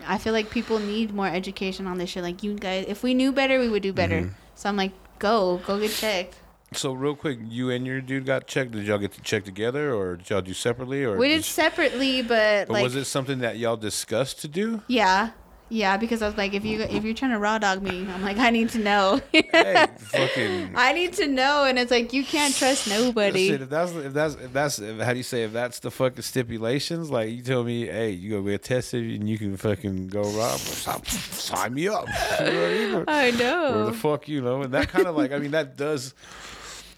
[0.07, 2.23] I feel like people need more education on this shit.
[2.23, 4.23] Like you guys, if we knew better, we would do better.
[4.23, 4.35] Mhm.
[4.57, 6.35] So I'm like, go, go get checked.
[6.75, 8.73] so real quick, you and your dude got checked.
[8.73, 11.45] Did y'all get to check together, or did y'all do separately, or We did did-
[11.45, 14.83] separately, but, But like was it something that y'all discussed to do?
[14.89, 15.31] Yeah,
[15.69, 15.97] yeah.
[15.97, 18.39] Because I was like, if you if you're trying to raw dog me, I'm like,
[18.39, 19.21] I need to know.
[19.33, 20.73] hey, fucking.
[20.75, 23.49] I need to know, and it's like you can't trust nobody.
[23.49, 25.91] Shit, if that's if that's if that's if, how do you say if that's the
[25.91, 27.11] fucking stipulations?
[27.11, 30.59] Like you tell me, hey, you go get tested and you can fucking go rob.
[30.61, 32.07] Sign me up.
[32.41, 33.41] You know I mean?
[33.43, 34.63] I Where the fuck you know?
[34.63, 36.15] And that kind of like I mean that does.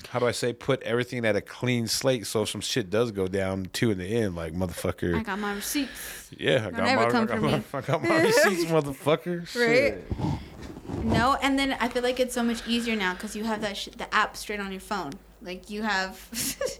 [0.09, 3.11] How do I say put everything at a clean slate so if some shit does
[3.11, 6.31] go down too in the end like motherfucker I got my receipts.
[6.37, 7.63] yeah I got, my, I, got my.
[7.79, 9.49] I got my receipts motherfucker Right?
[9.49, 11.05] Shit.
[11.05, 13.77] No, and then I feel like it's so much easier now because you have that
[13.77, 15.13] shit, the app straight on your phone.
[15.43, 16.19] Like you have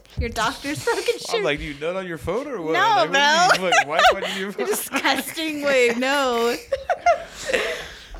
[0.17, 1.35] your doctor's fucking shit.
[1.35, 2.73] I'm like, do you nut on your phone or what?
[2.73, 3.69] No, like, what you, bro.
[3.69, 4.67] like, wipe on your phone?
[4.67, 5.93] disgusting way.
[5.97, 6.55] No.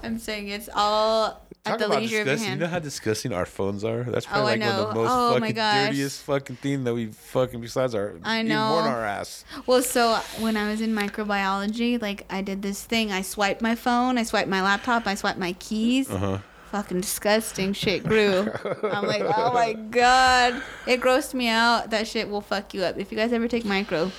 [0.03, 2.53] I'm saying it's all at Talk the about leisure of your disgusting.
[2.53, 4.03] You know how disgusting our phones are?
[4.03, 6.93] That's Oh, probably I like one of the most Oh, fucking dirtiest fucking thing that
[6.93, 9.45] we fucking besides our I even more our ass.
[9.65, 13.11] Well, so when I was in microbiology, like I did this thing.
[13.11, 16.09] I swiped my phone, I swiped my laptop, I swiped my keys.
[16.09, 16.38] Uh huh.
[16.72, 18.51] Fucking disgusting shit grew.
[18.84, 21.91] I'm like, oh my god, it grossed me out.
[21.91, 22.97] That shit will fuck you up.
[22.97, 24.11] If you guys ever take micro,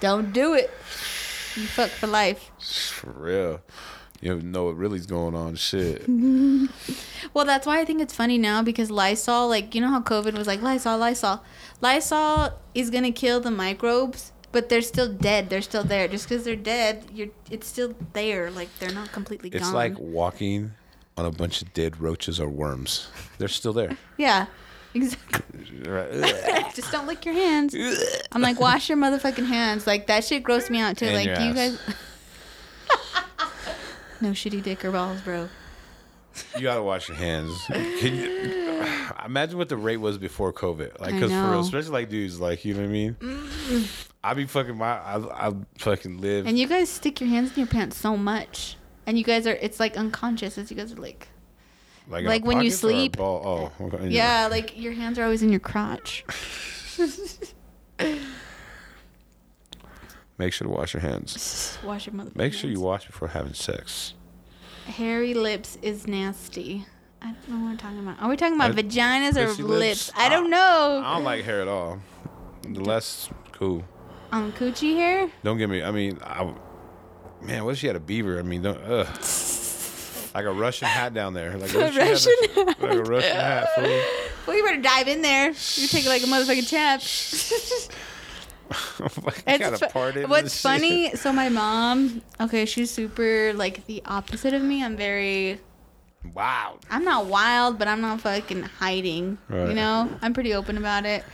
[0.00, 0.70] don't do it.
[1.56, 2.50] You fuck for life.
[2.92, 3.60] For real.
[4.20, 5.56] You don't know what really's going on.
[5.56, 6.04] Shit.
[7.32, 10.36] Well, that's why I think it's funny now because Lysol, like you know how COVID
[10.36, 11.44] was like Lysol, Lysol,
[11.80, 15.48] Lysol is gonna kill the microbes, but they're still dead.
[15.48, 16.08] They're still there.
[16.08, 18.50] Just because they're dead, you're it's still there.
[18.50, 19.68] Like they're not completely It's gone.
[19.68, 20.72] It's like walking
[21.16, 23.08] on a bunch of dead roaches or worms.
[23.38, 23.96] They're still there.
[24.16, 24.46] yeah,
[24.94, 25.66] exactly.
[26.74, 27.76] Just don't lick your hands.
[28.32, 29.86] I'm like, wash your motherfucking hands.
[29.86, 31.06] Like that shit grossed me out too.
[31.06, 31.78] And like you guys.
[34.20, 35.48] No shitty dick or balls, bro.
[36.56, 37.52] You gotta wash your hands.
[37.66, 38.84] Can you
[39.24, 41.00] imagine what the rate was before COVID?
[41.00, 43.14] Like, I cause for real, especially like dudes, like you know what I mean.
[43.14, 44.06] Mm.
[44.22, 46.46] I be fucking my, I, I fucking live.
[46.46, 49.54] And you guys stick your hands in your pants so much, and you guys are.
[49.54, 51.28] It's like unconscious as you guys are like.
[52.08, 53.20] like, like when you pocket or a sleep.
[53.20, 56.24] Oh, okay, Yeah, like your hands are always in your crotch.
[60.40, 61.76] Make sure to wash your hands.
[61.84, 62.30] Wash your mother.
[62.34, 64.14] Make sure you wash before having sex.
[64.86, 66.86] Hairy lips is nasty.
[67.20, 68.22] I don't know what we're talking about.
[68.22, 69.58] Are we talking about Uh, vaginas or lips?
[70.08, 70.12] lips?
[70.16, 71.02] I don't know.
[71.04, 71.98] I don't like hair at all.
[72.62, 73.84] The less cool.
[74.32, 75.30] On coochie hair?
[75.44, 75.82] Don't get me.
[75.82, 76.54] I mean, I,
[77.42, 78.38] man, what if she had a beaver?
[78.38, 79.06] I mean, don't, ugh.
[80.32, 81.58] Like a Russian hat down there.
[81.58, 83.68] Like, what if she had Russian a, like a Russian hat.
[83.74, 84.00] Fool.
[84.46, 85.48] Well, you better dive in there.
[85.48, 87.02] You take it like a motherfucking champ.
[89.46, 90.62] I got It's a fu- part in What's this shit.
[90.62, 91.14] funny?
[91.16, 94.84] So my mom, okay, she's super like the opposite of me.
[94.84, 95.60] I'm very.
[96.34, 96.78] Wow.
[96.90, 99.38] I'm not wild, but I'm not fucking hiding.
[99.50, 101.24] You know, I'm pretty open about it.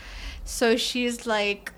[0.45, 1.73] So she's like,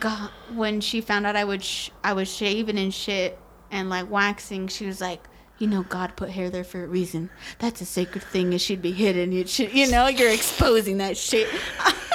[0.00, 3.38] God, when she found out I would, sh- I was shaving and shit
[3.70, 5.22] and like waxing, she was like,
[5.58, 7.30] you know, God put hair there for a reason.
[7.60, 8.52] That's a sacred thing.
[8.54, 9.32] It should be hidden.
[9.32, 11.48] It should, you know, you're exposing that shit.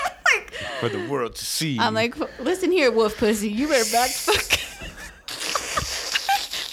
[0.86, 1.80] For the world to see.
[1.80, 3.50] I'm like, listen here, wolf pussy.
[3.50, 4.60] You better back fuck.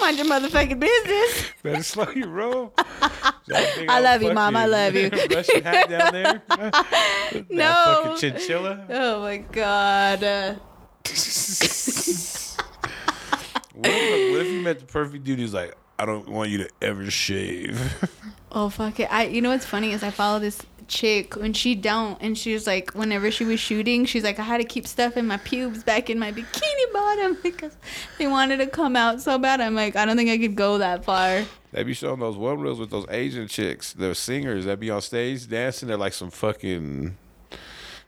[0.00, 1.44] Mind your motherfucking business.
[1.62, 2.74] better slow your roll.
[2.78, 4.56] I love you, Mom.
[4.56, 5.04] I love you.
[5.64, 6.42] Hat down there.
[6.50, 8.00] That No.
[8.14, 8.84] fucking chinchilla.
[8.90, 10.22] Oh my god.
[10.24, 10.54] Uh,
[13.74, 16.58] What if, what if you met the perfect dude who's like, I don't want you
[16.58, 17.80] to ever shave.
[18.52, 19.08] oh fuck it.
[19.10, 20.60] I you know what's funny is I follow this
[20.92, 24.42] chick when she don't and she was like whenever she was shooting she's like I
[24.42, 27.74] had to keep stuff in my pubes back in my bikini bottom because
[28.18, 29.60] they wanted to come out so bad.
[29.60, 31.44] I'm like I don't think I could go that far.
[31.72, 33.94] They be showing those one reels with those Asian chicks.
[33.94, 35.88] They're singers that be on stage dancing.
[35.88, 37.16] They're like some fucking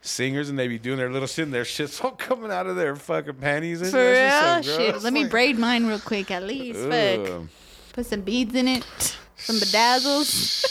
[0.02, 2.76] singers, and they be doing their little shit, and their shit's all coming out of
[2.76, 3.80] their fucking panties.
[3.80, 4.62] And For real?
[4.62, 5.02] so Shit.
[5.02, 6.80] Let me braid mine real quick at least.
[6.80, 7.48] Fuck.
[7.94, 9.16] Put some beads in it.
[9.36, 10.64] Some bedazzles.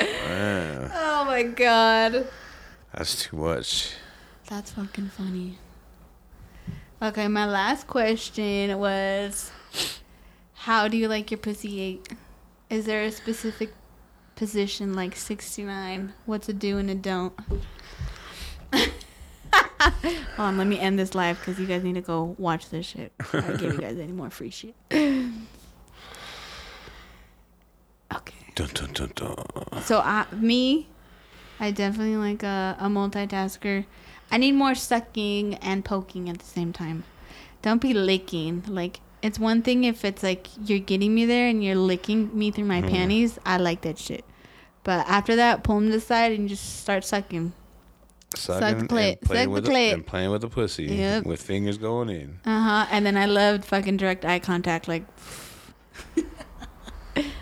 [0.00, 2.12] Man, Oh, my god.
[2.12, 2.22] that's too much.
[2.22, 2.28] Oh my god.
[2.94, 3.92] That's too much.
[4.48, 5.58] That's fucking funny.
[7.02, 9.52] Okay, my last question was
[10.54, 12.08] How do you like your pussy ate?
[12.70, 13.72] Is there a specific
[14.36, 16.12] position like 69?
[16.26, 17.32] What's a do and a don't?
[18.72, 18.88] Hold
[20.38, 23.12] on, let me end this live because you guys need to go watch this shit.
[23.32, 24.74] I don't give you guys any more free shit.
[28.14, 28.34] Okay.
[28.54, 29.82] Dun, dun, dun, dun.
[29.82, 30.88] So I, me,
[31.60, 33.84] I definitely like a, a multitasker.
[34.30, 37.04] I need more sucking and poking at the same time.
[37.62, 38.64] Don't be licking.
[38.66, 42.50] Like it's one thing if it's like you're getting me there and you're licking me
[42.50, 42.90] through my Mhm.
[42.90, 43.38] panties.
[43.44, 44.24] I like that shit.
[44.84, 47.52] But after that, pull them to the side and just start sucking.
[48.34, 49.10] Sucking Suck the clit.
[49.10, 49.92] and playing Suck with the clit.
[49.94, 51.24] and playing with the pussy Yep.
[51.24, 52.40] with fingers going in.
[52.46, 52.86] Uh huh.
[52.90, 54.86] And then I loved fucking direct eye contact.
[54.88, 55.04] Like,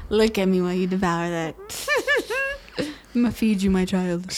[0.08, 1.54] look at me while you devour that.
[3.14, 4.30] I'm gonna feed you, my child.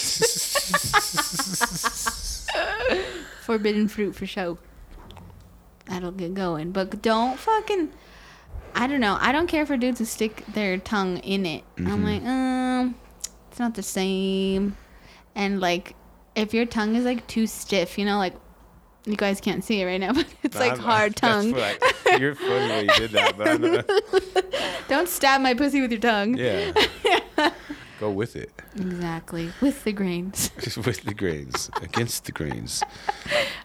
[3.42, 4.58] Forbidden fruit for show.
[5.86, 6.70] That'll get going.
[6.72, 7.90] But don't fucking.
[8.74, 9.16] I don't know.
[9.20, 11.64] I don't care for dudes who stick their tongue in it.
[11.78, 12.04] I'm Mhm.
[12.04, 12.94] like, um,
[13.50, 14.76] it's not the same.
[15.34, 15.94] And like,
[16.36, 18.34] if your tongue is like too stiff, you know, like,
[19.04, 21.54] you guys can't see it right now, but it's like I'm- hard tongue.
[22.18, 23.82] you're funny when you did that, but I know.
[24.88, 26.36] Don't stab my pussy with your tongue.
[26.36, 26.72] yeah.
[28.00, 28.52] Go with it.
[28.76, 29.50] Exactly.
[29.60, 30.50] With the grains.
[30.60, 31.68] Just with the grains.
[31.82, 32.80] Against the grains.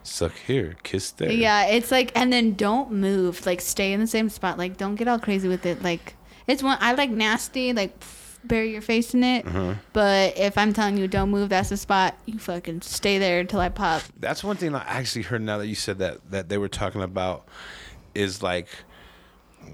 [0.01, 1.31] Suck here, kiss there.
[1.31, 3.45] Yeah, it's like, and then don't move.
[3.45, 4.57] Like, stay in the same spot.
[4.57, 5.84] Like, don't get all crazy with it.
[5.84, 6.15] Like,
[6.47, 7.73] it's one I like nasty.
[7.73, 7.95] Like,
[8.44, 9.45] bury your face in it.
[9.48, 9.76] Uh-huh.
[9.94, 12.15] But if I'm telling you don't move, that's the spot.
[12.26, 14.02] You fucking stay there until I pop.
[14.20, 17.02] That's one thing I actually heard now that you said that that they were talking
[17.02, 17.48] about
[18.14, 18.68] is like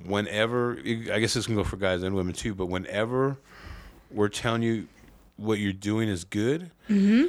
[0.05, 3.37] whenever I guess this can go for guys and women too, but whenever
[4.11, 4.87] we're telling you
[5.37, 7.27] what you're doing is good, Mm-hmm.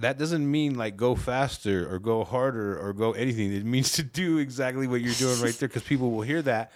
[0.00, 3.52] That doesn't mean like go faster or go harder or go anything.
[3.52, 6.70] It means to do exactly what you're doing right there because people will hear that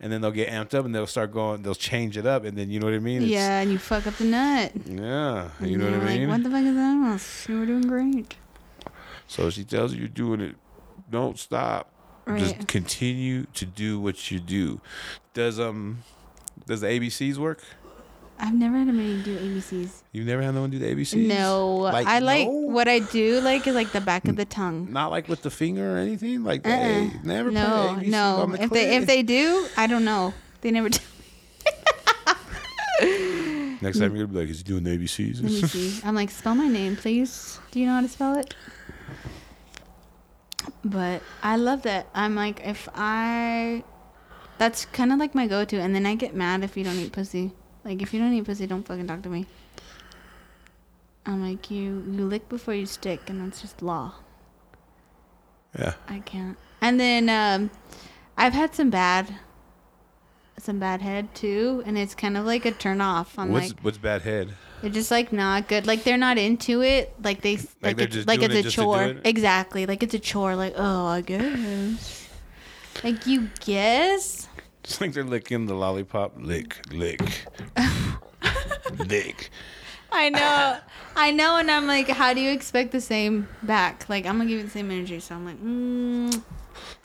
[0.00, 2.56] and then they'll get amped up and they'll start going, they'll change it up and
[2.56, 3.22] then you know what I mean?
[3.22, 4.72] It's- Yeah, and you fuck up the nut.
[4.86, 5.48] Yeah.
[5.58, 6.28] And You know what I mean?
[6.28, 7.48] Like, what the fuck is that?
[7.52, 8.36] You were doing great.
[9.26, 10.54] So she tells you you're doing it.
[11.10, 11.90] Don't stop.
[12.38, 14.80] Just continue to do what you do.
[15.34, 15.98] Does um
[16.66, 17.62] does the ABCs work?
[18.38, 20.02] I've never had anybody do ABCs.
[20.12, 21.26] You've never had no one do the ABCs?
[21.26, 22.52] No, Like, I like no?
[22.52, 24.92] what I do like is like the back of the tongue.
[24.92, 26.42] Not like with the finger or anything.
[26.44, 27.10] Like the Uh-uh.
[27.22, 28.36] A, never no, put ABCs no.
[28.36, 30.34] on the If they if they do, I don't know.
[30.62, 30.98] They never do.
[33.80, 35.42] next time you're gonna be like, is he doing the ABCs?
[35.42, 36.00] Let me see.
[36.04, 37.58] I'm like, spell my name, please.
[37.70, 38.54] Do you know how to spell it?
[40.84, 42.08] But I love that.
[42.14, 43.84] I'm like, if I,
[44.58, 47.12] that's kind of like my go-to, and then I get mad if you don't eat
[47.12, 47.52] pussy.
[47.84, 49.46] Like, if you don't eat pussy, don't fucking talk to me.
[51.26, 54.14] I'm like, you you lick before you stick, and that's just law.
[55.78, 55.94] yeah.
[56.08, 56.58] I can't.
[56.80, 57.70] And then um,
[58.36, 59.34] I've had some bad,
[60.58, 63.38] some bad head too, and it's kind of like a turn off.
[63.38, 64.54] I'm What's like, what's bad head?
[64.80, 65.86] they're just like not good.
[65.86, 67.14] Like they're not into it.
[67.22, 69.02] Like they like, they're it's just like it's it a chore.
[69.04, 69.20] it?
[69.24, 69.86] Exactly.
[69.86, 70.56] Like it's a chore.
[70.56, 72.28] Like oh, I guess.
[73.02, 74.43] Like you guess.
[74.84, 76.34] It's like they're licking the lollipop.
[76.36, 77.20] Lick, lick,
[78.98, 79.50] lick.
[80.12, 80.78] I know.
[81.16, 84.08] I know, and I'm like, how do you expect the same back?
[84.08, 86.42] Like I'm gonna give you the same energy, so I'm like, mm,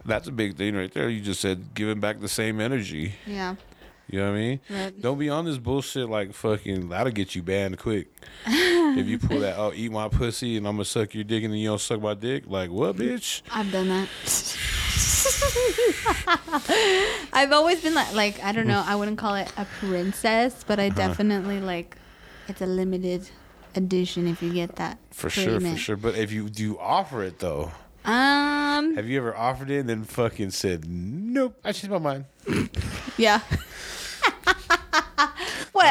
[0.06, 1.10] That's a big thing right there.
[1.10, 3.14] You just said giving back the same energy.
[3.26, 3.56] yeah.
[4.12, 4.60] You know what I mean?
[4.68, 6.90] But Don't be on this bullshit like fucking.
[6.90, 8.08] That'll get you banned quick.
[8.48, 11.54] if you pull that, oh, eat my pussy and I'm gonna suck your dick and
[11.54, 12.44] then you don't suck my dick.
[12.48, 13.44] Like what, bitch?
[13.52, 14.10] I've done that.
[17.34, 18.84] I've always been like, like I don't know.
[18.86, 20.86] I wouldn't call it a princess, but Uh-huh.
[20.88, 21.96] I definitely like.
[22.48, 23.30] It's a limited
[23.76, 24.98] edition if you get that.
[25.12, 25.96] For sure, for sure.
[25.98, 27.72] But if you do offer it though,
[28.06, 28.96] Um.
[28.96, 31.60] have you ever offered it and then fucking said nope?
[31.64, 32.26] I changed my mind.
[33.18, 33.42] Yeah.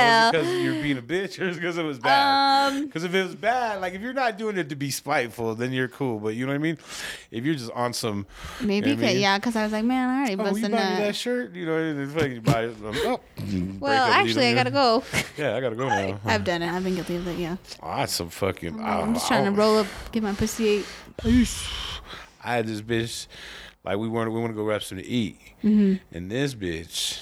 [0.01, 0.33] Well.
[0.33, 2.73] because you're being a bitch or because it was bad?
[2.73, 2.87] Um.
[2.87, 5.73] Because if it was bad, like if you're not doing it to be spiteful, then
[5.73, 6.19] you're cool.
[6.19, 6.79] But you know what I mean?
[7.31, 8.27] If you're just on some,
[8.61, 8.91] Maybe.
[8.91, 9.23] You know what I mean?
[9.23, 11.67] yeah, because I was like, man, I already oh, you busted buy that shirt, you
[11.67, 12.77] know, and then fucking buy it.
[12.85, 13.21] um, Oh,
[13.81, 15.03] Well, actually, I gotta go.
[15.37, 16.19] Yeah, I gotta go now.
[16.25, 16.69] I've done it.
[16.73, 17.39] I've been guilty of it.
[17.39, 17.57] Yeah.
[17.83, 18.81] Oh, that's some fucking.
[18.81, 20.87] I'm just oh, trying to roll up, get my pussy ate.
[22.43, 23.27] I had this bitch,
[23.85, 25.95] like we want we want to go grab something to eat, Mm-hmm.
[26.17, 27.19] and this bitch,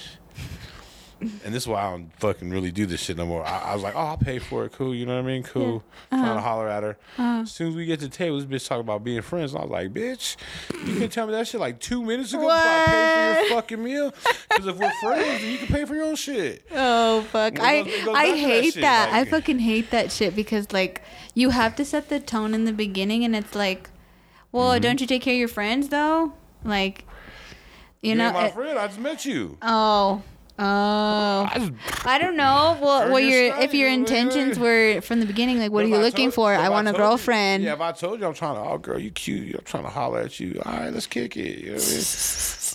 [1.19, 3.45] and this is why I don't fucking really do this shit no more.
[3.45, 5.43] I, I was like, oh, I'll pay for it, cool, you know what I mean,
[5.43, 5.83] cool.
[6.11, 6.23] Uh-huh.
[6.23, 6.97] Trying to holler at her.
[7.17, 7.41] Uh-huh.
[7.41, 9.53] As soon as we get to the table, this bitch talking about being friends.
[9.53, 10.37] And I was like, bitch,
[10.85, 13.61] you can tell me that shit like two minutes ago before I pay for your
[13.61, 14.13] fucking meal.
[14.49, 16.65] Because if we're friends, then you can pay for your own shit.
[16.73, 17.59] Oh fuck!
[17.59, 19.09] I goes- it goes I to that hate that.
[19.13, 21.01] I fucking hate that shit because like
[21.33, 23.89] you have to set the tone in the beginning, and it's like,
[24.51, 24.81] Well, mm-hmm.
[24.81, 26.33] don't you take care of your friends though?
[26.63, 27.05] Like,
[28.01, 28.25] you, know.
[28.25, 28.79] ain't my it- friend.
[28.79, 29.57] I just met you.
[29.61, 30.21] oh.
[30.59, 31.47] Oh.
[32.05, 32.77] I don't know.
[32.81, 35.85] Well, what your if your you know, wait, intentions were from the beginning, like, what
[35.85, 36.53] are you looking for?
[36.53, 37.63] I want a girlfriend.
[37.63, 39.53] yeah, if I told you I'm trying to, oh girl, you cute.
[39.53, 40.59] I'm trying to holler at you.
[40.65, 41.59] All right, let's kick it.
[41.59, 42.03] You know what I mean?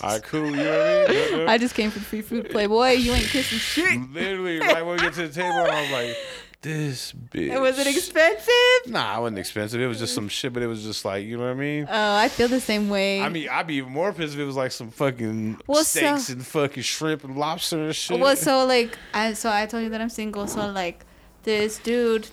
[0.03, 0.45] All right, cool.
[0.45, 1.49] You know what I mean?
[1.49, 2.91] I just came for free food, Playboy.
[2.91, 4.11] You ain't kissing shit.
[4.11, 6.17] Literally, right when we get to the table, I was like,
[6.63, 7.51] this bitch.
[7.53, 8.91] It Was it expensive?
[8.91, 9.79] Nah, it wasn't expensive.
[9.79, 11.85] It was just some shit, but it was just like, you know what I mean?
[11.87, 13.21] Oh, I feel the same way.
[13.21, 16.23] I mean, I'd be even more pissed if it was like some fucking Well, steaks
[16.27, 18.19] so- and fucking shrimp and lobster and shit.
[18.19, 20.47] Well, so like, I so I told you that I'm single.
[20.47, 21.05] So like,
[21.43, 22.29] this dude,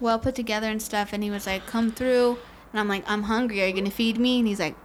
[0.00, 2.38] well put together and stuff, and he was like, "Come through,"
[2.72, 3.62] and I'm like, "I'm hungry.
[3.62, 4.76] Are you gonna feed me?" And he's like,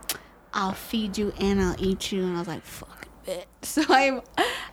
[0.53, 4.21] "I'll feed you and I'll eat you." And I was like, "Fucking bitch." So I,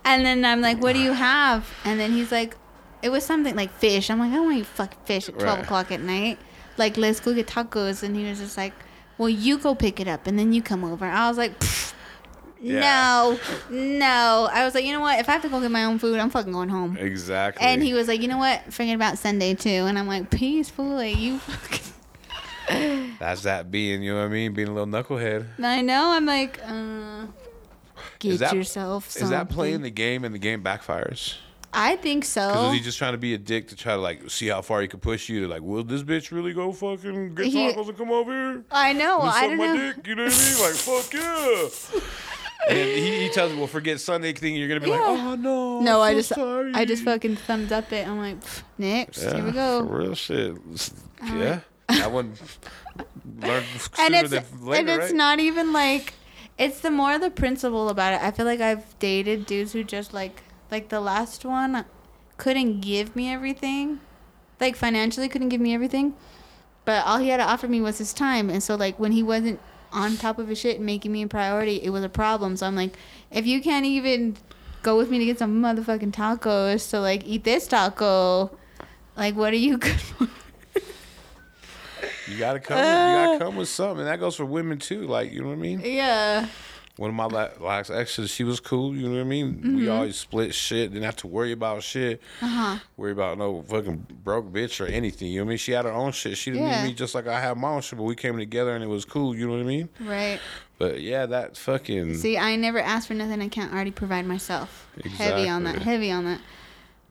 [0.05, 2.57] and then I'm like, "What do you have?" And then he's like,
[3.03, 5.39] "It was something like fish." I'm like, "I don't want to eat fucking fish at
[5.39, 5.65] twelve Right.
[5.65, 6.39] o'clock at night."
[6.77, 8.03] Like, let's go get tacos.
[8.03, 8.73] And he was just like,
[9.19, 11.53] "Well, you go pick it up, and then you come over." I was like.
[12.63, 12.81] Yeah.
[12.81, 13.39] No,
[13.71, 14.49] no.
[14.53, 15.19] I was like, you know what?
[15.19, 16.95] If I have to go get my own food, I'm fucking going home.
[16.99, 17.67] exactly.
[17.67, 18.71] And he was like, you know what?
[18.71, 19.71] Forget about Sunday too.
[19.71, 21.39] And I'm like, peacefully, you.
[21.39, 23.15] Fucking...
[23.19, 24.53] That's that being, you know what I mean?
[24.53, 25.47] Being a little knucklehead.
[25.59, 26.11] I know.
[26.11, 27.29] I'm like, uh,
[28.19, 29.09] get that- yourself.
[29.09, 29.25] Something.
[29.25, 31.37] Is that playing the game and the game backfires?
[31.73, 32.67] I think so.
[32.69, 34.81] is he just trying to be a dick to try to like see how far
[34.83, 35.43] he could push you?
[35.43, 38.65] To like, will this bitch really go fucking get He- tacos and come over here?
[38.71, 39.21] I know.
[39.21, 39.93] I don't my know.
[39.93, 40.07] dick?
[40.07, 40.61] You know what I mean?
[40.63, 42.01] Like, fuck yeah.
[42.69, 44.55] And he, he tells me, well, forget Sunday thing.
[44.55, 45.81] You're gonna be like, oh no.
[45.81, 46.73] No, I'm I just, sorry.
[46.75, 48.07] I just fucking thumbs up it.
[48.07, 49.23] I'm like, "Pff, next.
[49.23, 49.83] Here we go.
[49.83, 50.57] Real shit.
[51.25, 51.61] Yeah.
[51.89, 52.35] That one
[53.41, 55.15] learned sooner and it's than later, and it's right?
[55.17, 56.13] not even like
[56.59, 58.23] it's the more the principle about it.
[58.23, 61.85] I feel like I've dated dudes who just like like the last one
[62.37, 64.01] couldn't give me everything,
[64.61, 66.15] like financially couldn't give me everything,
[66.85, 68.51] but all he had to offer me was his time.
[68.51, 69.61] And so like when he wasn't
[69.93, 72.57] on top of his shit and making me a priority, it was a problem.
[72.57, 72.97] So I'm like,
[73.31, 74.37] if you can't even
[74.83, 78.57] go with me to get some motherfucking tacos to like eat this taco,
[79.17, 80.29] like what are you good for?
[82.27, 82.79] You gotta come.
[82.79, 83.39] you gotta uh.
[83.39, 84.01] come with something.
[84.01, 85.07] And that goes for women too.
[85.07, 85.81] Like, you know what I mean?
[85.85, 86.47] Yeah.
[87.01, 88.95] One of my la- last exes, she was cool.
[88.95, 89.55] You know what I mean?
[89.55, 89.77] Mm-hmm.
[89.77, 90.93] We always split shit.
[90.93, 92.21] Didn't have to worry about shit.
[92.43, 92.79] Uh-huh.
[92.99, 95.29] Worry about no fucking broke bitch or anything.
[95.29, 95.57] You know what I mean?
[95.57, 96.37] She had her own shit.
[96.37, 96.83] She didn't Yeah.
[96.83, 97.97] need me just like I have my own shit.
[97.99, 99.35] But we came together and it was cool.
[99.35, 99.89] You know what I mean?
[99.99, 100.41] Right.
[100.77, 102.17] But yeah, that fucking.
[102.19, 104.87] See, I never asked for nothing I can't already provide myself.
[105.17, 105.81] Heavy on that.
[105.81, 106.41] Heavy on that.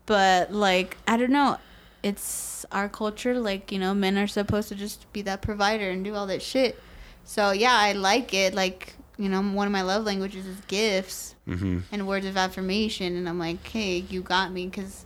[0.06, 1.58] But like, I don't know.
[2.04, 3.40] It's our culture.
[3.40, 6.44] Like, you know, men are supposed to just be that provider and do all that
[6.44, 6.80] shit.
[7.24, 8.54] So yeah, I like it.
[8.54, 13.16] Like, you know, one of my love languages is gifts hmm and words of affirmation.
[13.18, 15.06] And I'm like, hey, you got me, because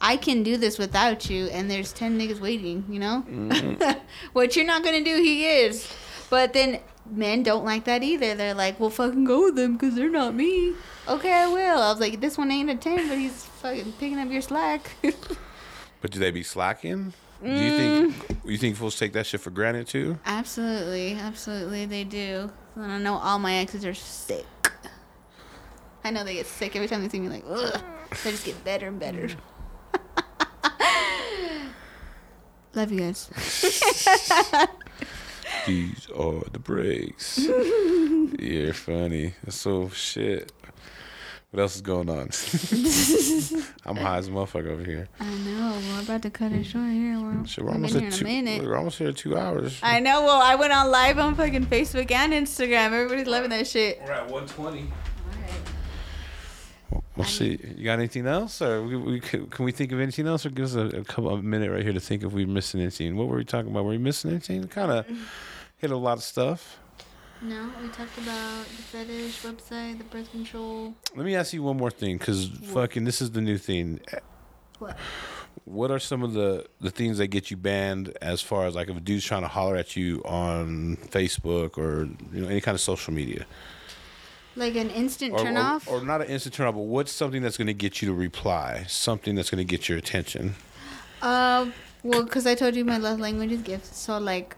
[0.00, 1.46] I can do this without you.
[1.46, 2.84] And there's ten niggas waiting.
[2.90, 3.20] You know,
[4.32, 5.88] what you're not gonna do, he is.
[6.28, 6.80] But then
[7.10, 8.34] men don't like that either.
[8.34, 10.74] They're like, well, fucking go with them because they're not me.
[11.06, 11.80] Okay, I will.
[11.82, 14.90] I was like, this one ain't a ten, but he's fucking picking up your slack.
[16.02, 17.12] But do they be slacking?
[17.42, 18.12] Do you Mm.
[18.12, 20.18] think you think fools take that shit for granted too?
[20.26, 22.50] absolutely, absolutely, they do.
[22.76, 24.46] And I know all my exes are sick.
[26.04, 27.28] I know they get sick every time they see me.
[27.28, 27.80] Like, ugh.
[28.24, 29.28] They just get better and better.
[32.74, 33.28] Love you guys.
[35.66, 37.38] These are the breaks.
[38.38, 39.34] You're funny.
[39.48, 40.50] So shit.
[41.52, 42.30] What else is going on?
[43.84, 45.06] I'm high as a motherfucker over here.
[45.20, 45.78] I know.
[45.90, 47.20] We're about to cut it short here.
[47.20, 48.24] We're, Shit, we're almost here two.
[48.24, 48.64] in a minute.
[48.64, 49.78] We're almost here two hours.
[49.82, 50.22] I know.
[50.22, 52.92] Well, I went on live on fucking Facebook and Instagram.
[52.92, 54.00] Everybody's loving that shit.
[54.02, 54.80] We're at 120.
[54.80, 54.86] All
[56.94, 57.04] right.
[57.16, 57.58] We'll see.
[57.76, 60.48] You got anything else, or we, we could, can we think of anything else, or
[60.48, 63.14] give us a, a couple of minute right here to think if we're missing anything?
[63.14, 63.84] What were we talking about?
[63.84, 64.66] Were we missing anything?
[64.68, 65.22] Kind of mm-hmm.
[65.76, 66.78] hit a lot of stuff.
[67.42, 70.94] No, we talked about the fetish website, the birth control.
[71.16, 74.00] Let me ask you one more thing, because fucking this is the new thing.
[74.78, 74.96] What?
[75.64, 78.88] What are some of the the things that get you banned as far as like
[78.88, 82.74] if a dude's trying to holler at you on Facebook or you know any kind
[82.74, 83.44] of social media?
[84.54, 85.88] Like an instant or, turn or, off?
[85.88, 88.14] or not an instant turn off, but what's something that's going to get you to
[88.14, 88.84] reply?
[88.86, 90.54] Something that's going to get your attention.
[91.22, 93.96] Um, well, because I told you my love language is gifts.
[93.96, 94.56] So, like,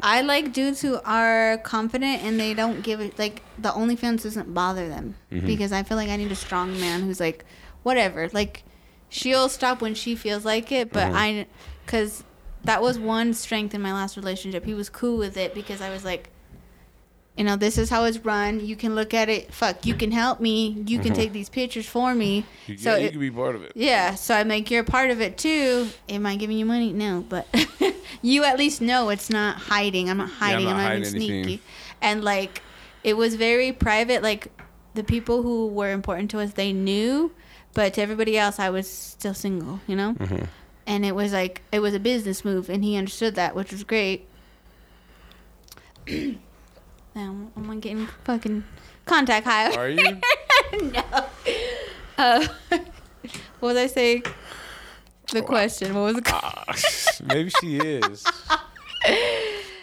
[0.00, 4.52] I like dudes who are confident and they don't give it, like, the OnlyFans doesn't
[4.52, 5.16] bother them.
[5.32, 5.46] Mm-hmm.
[5.46, 7.44] Because I feel like I need a strong man who's like,
[7.82, 8.28] whatever.
[8.32, 8.62] Like,
[9.08, 11.16] she'll stop when she feels like it, but mm-hmm.
[11.16, 11.46] I,
[11.84, 12.24] because
[12.64, 14.64] that was one strength in my last relationship.
[14.64, 16.30] He was cool with it because I was like,
[17.36, 18.64] you know, this is how it's run.
[18.64, 19.52] You can look at it.
[19.52, 20.82] Fuck, you can help me.
[20.86, 22.46] You can take these pictures for me.
[22.66, 23.72] You, so yeah, you it- can be part of it.
[23.74, 25.88] yeah, so I'm like, you're a part of it too.
[26.08, 26.92] Am I giving you money?
[26.92, 27.46] No, but
[28.22, 30.08] you at least know it's not hiding.
[30.08, 30.64] I'm not hiding.
[30.64, 31.62] not I'm not hiding even sneaky.
[32.00, 32.62] And like,
[33.04, 34.22] it was very private.
[34.22, 34.48] Like,
[34.94, 37.32] the people who were important to us, they knew,
[37.74, 39.80] but to everybody else, I was still single.
[39.86, 40.14] You know.
[40.14, 40.44] Mm-hmm.
[40.86, 43.84] And it was like it was a business move, and he understood that, which was
[43.84, 44.26] great.
[47.16, 48.62] now I'm getting fucking
[49.06, 49.74] contact high.
[49.74, 50.20] Are you?
[50.82, 51.02] no.
[52.18, 52.80] Uh, what
[53.60, 54.24] was I saying?
[55.32, 55.94] The question.
[55.94, 57.26] What was the question?
[57.32, 58.24] Maybe she is.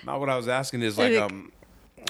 [0.05, 1.51] Not what I was asking is like um,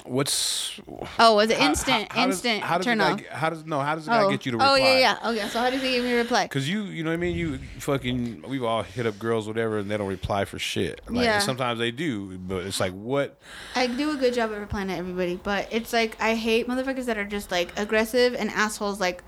[0.04, 0.80] what's
[1.18, 2.12] Oh, was it how- instant?
[2.12, 3.24] how- how does- instant How does turn off.
[3.26, 3.80] how does no?
[3.80, 4.30] How does the guy oh.
[4.30, 4.72] get you to reply?
[4.72, 5.30] oh yeah, yeah.
[5.30, 6.46] Okay, so how does he give me to reply?
[6.48, 7.36] Cause you, you know what I mean.
[7.36, 11.00] You fucking, we've all hit up girls, whatever, and they don't reply for shit.
[11.08, 11.38] Like, Yeah.
[11.38, 13.38] sometimes they do, but it's like, what?
[13.74, 17.06] I do a good job at replying to everybody, but it's like I hate motherfuckers
[17.06, 19.00] that are just like aggressive and assholes.
[19.00, 19.22] Like,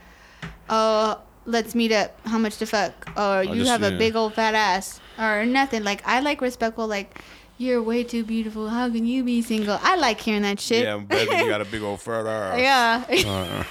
[0.68, 2.18] oh, let's meet up.
[2.26, 2.93] How much to fuck?
[3.16, 5.84] Or you just- have a big old fat ass, or nothing.
[5.84, 6.86] Like I like respectful.
[6.86, 7.18] Like
[7.58, 8.68] you're way too beautiful.
[8.68, 9.78] How can you be single?
[9.82, 10.84] I like hearing that shit.
[10.84, 12.58] Yeah, I'm you got a big old fat ass.
[12.58, 13.64] yeah.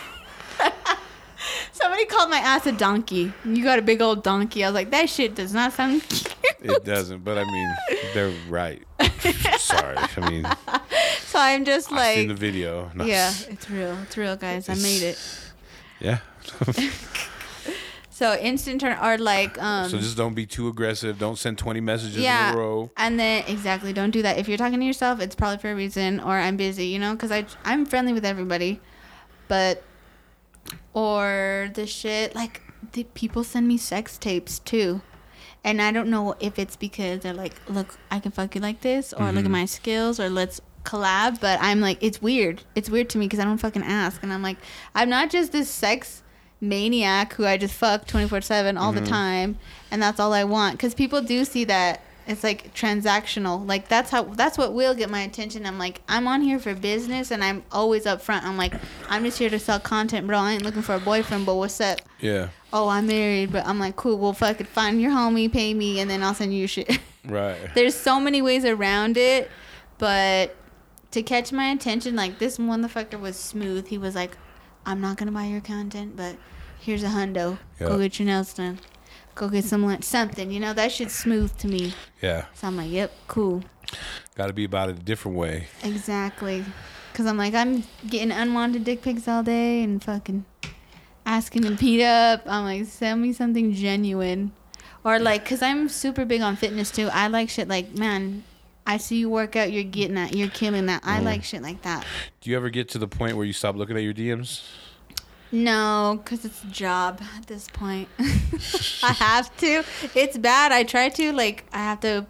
[0.59, 0.71] Uh-uh.
[1.71, 3.31] Somebody called my ass a donkey.
[3.43, 4.63] You got a big old donkey.
[4.63, 6.33] I was like, that shit does not sound cute.
[6.61, 7.75] It doesn't, but I mean,
[8.13, 8.81] they're right.
[9.59, 10.47] Sorry, I mean,
[11.19, 12.89] so I'm just I seen the video.
[12.95, 13.05] No.
[13.05, 13.97] yeah, it's real.
[14.03, 14.69] It's real, guys.
[14.69, 15.19] I made it.
[15.99, 16.19] Yeah.
[18.15, 21.19] So instant turn or like um so just don't be too aggressive.
[21.19, 22.89] Don't send 20 messages yeah, in a row.
[22.95, 24.37] and then exactly don't do that.
[24.37, 27.11] If you're talking to yourself, it's probably for a reason, or I'm busy, you know,
[27.11, 28.79] because I I'm friendly with everybody,
[29.49, 29.83] but
[30.93, 32.61] or the shit like
[32.93, 35.01] the people send me sex tapes too,
[35.65, 38.79] and I don't know if it's because they're like, look, I can fuck you like
[38.79, 41.41] this, or look at my skills, or let's collab.
[41.41, 42.63] But I'm like, it's weird.
[42.75, 44.59] It's weird to me because I don't fucking ask, and I'm like,
[44.95, 46.21] I'm not just this sex
[46.61, 49.09] maniac who I just fuck 24 7 all the mm-hmm.
[49.09, 49.57] time
[49.91, 50.79] and that's all I want.
[50.79, 53.67] Cuz people do see that it's like transactional.
[53.67, 55.65] Like that's how that's what will get my attention.
[55.65, 58.45] I'm like I'm on here for business and I'm always up front.
[58.45, 58.73] I'm like
[59.09, 61.79] I'm just here to sell content bro I ain't looking for a boyfriend but what's
[61.79, 61.99] up?
[62.19, 62.49] Yeah.
[62.73, 64.17] oh I'm married but I'm like cool.
[64.17, 66.99] Well fucking find your homie pay me and then I'll send you shit.
[67.27, 67.57] Right.
[67.73, 69.49] there's so many ways around it
[69.97, 70.55] but
[71.09, 73.87] to catch my attention like this motherfucker was smooth.
[73.87, 74.37] He was like
[74.85, 76.35] i'm not gonna buy your content but
[76.79, 77.57] here's a hundo.
[77.79, 77.87] Yeah.
[77.87, 78.79] go get your nails done.
[79.33, 81.93] Go get some lunch something you know that shit's smooth to me.
[82.21, 82.45] Yeah.
[82.53, 83.63] so i'm like yep cool.
[84.35, 85.67] Got to be about it a different way.
[85.83, 86.63] exactly.
[87.11, 90.45] Because i'm like i'm getting unwanted dick pics all day and fucking
[91.25, 92.43] asking to meet up.
[92.45, 94.51] I'm like send me something genuine.
[95.03, 97.09] Or like because i'm super big on fitness too.
[97.11, 98.43] I like shit like man
[98.85, 101.01] i see you work out you're getting that you're killing that.
[101.03, 101.23] I mm.
[101.23, 102.05] like shit like that.
[102.41, 104.63] Do you ever get to the point where you stop looking at your DMs?
[105.51, 108.09] no because it's a job at this point.
[109.03, 109.83] I have to.
[110.13, 110.71] It's bad.
[110.71, 112.25] I try to like i have to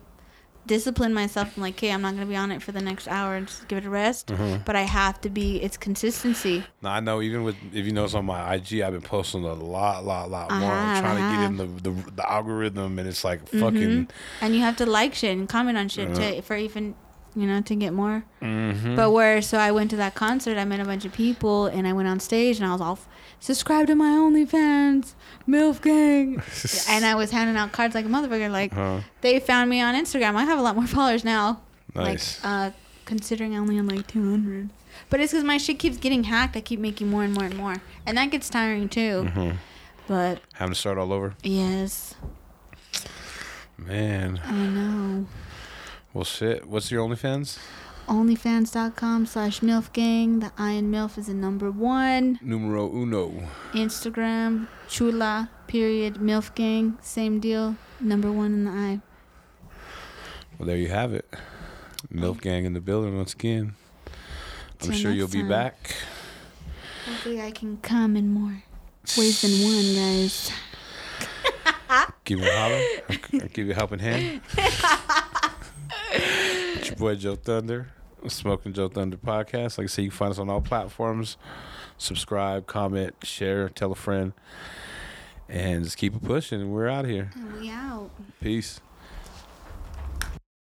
[0.68, 3.36] discipline myself i'm like okay i'm not gonna be on it for the next hour
[3.36, 4.64] and just give it a rest Mm-hmm.
[4.66, 7.22] but i have to be it's consistency No, I know.
[7.22, 10.52] Even with if you notice on my IG, I've been posting a lot, lot, lot
[10.52, 10.72] more.
[10.72, 13.60] I'm trying to get in the, the the algorithm, and it's like Mm-hmm.
[13.60, 14.08] fucking.
[14.42, 16.96] and you have to like shit and comment on shit to for even
[17.36, 18.96] you know to get more Mhm.
[18.96, 21.86] but where so i went to that concert i met a bunch of people and
[21.86, 22.98] i went on stage and i was all
[23.46, 25.14] subscribe to my onlyfans
[25.48, 26.42] milf gang
[26.90, 29.02] and i was handing out cards like a motherfucker like Huh.
[29.22, 31.62] they found me on instagram i have a lot more followers now
[31.94, 32.40] Nice.
[32.44, 32.72] like uh
[33.06, 34.70] considering i only had like 200
[35.12, 37.56] but it's because my shit keeps getting hacked i keep making more and more and
[37.56, 39.58] more and that gets tiring too Mhm.
[40.08, 41.36] but Having to start all over.
[41.44, 42.16] yes
[43.78, 44.40] Man.
[44.46, 45.28] i know
[46.14, 46.66] Well, shit.
[46.66, 47.60] What's your OnlyFans?
[48.07, 53.44] onlyfans.com slash milf gang the i in milf is a number one Numero uno.
[53.73, 58.99] instagram chula period milf gang same deal number one in the eye
[60.57, 61.26] Well, there you have it.
[62.14, 62.40] Milf oh.
[62.41, 63.73] Gang in the building once again.
[64.84, 65.49] I'm sure you'll be time.
[65.49, 65.95] back.
[67.06, 68.64] hopefully i can come in more
[69.18, 70.52] ways than one guys
[72.26, 72.82] Give me a holler.
[73.41, 74.41] I'll give you a helping hand.
[76.11, 77.88] it's your boy Joe Thunder,
[78.30, 79.77] Smoking Joe Thunder podcast.
[79.77, 81.38] Like I said, you can find us on all platforms.
[81.97, 84.34] Subscribe, comment, share, tell a friend,
[85.47, 86.72] and just keep it pushing.
[86.72, 87.31] We're out here.
[87.35, 88.10] and we out
[88.41, 88.81] Peace.